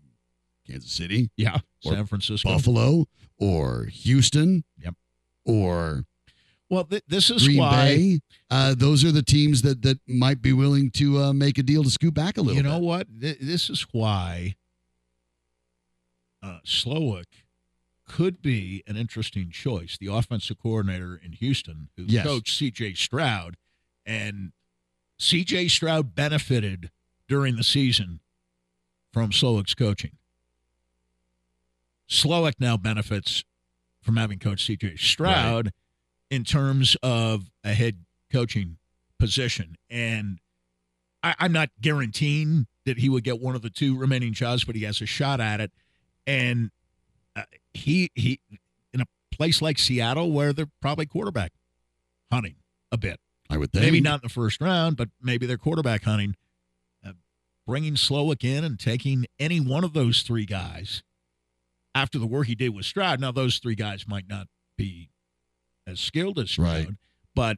Kansas 0.67 0.91
City, 0.91 1.29
Yeah, 1.37 1.59
San 1.81 2.05
Francisco. 2.07 2.49
Buffalo, 2.49 3.05
or 3.43 3.85
Houston, 3.85 4.63
Yep. 4.77 4.95
or 5.45 6.05
Well, 6.69 6.85
th- 6.85 7.03
this 7.07 7.29
is 7.29 7.43
Green 7.45 7.57
why 7.57 7.85
Bay. 7.95 8.19
Uh, 8.49 8.73
those 8.75 9.03
are 9.03 9.11
the 9.11 9.21
teams 9.23 9.61
that 9.63 9.81
that 9.81 9.99
might 10.07 10.41
be 10.41 10.53
willing 10.53 10.89
to 10.91 11.19
uh, 11.21 11.33
make 11.33 11.57
a 11.57 11.63
deal 11.63 11.83
to 11.83 11.89
scoot 11.89 12.13
back 12.13 12.37
a 12.37 12.41
little. 12.41 12.55
you 12.57 12.63
know 12.63 12.79
bit. 12.79 12.83
what? 12.85 13.07
Th- 13.21 13.37
this 13.39 13.69
is 13.69 13.85
why 13.91 14.55
uh, 16.41 16.59
Slowik 16.65 17.25
could 18.05 18.41
be 18.41 18.83
an 18.87 18.97
interesting 18.97 19.49
choice. 19.49 19.97
The 19.99 20.07
offensive 20.07 20.57
coordinator 20.57 21.19
in 21.23 21.33
Houston, 21.33 21.89
who 21.97 22.03
Yes. 22.07 22.25
coached 22.25 22.57
C.J. 22.57 22.95
Stroud, 22.95 23.55
and 24.05 24.51
C.J. 25.19 25.69
Stroud 25.69 26.13
benefited 26.15 26.91
during 27.27 27.55
the 27.55 27.63
season 27.63 28.19
from 29.13 29.29
Slowik's 29.31 29.73
coaching. 29.75 30.17
Slowik 32.09 32.53
now 32.59 32.77
benefits 32.77 33.43
from 34.01 34.17
having 34.17 34.39
coached 34.39 34.65
C.J. 34.65 34.97
Stroud 34.97 35.71
in 36.29 36.43
terms 36.43 36.97
of 37.01 37.49
a 37.63 37.73
head 37.73 37.99
coaching 38.31 38.77
position. 39.19 39.77
And 39.89 40.39
I, 41.23 41.35
I'm 41.39 41.51
not 41.53 41.69
guaranteeing 41.79 42.67
that 42.85 42.97
he 42.97 43.09
would 43.09 43.23
get 43.23 43.39
one 43.39 43.55
of 43.55 43.61
the 43.61 43.69
two 43.69 43.97
remaining 43.97 44.33
jobs, 44.33 44.65
but 44.65 44.75
he 44.75 44.83
has 44.83 45.01
a 45.01 45.05
shot 45.05 45.39
at 45.39 45.61
it. 45.61 45.71
And 46.27 46.71
uh, 47.35 47.43
he 47.73 48.11
he 48.15 48.39
in 48.93 49.01
a 49.01 49.05
place 49.31 49.61
like 49.61 49.77
Seattle 49.79 50.31
where 50.31 50.53
they're 50.53 50.69
probably 50.81 51.05
quarterback 51.05 51.53
hunting 52.31 52.55
a 52.91 52.97
bit. 52.97 53.19
I 53.49 53.57
would 53.57 53.71
think 53.71 53.83
Maybe 53.83 54.01
not 54.01 54.15
in 54.15 54.27
the 54.27 54.29
first 54.29 54.61
round, 54.61 54.97
but 54.97 55.09
maybe 55.21 55.45
they're 55.45 55.57
quarterback 55.57 56.03
hunting. 56.03 56.35
Uh, 57.05 57.11
bringing 57.67 57.95
Slowik 57.95 58.43
in 58.43 58.63
and 58.63 58.79
taking 58.79 59.25
any 59.39 59.59
one 59.59 59.83
of 59.83 59.93
those 59.93 60.21
three 60.21 60.45
guys 60.45 61.03
after 61.95 62.17
the 62.19 62.27
work 62.27 62.47
he 62.47 62.55
did 62.55 62.69
with 62.69 62.85
Stroud. 62.85 63.19
Now, 63.19 63.31
those 63.31 63.57
three 63.59 63.75
guys 63.75 64.05
might 64.07 64.27
not 64.27 64.47
be 64.77 65.09
as 65.87 65.99
skilled 65.99 66.39
as 66.39 66.51
Stroud, 66.51 66.85
Right. 66.85 66.87
but 67.35 67.57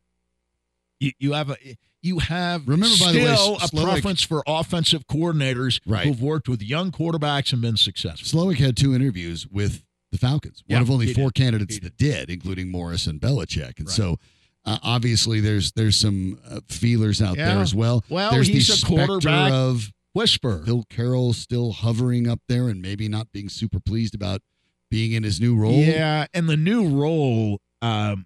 you, 0.99 1.11
you 1.19 1.33
have 1.33 1.49
a 1.51 1.57
you 2.01 2.19
have 2.19 2.67
Remember, 2.67 2.95
by 2.99 3.11
the 3.13 3.19
way, 3.19 3.35
still 3.35 3.57
a 3.61 3.67
preference 3.85 4.21
for 4.21 4.43
offensive 4.45 5.07
coordinators 5.07 5.79
Right. 5.87 6.05
who've 6.05 6.21
worked 6.21 6.47
with 6.47 6.61
young 6.61 6.91
quarterbacks 6.91 7.51
and 7.51 7.61
been 7.63 7.77
successful. 7.77 8.27
Slowik 8.45 8.57
had 8.57 8.77
two 8.77 8.93
interviews 8.93 9.47
with 9.47 9.83
the 10.11 10.19
Falcons. 10.19 10.63
One 10.67 10.77
Yeah, 10.77 10.81
of 10.83 10.91
only 10.91 11.13
four 11.13 11.29
did. 11.31 11.33
candidates 11.35 11.79
that 11.79 11.97
did, 11.97 12.29
including 12.29 12.69
Morris 12.69 13.07
and 13.07 13.19
Belichick. 13.19 13.79
And 13.79 13.87
Right. 13.87 13.95
so 13.95 14.19
Uh, 14.67 14.79
obviously, 14.81 15.39
there's 15.41 15.71
there's 15.73 15.95
some 15.95 16.39
uh, 16.49 16.59
feelers 16.69 17.21
out 17.21 17.35
there 17.37 17.59
as 17.59 17.75
well. 17.75 18.03
Well, 18.09 18.31
there's 18.31 18.47
he's 18.47 18.67
the 18.67 18.83
a 18.83 18.89
quarterback 18.89 19.51
of 19.51 19.91
Whisper. 20.15 20.63
Phil 20.65 20.85
Carroll 20.89 21.33
still 21.33 21.73
hovering 21.73 22.25
up 22.27 22.39
there 22.47 22.69
and 22.69 22.81
maybe 22.81 23.09
not 23.09 23.33
being 23.33 23.49
super 23.49 23.81
pleased 23.81 24.15
about 24.15 24.41
being 24.89 25.11
in 25.11 25.23
his 25.23 25.41
new 25.41 25.57
role. 25.57 25.73
Yeah, 25.73 26.27
and 26.33 26.47
the 26.47 26.55
new 26.55 26.87
role, 26.87 27.59
um, 27.81 28.25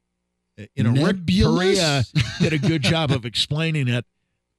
you 0.76 0.84
know, 0.84 0.92
Rick 0.92 1.18
Nebulous? 1.18 1.80
Perea 1.80 2.04
did 2.40 2.54
a 2.54 2.60
good 2.60 2.84
job 2.84 3.10
of 3.10 3.26
explaining 3.26 3.88
it. 3.88 4.06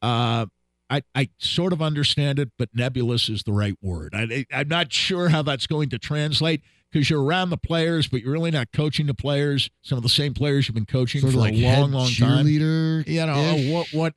Uh, 0.03 0.47
I, 0.91 1.03
I 1.14 1.28
sort 1.39 1.72
of 1.72 1.81
understand 1.81 2.41
it, 2.41 2.51
but 2.59 2.70
nebulous 2.74 3.28
is 3.28 3.45
the 3.45 3.53
right 3.53 3.76
word. 3.81 4.12
I, 4.12 4.45
I'm 4.53 4.66
not 4.66 4.93
sure 4.93 5.28
how 5.28 5.43
that's 5.43 5.68
going 5.68 5.89
to 5.91 5.99
translate 5.99 6.62
because 6.91 7.09
you're 7.11 7.22
around 7.22 7.51
the 7.51 7.57
players, 7.57 8.09
but 8.09 8.22
you're 8.22 8.32
really 8.32 8.51
not 8.51 8.72
coaching 8.72 9.07
the 9.07 9.14
players. 9.14 9.70
Some 9.82 9.97
of 9.97 10.03
the 10.03 10.09
same 10.09 10.34
players 10.34 10.66
you've 10.68 10.74
been 10.74 10.86
coaching 10.86 11.20
sort 11.20 11.34
for 11.34 11.38
like 11.38 11.55
a 11.55 11.80
long, 11.80 11.93
long 11.93 12.11
time. 12.11 12.47
cheerleader. 12.47 13.07
You 13.07 13.26
know 13.26 13.74
what? 13.74 13.88
What? 13.93 14.14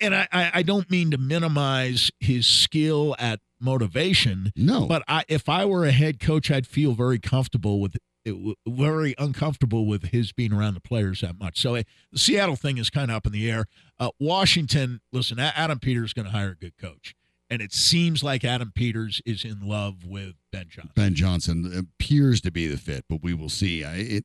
And 0.00 0.14
I, 0.14 0.28
I 0.32 0.50
I 0.54 0.62
don't 0.62 0.90
mean 0.90 1.10
to 1.12 1.18
minimize 1.18 2.10
his 2.20 2.46
skill 2.46 3.14
at 3.18 3.40
motivation, 3.60 4.52
No, 4.56 4.86
but 4.86 5.02
I, 5.06 5.24
if 5.28 5.48
I 5.48 5.64
were 5.64 5.84
a 5.84 5.92
head 5.92 6.18
coach, 6.20 6.50
I'd 6.50 6.66
feel 6.66 6.92
very 6.94 7.18
comfortable 7.18 7.80
with 7.80 7.96
it, 8.24 8.56
very 8.66 9.14
uncomfortable 9.18 9.86
with 9.86 10.06
his 10.10 10.32
being 10.32 10.52
around 10.52 10.74
the 10.74 10.80
players 10.80 11.20
that 11.20 11.38
much. 11.38 11.60
So 11.60 11.76
uh, 11.76 11.82
the 12.12 12.18
Seattle 12.18 12.56
thing 12.56 12.78
is 12.78 12.90
kind 12.90 13.10
of 13.10 13.16
up 13.16 13.26
in 13.26 13.32
the 13.32 13.50
air. 13.50 13.66
Uh, 13.98 14.10
Washington, 14.18 15.00
listen, 15.12 15.38
Adam 15.38 15.78
Peters 15.78 16.06
is 16.06 16.12
going 16.12 16.26
to 16.26 16.32
hire 16.32 16.50
a 16.50 16.56
good 16.56 16.76
coach, 16.76 17.14
and 17.52 17.60
it 17.60 17.72
seems 17.72 18.24
like 18.24 18.44
Adam 18.44 18.72
Peters 18.74 19.20
is 19.26 19.44
in 19.44 19.60
love 19.60 20.06
with 20.06 20.36
Ben 20.50 20.66
Johnson. 20.70 20.92
Ben 20.96 21.14
Johnson 21.14 21.72
appears 21.76 22.40
to 22.40 22.50
be 22.50 22.66
the 22.66 22.78
fit, 22.78 23.04
but 23.10 23.22
we 23.22 23.34
will 23.34 23.50
see. 23.50 23.84
I, 23.84 23.96
it 23.96 24.24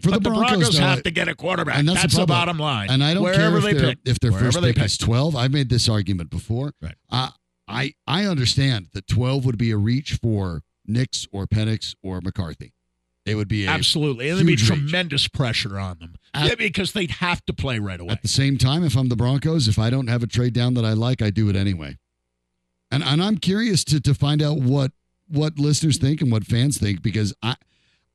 for 0.00 0.10
but 0.10 0.24
the 0.24 0.30
Broncos, 0.30 0.76
though, 0.76 0.82
have 0.82 1.04
to 1.04 1.12
get 1.12 1.28
a 1.28 1.34
quarterback. 1.36 1.78
and 1.78 1.88
that's 1.88 2.02
that's 2.02 2.14
the 2.14 2.22
the, 2.22 2.26
bottom 2.26 2.58
line. 2.58 2.90
And 2.90 3.04
I 3.04 3.14
don't 3.14 3.22
Wherever 3.22 3.38
care 3.40 3.56
if 3.58 3.64
they 3.64 3.72
their 3.72 3.88
pick, 3.90 3.98
if 4.04 4.18
their 4.18 4.32
wherever 4.32 4.46
first 4.46 4.62
they 4.62 4.72
pick 4.72 4.84
is 4.84 4.98
twelve. 4.98 5.36
I've 5.36 5.52
made 5.52 5.68
this 5.68 5.88
argument 5.88 6.30
before. 6.30 6.72
Right. 6.82 6.96
Uh, 7.08 7.30
I 7.68 7.94
I 8.06 8.26
understand 8.26 8.88
that 8.94 9.06
twelve 9.06 9.44
would 9.44 9.58
be 9.58 9.70
a 9.70 9.76
reach 9.76 10.14
for 10.14 10.62
Nix 10.86 11.28
or 11.30 11.46
Penix 11.46 11.94
or 12.02 12.20
McCarthy. 12.20 12.72
It 13.28 13.34
would 13.34 13.48
be 13.48 13.66
a, 13.66 13.68
Absolutely. 13.68 14.30
And 14.30 14.38
there'd 14.38 14.46
be 14.46 14.52
huge 14.52 14.70
reach. 14.70 14.80
tremendous 14.80 15.28
pressure 15.28 15.78
on 15.78 15.98
them 15.98 16.14
At- 16.32 16.48
Yeah, 16.48 16.54
because 16.54 16.92
they'd 16.92 17.10
have 17.12 17.44
to 17.44 17.52
play 17.52 17.78
right 17.78 18.00
away. 18.00 18.10
At 18.10 18.22
the 18.22 18.28
same 18.28 18.56
time, 18.56 18.84
if 18.84 18.96
I'm 18.96 19.08
the 19.08 19.16
Broncos, 19.16 19.68
if 19.68 19.78
I 19.78 19.90
don't 19.90 20.06
have 20.06 20.22
a 20.22 20.26
trade 20.26 20.54
down 20.54 20.74
that 20.74 20.84
I 20.84 20.94
like, 20.94 21.20
I 21.20 21.30
do 21.30 21.48
it 21.50 21.56
anyway. 21.56 21.98
And 22.90 23.02
and 23.02 23.22
I'm 23.22 23.36
curious 23.38 23.84
to 23.84 24.00
to 24.00 24.14
find 24.14 24.42
out 24.42 24.58
what 24.58 24.92
what 25.28 25.58
listeners 25.58 25.98
think 25.98 26.20
and 26.22 26.32
what 26.32 26.44
fans 26.44 26.78
think 26.78 27.02
because 27.02 27.34
I 27.42 27.56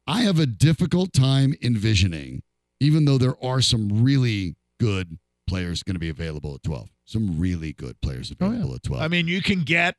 I 0.08 0.22
have 0.22 0.40
a 0.40 0.46
difficult 0.46 1.14
time 1.14 1.54
envisioning, 1.62 2.42
even 2.80 3.06
though 3.06 3.18
there 3.18 3.36
are 3.44 3.62
some 3.62 4.04
really 4.04 4.56
good 4.80 5.18
players 5.48 5.84
going 5.84 5.96
to 5.96 6.00
be 6.00 6.10
available 6.10 6.56
at 6.56 6.64
12. 6.64 6.90
Some 7.06 7.40
really 7.40 7.74
good 7.74 8.00
players 8.02 8.32
Oh, 8.32 8.46
yeah. 8.46 8.48
available 8.56 8.76
at 8.76 8.84
12. 8.84 9.02
I 9.04 9.08
mean, 9.08 9.28
you 9.28 9.42
can 9.42 9.62
get, 9.62 9.96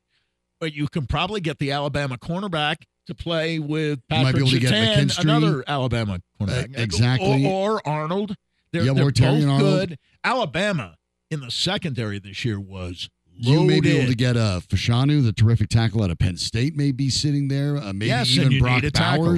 but 0.61 0.75
you 0.75 0.89
can 0.89 1.07
probably 1.07 1.41
get 1.41 1.59
the 1.59 1.70
Alabama 1.72 2.18
cornerback 2.18 2.77
to 3.07 3.14
play 3.14 3.59
with 3.59 4.01
Patrick 4.09 4.37
able 4.37 4.51
get 4.51 4.72
Surtain, 4.72 5.18
another 5.22 5.64
Alabama 5.66 6.20
cornerback. 6.41 6.77
Uh, 6.79 6.83
exactly. 6.83 7.47
Or, 7.47 7.75
or 7.77 7.89
Arnold. 7.89 8.35
They're, 8.72 8.83
Yeah, 8.83 8.93
they're 8.95 9.05
both 9.05 9.59
good. 9.61 9.99
Alabama 10.25 10.97
in 11.31 11.41
the 11.41 11.51
secondary 11.51 12.18
this 12.18 12.45
year 12.45 12.59
was 12.59 13.09
you 13.37 13.62
may 13.64 13.80
be 13.80 13.97
able 13.99 14.09
to 14.11 14.14
get 14.16 14.37
a 14.37 14.62
Fashanu, 14.68 15.22
the 15.24 15.32
terrific 15.32 15.68
tackle 15.68 16.03
out 16.03 16.11
of 16.11 16.18
Penn 16.18 16.37
State, 16.37 16.76
may 16.76 16.93
be 16.93 17.11
sitting 17.11 17.49
there. 17.49 17.76
Uh, 17.76 17.93
maybe 17.93 18.07
Yes, 18.07 18.30
even 18.30 18.59
Brock 18.59 18.82
a 18.82 18.91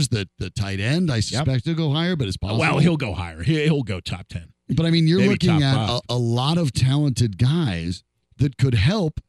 the, 0.09 0.29
the 0.39 0.51
tight 0.51 0.81
end. 0.81 1.11
I 1.11 1.21
suspect 1.21 1.65
he'll 1.65 1.75
go 1.75 1.93
higher, 1.93 2.17
but 2.17 2.29
it's 2.29 2.37
possible. 2.37 2.61
Well, 2.61 2.79
he'll 2.79 2.97
go 2.97 3.15
higher. 3.15 3.43
He- 3.43 3.65
He'll 3.65 3.83
go 3.83 4.01
top 4.01 4.29
10. 4.29 4.53
But 4.77 4.85
I 4.87 4.91
mean, 4.91 5.07
you're 5.07 5.19
Maybe 5.19 5.31
looking 5.31 5.63
at 5.63 5.77
a, 5.77 6.01
a 6.09 6.17
lot 6.17 6.59
of 6.59 6.73
talented 6.73 7.39
guys 7.39 8.03
that 8.39 8.59
could 8.59 8.75
help 8.75 9.21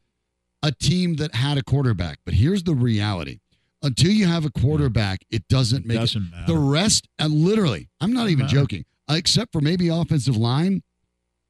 a 0.62 0.72
team 0.72 1.14
that 1.16 1.34
had 1.36 1.56
a 1.58 1.62
quarterback. 1.62 2.18
But 2.24 2.34
here's 2.34 2.64
the 2.64 2.74
reality: 2.74 3.38
until 3.82 4.10
you 4.10 4.26
have 4.26 4.44
a 4.44 4.50
quarterback, 4.50 5.20
it 5.30 5.46
doesn't 5.48 5.86
make 5.86 5.98
Doesn't 6.00 6.32
it. 6.34 6.46
The 6.48 6.56
rest, 6.56 7.08
and 7.20 7.32
literally, 7.32 7.88
I'm 8.00 8.12
not 8.12 8.28
even 8.30 8.48
joking. 8.48 8.84
uh, 9.08 9.14
Except 9.14 9.52
for 9.52 9.60
maybe 9.60 9.88
offensive 9.88 10.36
line, 10.36 10.82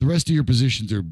the 0.01 0.07
rest 0.07 0.29
of 0.29 0.35
your 0.35 0.45
positions 0.45 0.93
are 0.93 1.03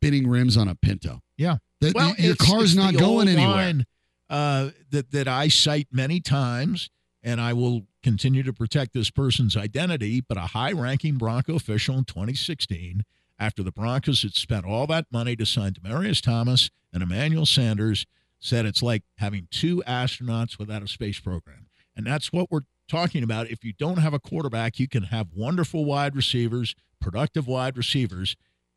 spinning 0.00 0.26
rims 0.28 0.56
on 0.56 0.68
a 0.68 0.74
Pinto. 0.74 1.20
Yeah. 1.36 1.58
That 1.80 1.94
well, 1.94 2.14
your 2.18 2.32
it's- 2.32 2.48
car's 2.48 2.74
not 2.76 2.92
the 2.94 2.98
going 2.98 3.28
anywhere. 3.28 3.46
line, 3.54 3.86
uh, 4.28 4.70
that 4.90 5.10
that 5.12 5.28
I 5.28 5.48
cite 5.48 5.88
many 5.92 6.20
times, 6.20 6.90
and 7.22 7.40
I 7.40 7.52
will 7.52 7.86
continue 8.02 8.42
to 8.42 8.52
protect 8.52 8.92
this 8.94 9.10
person's 9.10 9.56
identity. 9.56 10.20
But 10.20 10.36
a 10.38 10.40
high-ranking 10.48 11.16
Bronco 11.18 11.54
official 11.56 11.98
in 11.98 12.04
2016, 12.04 13.02
after 13.38 13.62
the 13.62 13.72
Broncos 13.72 14.22
had 14.22 14.34
spent 14.34 14.64
all 14.64 14.86
that 14.88 15.06
money 15.10 15.36
to 15.36 15.46
sign 15.46 15.72
Demaryius 15.72 16.22
Thomas 16.22 16.70
and 16.92 17.02
Emmanuel 17.02 17.46
Sanders, 17.46 18.06
said 18.38 18.64
it's 18.66 18.82
like 18.82 19.02
having 19.18 19.48
two 19.50 19.82
astronauts 19.86 20.58
without 20.58 20.82
a 20.82 20.88
space 20.88 21.18
program, 21.20 21.66
and 21.96 22.06
that's 22.06 22.32
what 22.32 22.50
we're 22.50 22.62
talking 22.88 23.22
about. 23.22 23.50
If 23.50 23.64
you 23.64 23.72
don't 23.72 23.98
have 23.98 24.14
a 24.14 24.18
quarterback, 24.18 24.78
you 24.78 24.88
can 24.88 25.04
have 25.04 25.28
wonderful 25.34 25.84
wide 25.84 26.14
receivers, 26.16 26.74
productive 27.00 27.46
wide 27.46 27.76
receivers, 27.78 28.36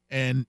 and 0.09 0.45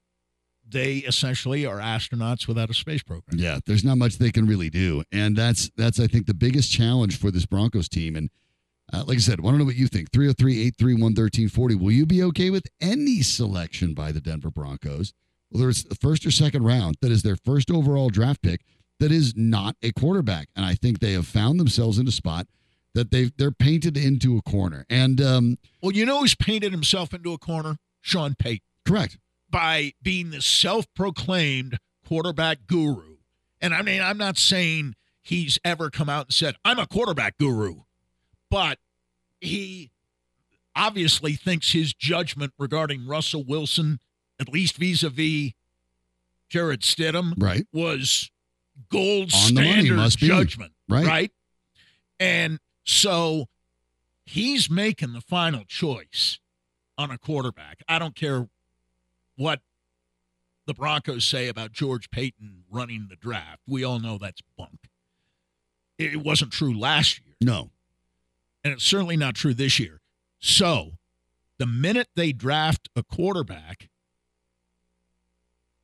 they 0.67 0.97
essentially 0.97 1.67
are 1.67 1.79
astronauts 1.79 2.49
without 2.49 2.71
a 2.71 2.75
space 2.75 3.03
program. 3.03 3.39
Yeah, 3.39 3.59
there's 3.67 3.85
not 3.85 3.99
much 3.99 4.19
they 4.19 4.31
can 4.31 4.47
really 4.47 4.71
do, 4.71 5.05
and 5.12 5.37
that's 5.37 5.71
that's 5.77 6.01
I 6.01 6.07
think 6.07 6.27
the 6.27 6.35
biggest 6.35 6.71
challenge 6.71 7.19
for 7.19 7.31
this 7.31 7.47
Broncos 7.47 7.89
team. 7.89 8.17
And 8.17 8.31
uh, 8.93 9.05
like 9.07 9.17
I 9.17 9.21
said, 9.21 9.41
I 9.41 9.43
want 9.43 9.55
to 9.55 9.59
know 9.59 9.65
what 9.65 9.77
you 9.77 9.87
think? 9.89 10.11
303-831-1340. 10.11 11.81
Will 11.81 11.91
you 11.93 12.07
be 12.07 12.23
okay 12.23 12.51
with 12.51 12.67
any 12.81 13.23
selection 13.23 13.95
by 13.95 14.12
the 14.12 14.21
Denver 14.21 14.51
Broncos, 14.51 15.12
whether 15.49 15.69
it's 15.69 15.83
the 15.83 15.95
first 15.95 16.27
or 16.27 16.31
second 16.31 16.65
round, 16.65 16.97
that 17.01 17.11
is 17.11 17.23
their 17.23 17.37
first 17.37 17.71
overall 17.71 18.11
draft 18.11 18.43
pick, 18.43 18.61
that 19.01 19.11
is 19.11 19.35
not 19.37 19.77
a 19.83 19.93
quarterback? 19.93 20.49
And 20.55 20.65
I 20.65 20.75
think 20.75 20.99
they 21.01 21.12
have 21.12 21.27
found 21.27 21.59
themselves 21.59 21.99
in 21.99 22.07
a 22.09 22.12
spot 22.12 22.47
that 22.95 23.11
they 23.11 23.31
they're 23.37 23.51
painted 23.51 23.97
into 23.97 24.37
a 24.37 24.43
corner. 24.43 24.87
And 24.89 25.21
um, 25.21 25.59
Well, 25.83 25.93
you 25.93 26.07
know 26.07 26.21
who's 26.21 26.35
painted 26.35 26.73
himself 26.73 27.12
into 27.12 27.33
a 27.33 27.39
corner? 27.39 27.77
Sean 28.01 28.35
Payton 28.39 28.61
correct, 28.87 29.19
by 29.55 29.93
being 30.03 30.31
the 30.31 30.43
self-proclaimed 30.43 31.79
quarterback 32.05 32.67
guru. 32.67 33.19
And 33.61 33.73
I 33.73 33.83
mean, 33.83 34.03
I'm 34.03 34.19
not 34.19 34.37
saying 34.37 34.97
he's 35.23 35.61
ever 35.65 35.91
come 35.91 36.09
out 36.09 36.27
and 36.27 36.35
said, 36.35 36.57
"I'm 36.65 36.81
a 36.81 36.89
quarterback 36.89 37.39
guru," 37.39 37.83
but 38.51 38.81
he 39.41 39.93
obviously 40.75 41.35
thinks 41.35 41.71
his 41.71 41.95
judgment 41.95 42.53
regarding 42.59 43.07
Russell 43.07 43.45
Wilson, 43.45 44.01
at 44.41 44.49
least 44.49 44.77
vis-a-vis 44.77 45.53
Jarrett 46.49 46.81
Stidham, 46.81 47.35
right, 47.39 47.65
was 47.73 48.33
gold 48.89 49.33
On 49.33 49.55
the 49.55 49.61
money, 49.61 49.71
standard 49.71 49.97
must 49.97 50.19
be. 50.19 50.27
judgment, 50.27 50.73
right, 50.89 51.07
right? 51.07 51.33
And 52.19 52.59
so 52.85 53.47
he's 54.27 54.69
making 54.69 55.13
the 55.13 55.21
final 55.21 55.63
choice 55.65 56.41
on 56.99 57.13
a 57.13 57.19
quarterback. 57.19 57.85
I 57.89 58.01
don't 58.01 58.17
care 58.17 58.49
what 59.37 59.61
the 60.66 60.74
Broncos 60.74 61.24
say 61.24 61.49
about 61.49 61.72
George 61.72 62.11
Paton 62.11 62.64
running 62.70 63.07
the 63.09 63.16
draft. 63.16 63.61
We 63.66 63.85
all 63.85 63.99
know 63.99 64.18
that's 64.18 64.41
bunk. 64.57 64.89
It 65.99 66.16
wasn't 66.18 66.53
true 66.53 66.76
last 66.76 67.20
year, 67.24 67.35
No, 67.41 67.70
and 68.64 68.72
it's 68.72 68.85
certainly 68.85 69.16
not 69.16 69.35
true 69.35 69.55
this 69.55 69.78
year. 69.78 70.01
So 70.41 70.93
the 71.59 71.66
minute 71.66 72.09
they 72.16 72.32
draft 72.32 72.89
a 72.97 73.03
quarterback, 73.03 73.89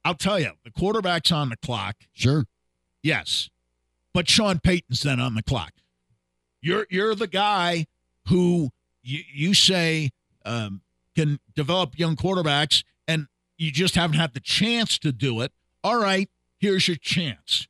I'll 0.04 0.14
tell 0.14 0.40
you, 0.40 0.52
the 0.64 0.70
quarterback's 0.70 1.30
on 1.30 1.50
the 1.50 1.56
clock. 1.56 1.96
sure, 2.12 2.44
Yes. 3.02 3.50
But 4.12 4.28
Sean 4.28 4.58
Payton's 4.58 5.02
then 5.02 5.20
on 5.20 5.34
the 5.34 5.42
clock. 5.42 5.72
You're 6.60 6.86
you're 6.90 7.14
the 7.14 7.28
guy 7.28 7.86
who 8.26 8.70
you, 9.02 9.22
you 9.32 9.54
say 9.54 10.10
um, 10.44 10.80
can 11.14 11.38
develop 11.54 11.96
young 11.98 12.16
quarterbacks 12.16 12.82
you 13.60 13.70
just 13.70 13.94
haven't 13.94 14.16
had 14.16 14.32
the 14.34 14.40
chance 14.40 14.98
to 14.98 15.12
do 15.12 15.40
it. 15.42 15.52
All 15.84 16.00
right, 16.00 16.28
here's 16.58 16.88
your 16.88 16.96
chance. 16.96 17.68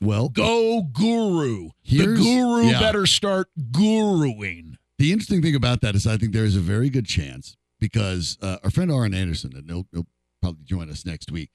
well, 0.00 0.28
Go 0.28 0.82
guru. 0.82 1.70
the 1.84 2.06
guru 2.06 2.66
yeah. 2.66 2.78
better 2.80 3.04
start 3.04 3.48
guruing. 3.72 4.74
The 4.98 5.12
interesting 5.12 5.42
thing 5.42 5.54
about 5.54 5.80
that 5.80 5.94
is 5.94 6.06
I 6.06 6.16
think 6.16 6.32
there 6.32 6.44
is 6.44 6.56
a 6.56 6.60
very 6.60 6.88
good 6.88 7.06
chance 7.06 7.56
because 7.80 8.38
uh, 8.42 8.58
our 8.64 8.70
friend 8.70 8.90
Aaron 8.90 9.14
Anderson, 9.14 9.52
and 9.54 9.68
he'll, 9.68 9.86
he'll 9.92 10.06
probably 10.40 10.64
join 10.64 10.90
us 10.90 11.04
next 11.04 11.30
week, 11.30 11.50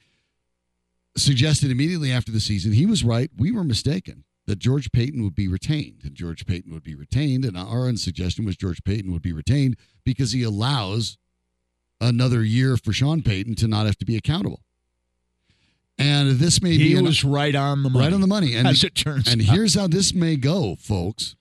suggested 1.17 1.71
immediately 1.71 2.11
after 2.11 2.31
the 2.31 2.39
season 2.39 2.73
he 2.73 2.85
was 2.85 3.03
right. 3.03 3.29
We 3.37 3.51
were 3.51 3.63
mistaken 3.63 4.23
that 4.45 4.59
George 4.59 4.91
Paton 4.91 5.23
would 5.23 5.35
be 5.35 5.47
retained, 5.47 6.01
and 6.03 6.15
George 6.15 6.45
Paton 6.45 6.73
would 6.73 6.83
be 6.83 6.95
retained. 6.95 7.45
And 7.45 7.57
Aaron's 7.57 8.03
suggestion 8.03 8.45
was 8.45 8.57
George 8.57 8.83
Paton 8.83 9.11
would 9.13 9.21
be 9.21 9.33
retained 9.33 9.77
because 10.03 10.31
he 10.33 10.43
allows 10.43 11.17
another 12.07 12.43
year 12.43 12.77
for 12.77 12.93
Sean 12.93 13.21
Payton 13.21 13.55
to 13.55 13.67
not 13.67 13.85
have 13.85 13.97
to 13.97 14.05
be 14.05 14.15
accountable. 14.15 14.61
And 15.97 16.31
this 16.39 16.61
may 16.61 16.77
be 16.77 16.89
He 16.89 16.95
an- 16.95 17.05
was 17.05 17.23
right 17.23 17.53
on 17.53 17.83
the 17.83 17.89
money. 17.89 18.05
right 18.05 18.13
on 18.13 18.21
the 18.21 18.27
money. 18.27 18.55
And 18.55 18.67
as 18.67 18.83
it 18.83 18.95
turns 18.95 19.27
and 19.27 19.41
out. 19.41 19.47
here's 19.55 19.75
how 19.75 19.87
this 19.87 20.13
may 20.13 20.35
go, 20.35 20.75
folks, 20.75 21.35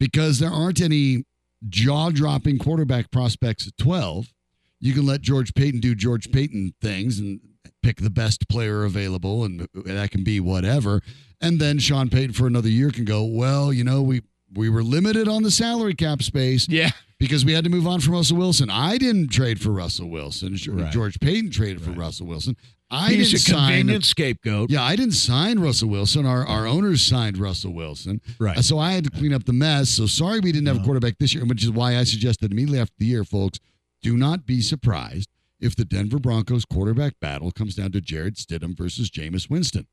because 0.00 0.38
there 0.38 0.50
aren't 0.50 0.80
any 0.80 1.24
jaw 1.68 2.10
dropping 2.10 2.58
quarterback 2.58 3.10
prospects 3.10 3.66
at 3.66 3.76
12. 3.76 4.32
You 4.80 4.92
can 4.92 5.06
let 5.06 5.20
George 5.22 5.54
Paton 5.54 5.80
do 5.80 5.94
George 5.94 6.30
Paton 6.32 6.74
things 6.80 7.18
and 7.18 7.40
pick 7.82 7.98
the 8.00 8.10
best 8.10 8.48
player 8.48 8.84
available, 8.84 9.44
and 9.44 9.66
that 9.84 10.10
can 10.10 10.22
be 10.24 10.40
whatever. 10.40 11.02
And 11.40 11.60
then 11.60 11.78
Sean 11.78 12.08
Payton 12.08 12.32
for 12.32 12.46
another 12.46 12.68
year 12.68 12.90
can 12.90 13.04
go, 13.04 13.24
well, 13.24 13.72
you 13.72 13.84
know, 13.84 14.00
we 14.02 14.22
we 14.56 14.68
were 14.68 14.82
limited 14.82 15.28
on 15.28 15.42
the 15.42 15.50
salary 15.50 15.94
cap 15.94 16.22
space 16.22 16.66
Yeah. 16.68 16.90
because 17.18 17.44
we 17.44 17.52
had 17.52 17.64
to 17.64 17.70
move 17.70 17.86
on 17.86 18.00
from 18.00 18.14
Russell 18.14 18.36
Wilson. 18.36 18.70
I 18.70 18.98
didn't 18.98 19.28
trade 19.28 19.60
for 19.60 19.70
Russell 19.70 20.08
Wilson. 20.10 20.56
Right. 20.68 20.90
George 20.92 21.20
Paton 21.20 21.50
traded 21.50 21.82
for 21.82 21.90
Russell 21.90 22.26
Wilson. 22.26 22.56
I 22.88 23.12
He's 23.14 23.30
didn't 23.32 23.40
a 23.48 23.50
sign. 23.50 23.68
convenient 23.78 24.04
scapegoat. 24.04 24.70
Yeah, 24.70 24.82
I 24.84 24.94
didn't 24.94 25.14
sign 25.14 25.58
Russell 25.58 25.88
Wilson. 25.88 26.24
Our 26.24 26.46
our 26.46 26.66
owners 26.68 27.02
signed 27.02 27.36
Russell 27.36 27.72
Wilson. 27.72 28.20
Right. 28.38 28.56
Uh, 28.56 28.62
So 28.62 28.78
I 28.78 28.92
had 28.92 29.02
to 29.04 29.10
clean 29.10 29.32
up 29.32 29.44
the 29.44 29.52
mess. 29.52 29.90
So 29.90 30.06
sorry 30.06 30.38
we 30.40 30.52
didn't 30.52 30.68
have 30.68 30.76
a 30.80 30.84
quarterback 30.84 31.18
this 31.18 31.34
year, 31.34 31.44
which 31.44 31.64
is 31.64 31.70
why 31.72 31.96
I 31.96 32.04
suggested 32.04 32.52
immediately 32.52 32.78
after 32.78 32.94
the 32.98 33.06
year, 33.06 33.24
folks, 33.24 33.58
do 34.02 34.16
not 34.16 34.46
be 34.46 34.60
surprised 34.60 35.28
if 35.58 35.74
the 35.74 35.84
Denver 35.84 36.20
Broncos 36.20 36.64
quarterback 36.64 37.18
battle 37.18 37.50
comes 37.50 37.74
down 37.74 37.90
to 37.90 38.00
Jarrett 38.00 38.36
Stidham 38.36 38.76
versus 38.76 39.10
Jameis 39.10 39.50
Winston. 39.50 39.86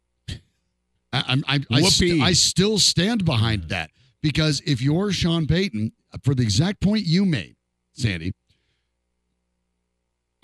I, 1.11 1.23
I'm, 1.27 1.43
I, 1.47 1.59
I, 1.71 1.81
st- 1.83 2.21
I 2.21 2.33
still 2.33 2.77
stand 2.79 3.23
behind 3.25 3.69
that 3.69 3.91
because 4.23 4.59
if 4.65 4.81
you're 4.81 5.11
Sean 5.11 5.45
Payton, 5.45 5.91
for 6.23 6.33
the 6.33 6.41
exact 6.41 6.81
point 6.81 7.05
you 7.05 7.25
made, 7.25 7.55
Sandy, 7.93 8.33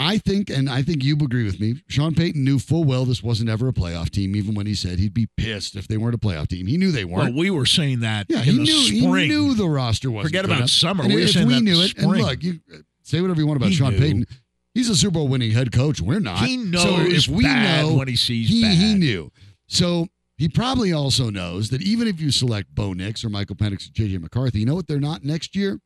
I 0.01 0.17
think, 0.17 0.49
and 0.49 0.69
I 0.69 0.81
think 0.81 1.03
you 1.03 1.15
agree 1.15 1.43
with 1.43 1.59
me, 1.59 1.81
Sean 1.89 2.15
Payton 2.15 2.41
knew 2.41 2.57
full 2.57 2.85
well 2.85 3.03
this 3.03 3.21
wasn't 3.21 3.49
ever 3.49 3.67
a 3.67 3.73
playoff 3.73 4.09
team, 4.09 4.33
even 4.33 4.55
when 4.55 4.65
he 4.65 4.73
said 4.73 4.97
he'd 4.97 5.13
be 5.13 5.27
pissed 5.35 5.75
if 5.75 5.89
they 5.89 5.97
weren't 5.97 6.15
a 6.15 6.19
playoff 6.19 6.47
team. 6.47 6.67
He 6.67 6.77
knew 6.77 6.91
they 6.91 7.03
weren't. 7.03 7.35
we 7.35 7.49
were 7.49 7.65
saying 7.65 7.99
that 7.99 8.27
yeah, 8.29 8.39
in 8.39 8.43
he 8.45 8.51
the 8.53 8.57
knew, 8.59 9.01
spring. 9.01 9.23
he 9.23 9.27
knew 9.27 9.53
the 9.55 9.67
roster 9.67 10.09
wasn't 10.09 10.29
Forget 10.29 10.45
about 10.45 10.57
enough. 10.59 10.69
summer. 10.69 11.03
And 11.03 11.13
We 11.13 11.23
if 11.23 11.35
we 11.35 11.59
knew 11.59 11.81
it, 11.81 11.97
and 11.97 12.07
look, 12.11 12.41
you 12.43 12.59
say 13.03 13.19
whatever 13.19 13.41
you 13.41 13.47
want 13.47 13.57
about 13.57 13.69
He 13.69 13.75
Sean 13.75 13.91
knew. 13.91 13.99
Payton. 13.99 14.27
He's 14.73 14.89
a 14.89 14.95
Super 14.95 15.15
Bowl 15.15 15.27
winning 15.27 15.51
head 15.51 15.73
coach. 15.73 15.99
We're 15.99 16.19
not. 16.19 16.45
He 16.45 16.55
knows 16.55 16.83
so 16.83 16.95
if 16.99 17.27
we 17.27 17.43
know, 17.43 17.95
when 17.97 18.07
he 18.07 18.15
sees 18.15 18.47
he, 18.47 18.61
bad. 18.61 18.75
he 18.77 18.93
knew. 18.93 19.31
So 19.67 20.07
he 20.39 20.47
probably 20.47 20.93
also 20.93 21.29
knows 21.29 21.69
that 21.69 21.81
even 21.81 22.07
if 22.07 22.21
you 22.21 22.31
select 22.31 22.73
Bo 22.73 22.93
Nix 22.93 23.25
or 23.25 23.29
Michael 23.29 23.57
Penix 23.57 23.89
or 23.89 23.91
JJ 23.91 24.21
McCarthy, 24.21 24.61
you 24.61 24.65
know 24.65 24.73
what 24.73 24.87
they're 24.87 24.97
not 24.97 25.25
next 25.25 25.53
year? 25.53 25.81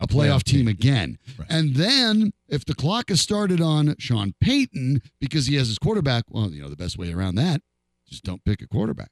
A 0.00 0.06
playoff, 0.06 0.44
team. 0.44 0.66
again. 0.66 1.18
Right. 1.38 1.46
And 1.50 1.74
then 1.74 2.32
if 2.48 2.64
the 2.64 2.74
clock 2.74 3.10
is 3.10 3.20
started 3.20 3.60
on 3.60 3.96
Sean 3.98 4.32
Payton 4.40 5.02
because 5.20 5.46
he 5.46 5.56
has 5.56 5.68
his 5.68 5.78
quarterback, 5.78 6.24
well, 6.30 6.50
you 6.50 6.62
know, 6.62 6.70
the 6.70 6.76
best 6.76 6.96
way 6.96 7.12
around 7.12 7.34
that, 7.34 7.60
just 8.08 8.24
don't 8.24 8.42
pick 8.44 8.62
a 8.62 8.66
quarterback. 8.66 9.10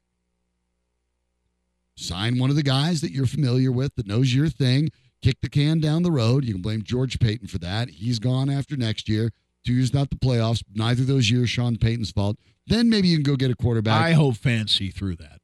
Sign 1.95 2.39
one 2.39 2.49
of 2.49 2.55
the 2.55 2.63
guys 2.63 3.01
that 3.01 3.11
you're 3.11 3.27
familiar 3.27 3.71
with 3.71 3.93
that 3.95 4.07
knows 4.07 4.33
your 4.33 4.49
thing. 4.49 4.89
Kick 5.21 5.41
the 5.41 5.49
can 5.49 5.79
down 5.79 6.01
the 6.01 6.11
road. 6.11 6.43
You 6.43 6.53
can 6.53 6.63
blame 6.63 6.81
George 6.81 7.19
Paton 7.19 7.47
for 7.47 7.59
that. 7.59 7.89
He's 7.89 8.17
gone 8.17 8.49
after 8.49 8.75
next 8.75 9.07
year. 9.07 9.31
Two 9.63 9.73
years 9.73 9.93
not 9.93 10.09
the 10.09 10.15
playoffs. 10.15 10.63
Neither 10.73 11.01
of 11.01 11.07
those 11.07 11.29
years 11.29 11.51
Sean 11.51 11.77
Payton's 11.77 12.11
fault. 12.11 12.37
Then 12.67 12.89
maybe 12.89 13.07
you 13.07 13.17
can 13.17 13.23
go 13.23 13.35
get 13.35 13.49
a 13.49 13.55
quarterback. 13.55 13.99
I 14.01 14.11
hope 14.11 14.35
fans 14.37 14.73
see 14.75 14.89
through 14.89 15.15
that. 15.17 15.39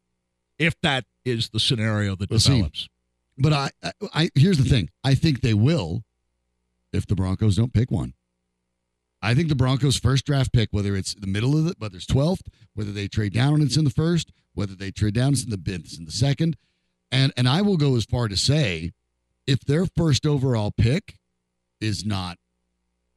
If 0.59 0.80
that 0.82 1.05
is 1.26 1.49
the 1.49 1.59
scenario 1.59 2.15
that 2.17 2.30
We'll 2.30 2.39
see. 2.39 2.51
develops. 2.53 2.89
But 3.38 3.53
I, 3.53 3.69
I, 3.82 3.91
I 4.13 4.30
here's 4.36 4.57
the 4.59 4.69
thing. 4.69 4.89
I 5.03 5.15
think 5.15 5.41
they 5.41 5.53
will, 5.55 6.03
if 6.91 7.07
the 7.07 7.15
Broncos 7.15 7.55
don't 7.55 7.74
pick 7.74 7.89
one. 7.89 8.13
I 9.21 9.34
think 9.34 9.47
the 9.47 9.55
Broncos' 9.55 9.97
first 9.97 10.26
draft 10.26 10.51
pick, 10.51 10.69
whether 10.71 10.95
it's 10.95 11.15
the 11.15 11.28
middle 11.28 11.57
of 11.57 11.65
it, 11.67 11.76
whether 11.80 11.95
it's 11.95 12.05
twelfth, 12.05 12.43
whether 12.76 12.91
they 12.91 13.07
trade 13.07 13.34
down 13.34 13.55
and 13.55 13.63
it's 13.63 13.78
in 13.78 13.86
the 13.86 13.89
first, 13.89 14.32
whether 14.53 14.76
they 14.76 14.91
trade 14.91 15.13
down 15.13 15.30
and 15.30 15.34
it's 15.34 15.45
in 15.45 15.49
the 15.49 15.74
it's 15.76 15.97
in 15.97 16.05
the 16.05 16.11
second, 16.11 16.57
and 17.11 17.32
and 17.38 17.47
I 17.47 17.61
will 17.61 17.78
go 17.78 17.95
as 17.95 18.03
far 18.05 18.28
to 18.28 18.36
say, 18.38 18.91
if 19.47 19.61
their 19.61 19.86
first 19.86 20.26
overall 20.26 20.71
pick 20.71 21.17
is 21.80 22.05
not 22.05 22.38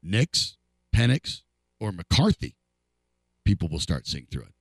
Nix, 0.03 0.57
Penix, 0.95 1.43
or 1.81 1.91
McCarthy, 1.93 2.55
people 3.47 3.69
will 3.69 3.81
start 3.81 4.07
seeing 4.07 4.27
through 4.31 4.43
it. 4.43 4.53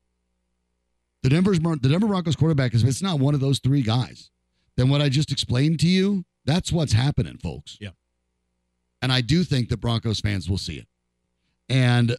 The 1.23 1.29
Denver's 1.29 1.59
the 1.59 1.89
Denver 1.89 2.07
Broncos 2.07 2.35
quarterback 2.35 2.73
is 2.73 2.83
if 2.83 2.89
it's 2.89 3.01
not 3.01 3.19
one 3.19 3.33
of 3.33 3.39
those 3.39 3.59
three 3.59 3.81
guys, 3.81 4.29
then 4.77 4.89
what 4.89 5.01
I 5.01 5.09
just 5.09 5.31
explained 5.31 5.79
to 5.81 5.87
you, 5.87 6.23
that's 6.45 6.71
what's 6.71 6.93
happening, 6.93 7.37
folks. 7.37 7.77
Yeah. 7.81 7.89
And 9.01 9.11
I 9.11 9.21
do 9.21 9.43
think 9.43 9.69
that 9.69 9.77
Broncos 9.77 10.19
fans 10.19 10.49
will 10.49 10.57
see 10.57 10.77
it. 10.77 10.87
And 11.67 12.15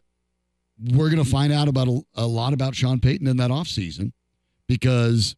we're 0.93 1.09
going 1.09 1.23
to 1.23 1.29
find 1.29 1.51
out 1.51 1.67
about 1.67 1.87
a, 1.87 2.01
a 2.15 2.27
lot 2.27 2.53
about 2.53 2.75
Sean 2.75 2.99
Payton 2.99 3.27
in 3.27 3.37
that 3.37 3.49
offseason 3.49 4.11
because 4.67 5.35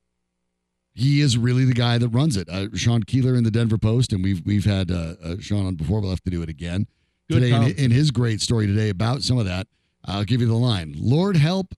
he 0.93 1.21
is 1.21 1.38
really 1.38 1.63
the 1.63 1.73
guy 1.73 1.97
that 1.97 2.09
runs 2.09 2.36
it. 2.36 2.49
Uh, 2.49 2.67
Sean 2.75 3.03
Keeler 3.03 3.36
in 3.36 3.43
the 3.43 3.51
Denver 3.51 3.77
Post, 3.77 4.11
and 4.11 4.23
we've 4.23 4.45
we've 4.45 4.65
had 4.65 4.91
uh, 4.91 5.13
uh, 5.23 5.36
Sean 5.39 5.65
on 5.65 5.75
before. 5.75 6.01
We'll 6.01 6.09
have 6.09 6.23
to 6.23 6.32
do 6.32 6.41
it 6.41 6.49
again 6.49 6.88
Good 7.30 7.41
today 7.41 7.55
in, 7.55 7.86
in 7.86 7.91
his 7.91 8.11
great 8.11 8.41
story 8.41 8.67
today 8.67 8.89
about 8.89 9.21
some 9.21 9.38
of 9.38 9.45
that. 9.45 9.67
I'll 10.06 10.24
give 10.26 10.41
you 10.41 10.47
the 10.47 10.54
line. 10.56 10.95
Lord 10.97 11.38
help 11.38 11.74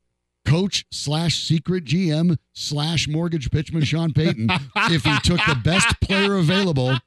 coach 0.46 0.86
slash 0.92 1.44
secret 1.44 1.86
GM 1.86 2.38
slash 2.54 3.08
mortgage 3.08 3.50
pitchman 3.52 3.86
Sean 3.86 4.12
Payton 4.14 4.48
if 4.76 5.04
he 5.04 5.20
took 5.20 5.40
the 5.48 5.60
best 5.64 6.00
player 6.02 6.36
available 6.36 6.98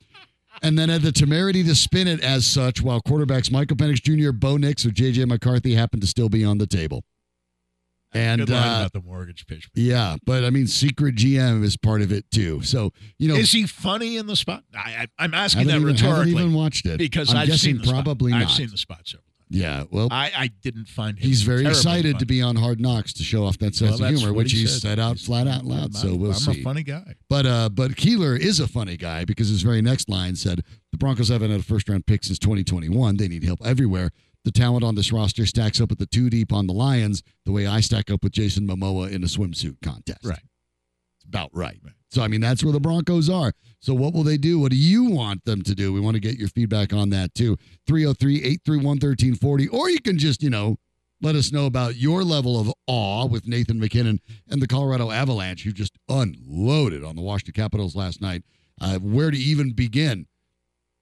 and 0.63 0.79
then 0.79 0.89
had 0.89 1.03
the 1.03 1.13
temerity 1.13 1.63
to 1.65 1.75
spin 1.75 2.07
it 2.07 2.21
as 2.23 2.47
such 2.47 2.81
while 2.81 3.01
quarterbacks 3.01 3.51
Michael 3.51 3.77
Penix 3.77 4.01
Jr., 4.03 4.33
Bo 4.33 4.57
Nix, 4.57 4.87
or 4.87 4.91
JJ 4.91 5.27
McCarthy 5.27 5.75
happened 5.75 6.03
to 6.03 6.09
still 6.09 6.29
be 6.29 6.45
on 6.45 6.59
the 6.59 6.67
table. 6.67 7.03
And 8.17 8.41
Good 8.41 8.51
line 8.51 8.63
uh, 8.63 8.77
about 8.77 8.93
the 8.93 9.01
mortgage 9.03 9.45
pitch. 9.49 9.69
yeah, 9.75 10.17
but 10.25 10.45
I 10.45 10.51
mean, 10.51 10.69
secret 10.69 11.17
GM 11.17 11.65
is 11.65 11.77
part 11.77 12.01
of 12.01 12.13
it 12.13 12.31
too. 12.31 12.63
So 12.63 12.93
you 13.19 13.27
know, 13.27 13.35
Is 13.35 13.51
he 13.51 13.67
funny 13.67 14.17
in 14.17 14.29
the 14.29 14.37
spot? 14.37 14.63
I, 14.73 14.79
I, 14.79 15.25
I'm 15.25 15.35
asking 15.35 15.67
that 15.67 15.81
even, 15.81 15.97
haven't 15.97 16.29
even 16.29 16.55
watched 16.55 16.87
it 16.87 16.99
because 16.99 17.35
I've 17.35 17.49
guessing 17.49 17.73
seen 17.73 17.79
the 17.79 17.89
spot. 17.89 18.05
probably 18.05 18.31
not. 18.31 18.43
I've 18.43 18.51
seen 18.53 18.71
the 18.71 18.79
spot 18.79 19.01
several. 19.05 19.25
Yeah, 19.55 19.85
well, 19.91 20.09
I, 20.11 20.33
I 20.37 20.49
didn't 20.63 20.89
find 20.89 21.19
him 21.19 21.27
He's 21.29 21.43
very 21.43 21.65
excited 21.67 22.13
funny. 22.13 22.19
to 22.19 22.27
be 22.27 22.43
on 22.43 22.57
Hard 22.57 22.81
Knocks 22.81 23.13
to 23.15 23.23
show 23.23 23.45
off 23.47 23.57
that 23.59 23.75
sense 23.75 24.01
Well, 24.01 24.09
of 24.11 24.17
humor, 24.19 24.33
which 24.33 24.53
he 24.53 24.67
said. 24.67 24.81
said 24.83 24.99
out 24.99 25.19
flat 25.19 25.47
out 25.47 25.65
loud. 25.65 25.81
I'm- 25.81 25.93
So 25.93 26.15
we'll 26.17 26.35
see. 26.35 26.51
I'm 26.53 26.59
a 26.59 26.63
funny 26.63 26.83
guy. 26.83 27.15
But 27.29 27.47
uh, 27.47 27.69
but 27.69 27.97
Keeler 27.97 28.37
is 28.37 28.59
a 28.61 28.67
funny 28.67 28.97
guy 28.97 29.25
because 29.25 29.49
his 29.49 29.63
very 29.63 29.81
next 29.83 30.09
line 30.09 30.37
said 30.37 30.63
the 30.93 30.99
Broncos 30.99 31.29
haven't 31.29 31.51
had 31.51 31.61
a 31.61 31.63
first 31.63 31.89
round 31.89 32.07
pick 32.07 32.25
since 32.25 32.39
2021. 32.39 33.17
They 33.17 33.29
need 33.29 33.45
help 33.45 33.61
everywhere. 33.65 34.11
The 34.45 34.53
talent 34.53 34.85
on 34.85 34.95
this 34.95 35.11
roster 35.11 35.47
stacks 35.47 35.81
up 35.81 35.89
with 35.89 35.99
the 35.99 36.07
two 36.07 36.29
deep 36.29 36.53
on 36.53 36.67
the 36.67 36.75
Lions 36.75 37.23
the 37.47 37.53
way 37.53 37.67
I 37.67 37.81
stack 37.81 38.11
up 38.11 38.23
with 38.23 38.33
Jason 38.33 38.67
Momoa 38.69 39.11
in 39.11 39.23
a 39.25 39.27
swimsuit 39.27 39.77
contest. 39.83 40.25
Right. 40.25 40.43
It's 41.25 41.29
about 41.29 41.51
right. 41.53 41.81
So 42.11 42.23
I 42.23 42.29
mean 42.29 42.41
that's 42.41 42.63
where 42.63 42.73
the 42.73 42.81
Broncos 42.81 43.29
are. 43.29 43.53
So 43.81 43.93
what 43.95 44.15
will 44.15 44.23
they 44.23 44.37
do? 44.37 44.59
What 44.59 44.71
do 44.71 44.79
you 44.79 45.05
want 45.05 45.45
them 45.45 45.63
to 45.63 45.75
do? 45.75 45.93
We 45.93 46.01
want 46.01 46.15
to 46.15 46.21
get 46.21 46.39
your 46.39 46.49
feedback 46.49 46.93
on 46.93 47.11
that 47.11 47.35
too. 47.35 47.57
303-831-1340 47.89 49.73
or 49.73 49.91
you 49.91 50.01
can 50.01 50.19
just, 50.19 50.43
you 50.43 50.51
know, 50.51 50.77
let 51.21 51.35
us 51.35 51.53
know 51.53 51.67
about 51.67 51.97
your 51.97 52.23
level 52.23 52.61
of 52.61 52.73
awe 52.87 53.27
with 53.27 53.47
Nathan 53.47 53.81
MacKinnon 53.81 54.21
and 54.49 54.61
the 54.61 54.67
Colorado 54.67 55.11
Avalanche, 55.11 55.63
who 55.65 55.73
just 55.73 55.97
unloaded 56.09 57.03
on 57.03 57.17
the 57.17 57.23
Washington 57.23 57.55
Capitals 57.55 57.97
last 57.97 58.21
night. 58.21 58.43
Uh, 58.81 58.99
where 58.99 59.31
to 59.31 59.37
even 59.37 59.73
begin? 59.73 60.27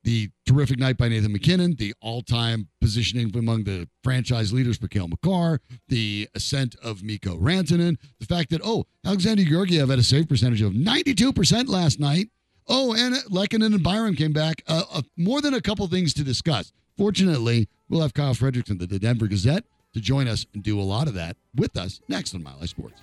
The 0.04 0.30
terrific 0.46 0.78
night 0.78 0.98
by 0.98 1.08
Nathan 1.08 1.32
MacKinnon, 1.32 1.76
the 1.76 1.94
all-time 2.00 2.68
positioning 2.80 3.30
among 3.36 3.64
the 3.64 3.88
franchise 4.02 4.52
leaders 4.52 4.76
for 4.76 4.88
Cale 4.88 5.06
Makar, 5.06 5.60
the 5.88 6.28
ascent 6.34 6.74
of 6.82 7.04
Mikko 7.04 7.36
Rantanen, 7.36 7.98
the 8.18 8.26
fact 8.26 8.50
that 8.50 8.60
oh, 8.64 8.84
Alexander 9.04 9.44
Georgiev 9.44 9.88
had 9.88 10.00
a 10.00 10.02
save 10.02 10.28
percentage 10.28 10.60
of 10.60 10.72
92% 10.72 11.68
last 11.68 12.00
night. 12.00 12.28
Oh, 12.68 12.94
and 12.94 13.14
Lehkonen 13.30 13.74
and 13.74 13.82
Byram 13.82 14.16
came 14.16 14.32
back. 14.32 14.62
Uh, 14.66 14.82
uh, 14.92 15.02
more 15.16 15.40
than 15.40 15.54
a 15.54 15.60
couple 15.60 15.86
things 15.86 16.14
to 16.14 16.24
discuss. 16.24 16.72
Fortunately, 16.96 17.68
we'll 17.88 18.00
have 18.00 18.14
Kyle 18.14 18.34
Fredrickson, 18.34 18.78
the 18.78 18.98
Denver 18.98 19.26
Gazette, 19.26 19.64
to 19.94 20.00
join 20.00 20.26
us 20.26 20.46
and 20.54 20.62
do 20.62 20.80
a 20.80 20.82
lot 20.82 21.08
of 21.08 21.14
that 21.14 21.36
with 21.54 21.76
us 21.76 22.00
next 22.08 22.34
on 22.34 22.42
Mile 22.42 22.58
High 22.58 22.66
Sports. 22.66 23.02